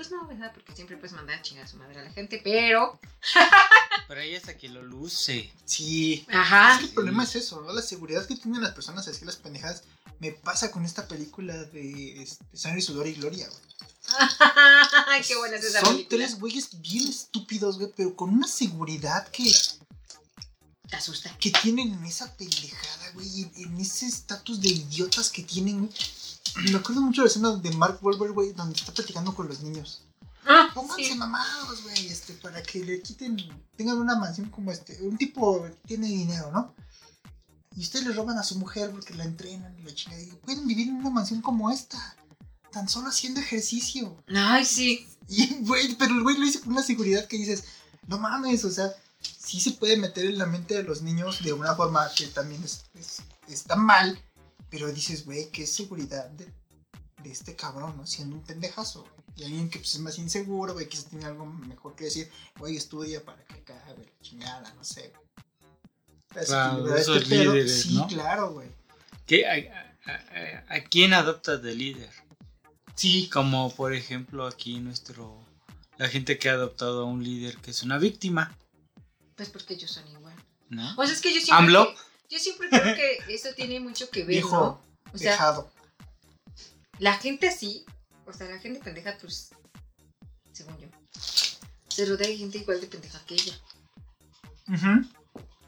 Pues 0.00 0.10
no, 0.10 0.26
¿verdad? 0.26 0.50
Porque 0.54 0.74
siempre 0.74 0.96
puedes 0.96 1.12
mandar 1.12 1.38
a 1.38 1.42
chingar 1.42 1.66
a 1.66 1.68
su 1.68 1.76
madre 1.76 2.00
a 2.00 2.04
la 2.04 2.10
gente, 2.10 2.40
pero... 2.42 2.98
Pero 4.08 4.22
ahí 4.22 4.34
hasta 4.34 4.56
que 4.56 4.70
lo 4.70 4.82
luce. 4.82 5.52
Sí. 5.66 6.24
Ajá. 6.32 6.72
Es 6.72 6.78
que 6.78 6.84
el 6.86 6.94
problema 6.94 7.22
es 7.24 7.36
eso, 7.36 7.60
¿no? 7.60 7.70
La 7.70 7.82
seguridad 7.82 8.26
que 8.26 8.34
tienen 8.34 8.62
las 8.62 8.72
personas 8.72 9.06
a 9.06 9.10
decir 9.10 9.26
las 9.26 9.36
pendejadas. 9.36 9.82
Me 10.18 10.32
pasa 10.32 10.70
con 10.70 10.86
esta 10.86 11.06
película 11.06 11.54
de 11.64 12.22
este, 12.22 12.42
Sangre, 12.56 12.80
Sudor 12.80 13.08
y 13.08 13.12
Gloria, 13.12 13.46
güey. 13.46 15.22
Qué 15.28 15.36
buena 15.36 15.56
es 15.56 15.64
esa 15.64 15.80
Son 15.80 15.96
película. 15.96 16.16
tres 16.16 16.40
güeyes 16.40 16.80
bien 16.80 17.06
estúpidos, 17.06 17.76
güey, 17.78 17.92
pero 17.94 18.16
con 18.16 18.30
una 18.30 18.48
seguridad 18.48 19.28
que, 19.28 19.52
Te 20.88 20.96
asusta. 20.96 21.36
que 21.36 21.50
tienen 21.50 21.92
en 21.92 22.04
esa 22.06 22.34
pendejada, 22.38 23.10
güey, 23.12 23.42
en, 23.42 23.52
en 23.56 23.78
ese 23.78 24.06
estatus 24.06 24.62
de 24.62 24.70
idiotas 24.70 25.28
que 25.28 25.42
tienen, 25.42 25.80
güey. 25.86 25.92
Me 26.56 26.76
acuerdo 26.76 27.00
mucho 27.02 27.22
de 27.22 27.26
la 27.26 27.30
escena 27.30 27.56
de 27.56 27.70
Mark 27.72 27.98
Wahlberg, 28.02 28.32
güey, 28.32 28.52
donde 28.52 28.76
está 28.76 28.92
platicando 28.92 29.34
con 29.34 29.48
los 29.48 29.60
niños. 29.62 30.02
Ah, 30.46 30.70
Pónganse 30.74 31.04
sí. 31.04 31.14
mamados, 31.14 31.82
güey, 31.82 32.06
este, 32.08 32.32
para 32.34 32.62
que 32.62 32.84
le 32.84 33.00
quiten, 33.02 33.36
tengan 33.76 33.98
una 33.98 34.16
mansión 34.16 34.48
como 34.50 34.70
este. 34.72 34.98
Un 35.02 35.16
tipo 35.18 35.66
tiene 35.86 36.06
dinero, 36.08 36.50
¿no? 36.52 36.74
Y 37.76 37.80
ustedes 37.80 38.06
le 38.06 38.14
roban 38.14 38.36
a 38.38 38.42
su 38.42 38.58
mujer 38.58 38.90
porque 38.90 39.14
la 39.14 39.24
entrenan 39.24 39.78
y 39.78 39.82
la 39.82 39.94
chingada. 39.94 40.20
Y 40.22 40.26
pueden 40.26 40.66
vivir 40.66 40.88
en 40.88 40.96
una 40.96 41.10
mansión 41.10 41.40
como 41.40 41.70
esta. 41.70 42.16
Tan 42.72 42.88
solo 42.88 43.08
haciendo 43.08 43.40
ejercicio. 43.40 44.16
Ay, 44.34 44.64
sí. 44.64 45.06
Y, 45.28 45.62
güey, 45.64 45.94
pero 45.94 46.12
el 46.14 46.22
güey 46.24 46.36
lo 46.38 46.44
dice 46.44 46.60
con 46.60 46.72
una 46.72 46.82
seguridad 46.82 47.28
que 47.28 47.36
dices, 47.36 47.62
no 48.08 48.18
mames, 48.18 48.64
o 48.64 48.70
sea, 48.70 48.92
sí 49.20 49.60
se 49.60 49.70
puede 49.72 49.96
meter 49.96 50.24
en 50.24 50.38
la 50.38 50.46
mente 50.46 50.74
de 50.74 50.82
los 50.82 51.02
niños 51.02 51.44
de 51.44 51.52
una 51.52 51.76
forma 51.76 52.08
que 52.16 52.26
también 52.26 52.64
es, 52.64 52.82
es- 52.94 53.22
está 53.46 53.76
mal. 53.76 54.20
Pero 54.70 54.92
dices, 54.92 55.24
güey, 55.24 55.50
qué 55.50 55.66
seguridad 55.66 56.28
de, 56.30 56.46
de 57.22 57.30
este 57.30 57.56
cabrón, 57.56 57.96
¿no? 57.96 58.06
Siendo 58.06 58.36
un 58.36 58.42
pendejazo. 58.42 59.06
Y 59.36 59.44
alguien 59.44 59.70
que 59.70 59.78
pues, 59.78 59.94
es 59.94 60.00
más 60.00 60.18
inseguro, 60.18 60.72
güey, 60.74 60.88
quizás 60.88 61.06
tiene 61.06 61.24
algo 61.24 61.46
mejor 61.46 61.94
que 61.96 62.04
decir, 62.04 62.30
güey, 62.58 62.76
estudia 62.76 63.24
para 63.24 63.42
que 63.44 63.54
acabe 63.54 64.04
la 64.04 64.20
chingada, 64.22 64.72
no 64.74 64.84
sé, 64.84 65.12
güey. 65.14 66.44
Claro, 66.46 66.96
esos 66.96 67.16
este 67.22 67.28
pedo. 67.30 67.52
líderes, 67.54 67.82
Sí, 67.82 67.94
¿no? 67.96 68.06
claro, 68.06 68.52
güey. 68.52 68.68
¿Qué, 69.26 69.46
a, 69.46 69.52
a- 70.10 70.12
a- 70.12 70.76
a 70.76 70.84
quién 70.84 71.12
adoptas 71.12 71.62
de 71.62 71.74
líder? 71.74 72.10
Sí, 72.94 73.28
Como 73.32 73.74
por 73.74 73.94
ejemplo 73.94 74.46
aquí 74.46 74.78
nuestro... 74.78 75.38
La 75.96 76.08
gente 76.08 76.38
que 76.38 76.48
ha 76.48 76.54
adoptado 76.54 77.02
a 77.02 77.04
un 77.04 77.22
líder 77.24 77.56
que 77.58 77.70
es 77.72 77.82
una 77.82 77.98
víctima, 77.98 78.56
Pues 79.36 79.48
porque 79.50 79.74
ellos 79.74 79.90
son 79.90 80.06
igual. 80.08 80.34
¿no? 80.70 80.94
O 80.96 81.04
sea, 81.04 81.14
es 81.14 81.20
que 81.20 81.28
yo 81.34 81.40
siempre. 81.40 81.56
AMLO. 81.56 81.94
que- 81.94 82.09
yo 82.30 82.38
siempre 82.38 82.68
creo 82.68 82.94
que 82.94 83.34
eso 83.34 83.50
tiene 83.54 83.80
mucho 83.80 84.08
que 84.10 84.20
ver, 84.20 84.28
viejo, 84.28 84.56
¿no? 84.56 84.82
O 85.12 85.18
sea, 85.18 85.32
dejado. 85.32 85.70
la 86.98 87.14
gente 87.18 87.48
así, 87.48 87.84
o 88.26 88.32
sea, 88.32 88.48
la 88.48 88.58
gente 88.58 88.80
pendeja, 88.80 89.16
pues, 89.20 89.50
según 90.52 90.78
yo, 90.78 90.88
se 91.88 92.06
rodea 92.06 92.28
de 92.28 92.36
gente 92.36 92.58
igual 92.58 92.80
de 92.80 92.86
pendeja 92.86 93.20
que 93.26 93.34
ella. 93.34 93.60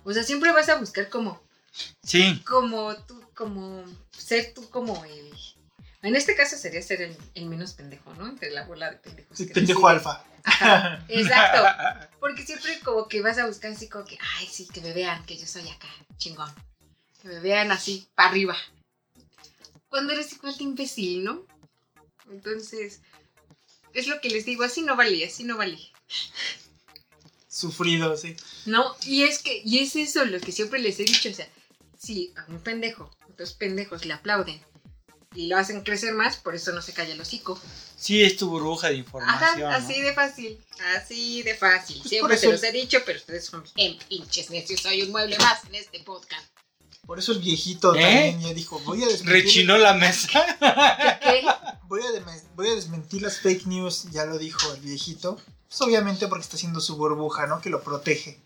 O 0.04 0.12
sea, 0.12 0.22
siempre 0.22 0.52
vas 0.52 0.68
a 0.68 0.76
buscar 0.76 1.08
como, 1.10 1.42
Sí, 2.02 2.42
como 2.46 2.94
tú, 3.06 3.22
como 3.34 3.84
ser 4.16 4.52
tú 4.54 4.68
como 4.68 5.04
el... 5.04 5.32
En 6.02 6.16
este 6.16 6.34
caso 6.34 6.56
sería 6.56 6.82
ser 6.82 7.00
el, 7.00 7.16
el 7.34 7.46
menos 7.46 7.74
pendejo, 7.74 8.12
¿no? 8.14 8.28
Entre 8.28 8.50
la 8.50 8.64
bola 8.64 8.90
de 8.90 8.96
pendejos. 8.96 9.38
Sí, 9.38 9.46
que 9.46 9.54
pendejo 9.54 9.86
alfa. 9.86 10.24
Ajá, 10.42 11.04
exacto. 11.08 11.62
Porque 12.18 12.44
siempre 12.44 12.80
como 12.80 13.06
que 13.06 13.22
vas 13.22 13.38
a 13.38 13.46
buscar 13.46 13.70
así 13.70 13.88
como 13.88 14.04
que, 14.04 14.18
ay, 14.38 14.48
sí, 14.48 14.66
que 14.66 14.80
me 14.80 14.92
vean 14.92 15.24
que 15.26 15.36
yo 15.38 15.46
soy 15.46 15.68
acá, 15.68 15.88
chingón. 16.18 16.52
Que 17.20 17.28
me 17.28 17.38
vean 17.38 17.70
así, 17.70 18.08
para 18.16 18.30
arriba. 18.30 18.56
Cuando 19.88 20.12
eres 20.12 20.32
igual 20.32 20.56
de 20.56 20.64
imbécil, 20.64 21.22
¿no? 21.22 21.46
Entonces, 22.32 23.00
es 23.94 24.08
lo 24.08 24.20
que 24.20 24.30
les 24.30 24.44
digo, 24.44 24.64
así 24.64 24.82
no 24.82 24.96
valía, 24.96 25.28
así 25.28 25.44
no 25.44 25.56
valía. 25.56 25.86
Sufrido, 27.46 28.16
sí. 28.16 28.36
No, 28.66 28.96
y 29.06 29.22
es 29.22 29.38
que, 29.38 29.62
y 29.64 29.78
es 29.78 29.94
eso 29.94 30.24
lo 30.24 30.40
que 30.40 30.50
siempre 30.50 30.80
les 30.80 30.98
he 30.98 31.04
dicho, 31.04 31.28
o 31.28 31.34
sea, 31.34 31.48
si 31.96 32.34
a 32.36 32.50
un 32.50 32.60
pendejo, 32.60 33.08
otros 33.28 33.52
pendejos 33.52 34.04
le 34.04 34.14
aplauden 34.14 34.60
y 35.34 35.46
lo 35.46 35.56
hacen 35.56 35.82
crecer 35.82 36.14
más, 36.14 36.36
por 36.36 36.54
eso 36.54 36.72
no 36.72 36.82
se 36.82 36.92
calla 36.92 37.12
el 37.14 37.20
hocico. 37.20 37.58
sí 37.96 38.22
es 38.22 38.36
tu 38.36 38.48
burbuja 38.48 38.88
de 38.88 38.96
información. 38.96 39.42
Ajá, 39.42 39.56
¿no? 39.58 39.68
así 39.70 40.00
de 40.00 40.12
fácil, 40.12 40.58
así 40.96 41.42
de 41.42 41.54
fácil. 41.54 41.98
Pues 41.98 42.08
Siempre 42.10 42.36
se 42.38 42.50
los 42.50 42.62
he 42.62 42.72
dicho, 42.72 42.98
pero 43.06 43.18
ustedes 43.18 43.46
son 43.46 43.64
bien 43.74 43.98
pinches 44.08 44.50
necios. 44.50 44.80
Soy 44.80 45.02
un 45.02 45.10
mueble 45.10 45.38
más 45.38 45.64
en 45.64 45.74
este 45.76 46.00
podcast. 46.00 46.46
Por 47.06 47.18
eso 47.18 47.32
el 47.32 47.38
viejito 47.40 47.94
¿Eh? 47.96 48.00
también 48.00 48.40
ya 48.40 48.54
dijo, 48.54 48.78
voy 48.80 49.02
a 49.02 49.06
desmentir. 49.06 49.44
Rechinó 49.44 49.76
la 49.78 49.94
mesa. 49.94 50.28
¿Qué? 51.22 51.42
Voy 51.88 52.00
a, 52.02 52.10
dem- 52.10 52.42
voy 52.54 52.68
a 52.68 52.74
desmentir 52.74 53.22
las 53.22 53.38
fake 53.40 53.66
news, 53.66 54.04
ya 54.12 54.24
lo 54.24 54.38
dijo 54.38 54.72
el 54.72 54.80
viejito. 54.80 55.36
Pues 55.68 55.80
obviamente 55.82 56.28
porque 56.28 56.42
está 56.44 56.56
haciendo 56.56 56.80
su 56.80 56.96
burbuja, 56.96 57.46
¿no? 57.46 57.60
Que 57.60 57.70
lo 57.70 57.82
protege. 57.82 58.40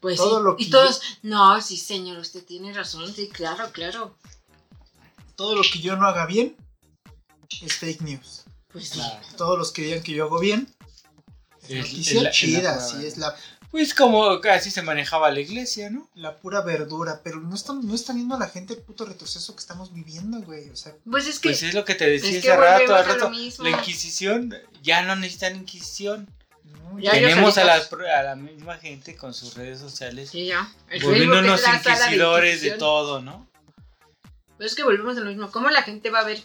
Pues 0.00 0.16
Todo 0.16 0.38
sí. 0.38 0.44
lo 0.44 0.56
que 0.56 0.62
y 0.64 0.70
todos, 0.70 1.00
no, 1.22 1.60
sí, 1.60 1.76
señor, 1.76 2.18
usted 2.18 2.44
tiene 2.44 2.72
razón, 2.72 3.12
sí, 3.14 3.28
claro, 3.28 3.70
claro. 3.72 4.16
Todo 5.42 5.56
lo 5.56 5.62
que 5.62 5.80
yo 5.80 5.96
no 5.96 6.06
haga 6.06 6.24
bien 6.26 6.54
es 7.64 7.72
fake 7.74 8.02
news. 8.02 8.44
Pues 8.72 8.90
sí. 8.90 8.94
Claro. 8.94 9.18
Todos 9.36 9.58
los 9.58 9.72
que 9.72 9.82
digan 9.82 10.00
que 10.04 10.12
yo 10.12 10.24
hago 10.26 10.38
bien 10.38 10.72
es 11.64 11.70
Es- 11.70 11.76
noticia 11.78 12.00
es 12.00 12.14
la- 12.14 12.20
es 12.20 12.22
la 12.22 12.30
chida, 12.30 12.60
prueba. 12.74 12.88
sí, 12.88 13.06
es 13.06 13.18
la, 13.18 13.36
Pues 13.72 13.92
como 13.94 14.24
así 14.50 14.70
se 14.70 14.82
manejaba 14.82 15.30
la 15.32 15.40
iglesia, 15.40 15.90
¿no? 15.90 16.08
la 16.14 16.36
pura 16.36 16.60
verdura, 16.60 17.22
pero 17.24 17.40
no 17.40 17.54
están, 17.56 17.84
no 17.84 17.94
están 17.94 18.16
viendo 18.16 18.36
a 18.36 18.38
la 18.38 18.48
gente 18.48 18.74
el 18.74 18.80
puto 18.82 19.04
retroceso 19.04 19.54
que 19.56 19.60
estamos 19.60 19.92
viviendo, 19.92 20.40
güey. 20.42 20.68
O 20.70 20.76
sea, 20.76 20.94
Pues 21.10 21.26
es 21.26 21.40
que, 21.40 21.48
Pues 21.48 21.62
es 21.64 21.74
lo 21.74 21.84
que 21.84 21.94
te 21.96 22.08
decía 22.08 22.38
es 22.38 22.42
que 22.44 22.50
hace 22.52 22.60
rato, 22.60 22.94
al 22.94 23.04
rato. 23.06 23.30
La 23.62 23.70
Inquisición, 23.70 24.54
ya 24.82 25.02
no 25.02 25.16
necesitan 25.16 25.56
Inquisición. 25.56 26.28
no, 26.64 27.00
Ya, 27.00 27.12
Tenemos 27.12 27.58
a 27.58 27.64
la, 27.64 27.74
a 28.18 28.22
la 28.22 28.36
misma 28.36 28.76
gente 28.78 29.16
con 29.16 29.34
sus 29.34 29.54
redes 29.54 29.80
sociales. 29.80 30.28
sí, 30.30 30.46
ya. 30.46 30.70
De 30.88 30.98
inquisidores 30.98 32.60
de 32.62 32.70
todo, 32.72 33.20
¿no? 33.20 33.48
Pues 34.56 34.70
es 34.72 34.76
que 34.76 34.82
volvemos 34.84 35.16
a 35.16 35.20
lo 35.20 35.30
mismo. 35.30 35.50
¿Cómo 35.50 35.70
la 35.70 35.82
gente 35.82 36.10
va 36.10 36.20
a 36.20 36.24
ver 36.24 36.42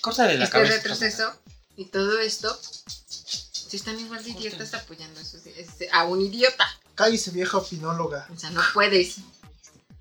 Corta 0.00 0.24
de 0.26 0.36
la 0.38 0.44
este 0.44 0.52
cabeza. 0.52 0.74
retroceso 0.76 1.32
y 1.76 1.86
todo 1.86 2.18
esto? 2.18 2.58
Si 3.06 3.76
están 3.76 3.98
igual 3.98 4.22
de 4.22 4.30
idiotas 4.30 4.74
apoyando 4.74 5.20
a, 5.20 5.24
sus- 5.24 5.46
este, 5.46 5.88
a 5.92 6.04
un 6.04 6.20
idiota. 6.20 6.66
cállese 6.94 7.30
vieja 7.30 7.56
opinóloga. 7.58 8.28
O 8.34 8.38
sea, 8.38 8.50
no 8.50 8.60
puedes. 8.74 9.16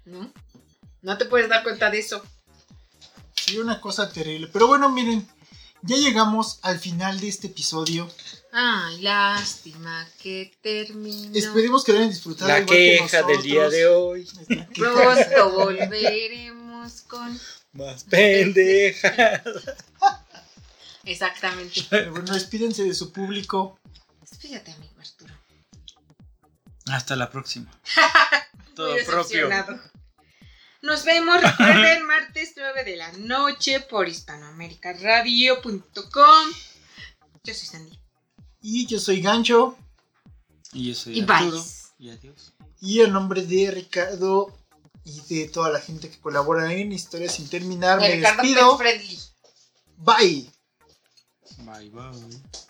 ¿No? 0.06 0.32
No 1.02 1.18
te 1.18 1.26
puedes 1.26 1.48
dar 1.50 1.64
cuenta 1.64 1.90
de 1.90 2.00
eso. 2.00 2.22
Sí, 3.36 3.58
una 3.60 3.80
cosa 3.80 4.12
terrible. 4.12 4.48
Pero 4.52 4.68
bueno, 4.68 4.90
miren, 4.90 5.28
ya 5.84 5.96
llegamos 5.96 6.60
al 6.64 6.80
final 6.80 7.20
de 7.20 7.28
este 7.30 7.48
episodio. 7.48 8.10
Ay, 8.52 9.00
lástima 9.02 10.06
que 10.22 10.52
terminó. 10.62 11.32
Esperemos 11.34 11.84
que 11.86 11.94
lo 11.94 12.00
hayan 12.00 12.10
disfrutado. 12.12 12.50
La 12.50 12.60
igual 12.60 12.76
que 12.78 12.98
queja 13.02 13.24
del 13.24 13.42
día 13.42 13.70
de 13.70 13.88
hoy. 13.88 14.28
Pronto 14.76 15.50
volveremos 15.52 16.61
con. 17.08 17.40
Más 17.74 18.04
pendeja. 18.04 19.42
Exactamente. 21.04 21.82
Bueno, 22.12 22.32
despídense 22.34 22.84
de 22.84 22.94
su 22.94 23.12
público. 23.12 23.80
Despídate, 24.22 24.72
amigo 24.72 24.94
Arturo. 25.00 25.34
Hasta 26.88 27.16
la 27.16 27.30
próxima. 27.30 27.72
Todo 28.76 28.94
Muy 28.94 29.04
propio. 29.04 29.50
Nos 30.82 31.06
vemos, 31.06 31.40
recuerden, 31.42 32.06
martes 32.08 32.54
9 32.56 32.84
de 32.84 32.96
la 32.98 33.12
noche 33.14 33.80
por 33.82 34.08
hispanoamericaradio.com. 34.10 36.48
Yo 37.44 37.54
soy 37.54 37.68
Sandy. 37.68 38.00
Y 38.62 38.88
yo 38.88 39.00
soy 39.00 39.22
Gancho. 39.22 39.78
Y 40.74 40.88
yo 40.90 40.96
soy 40.96 41.20
Y 41.20 41.22
Arturo. 41.22 41.62
bye. 41.62 41.72
Y 42.00 42.10
adiós. 42.10 42.54
Y 42.80 43.02
en 43.02 43.14
nombre 43.14 43.46
de 43.46 43.70
Ricardo 43.72 44.58
y 45.04 45.22
de 45.42 45.48
toda 45.48 45.70
la 45.70 45.80
gente 45.80 46.10
que 46.10 46.20
colabora 46.20 46.72
en 46.74 46.92
Historias 46.92 47.34
sin 47.34 47.50
terminar, 47.50 48.00
me 48.00 48.16
Ricardo 48.16 48.44
despido. 48.44 48.78
Bye. 49.98 50.50
Bye 51.66 51.90
bye. 51.90 52.62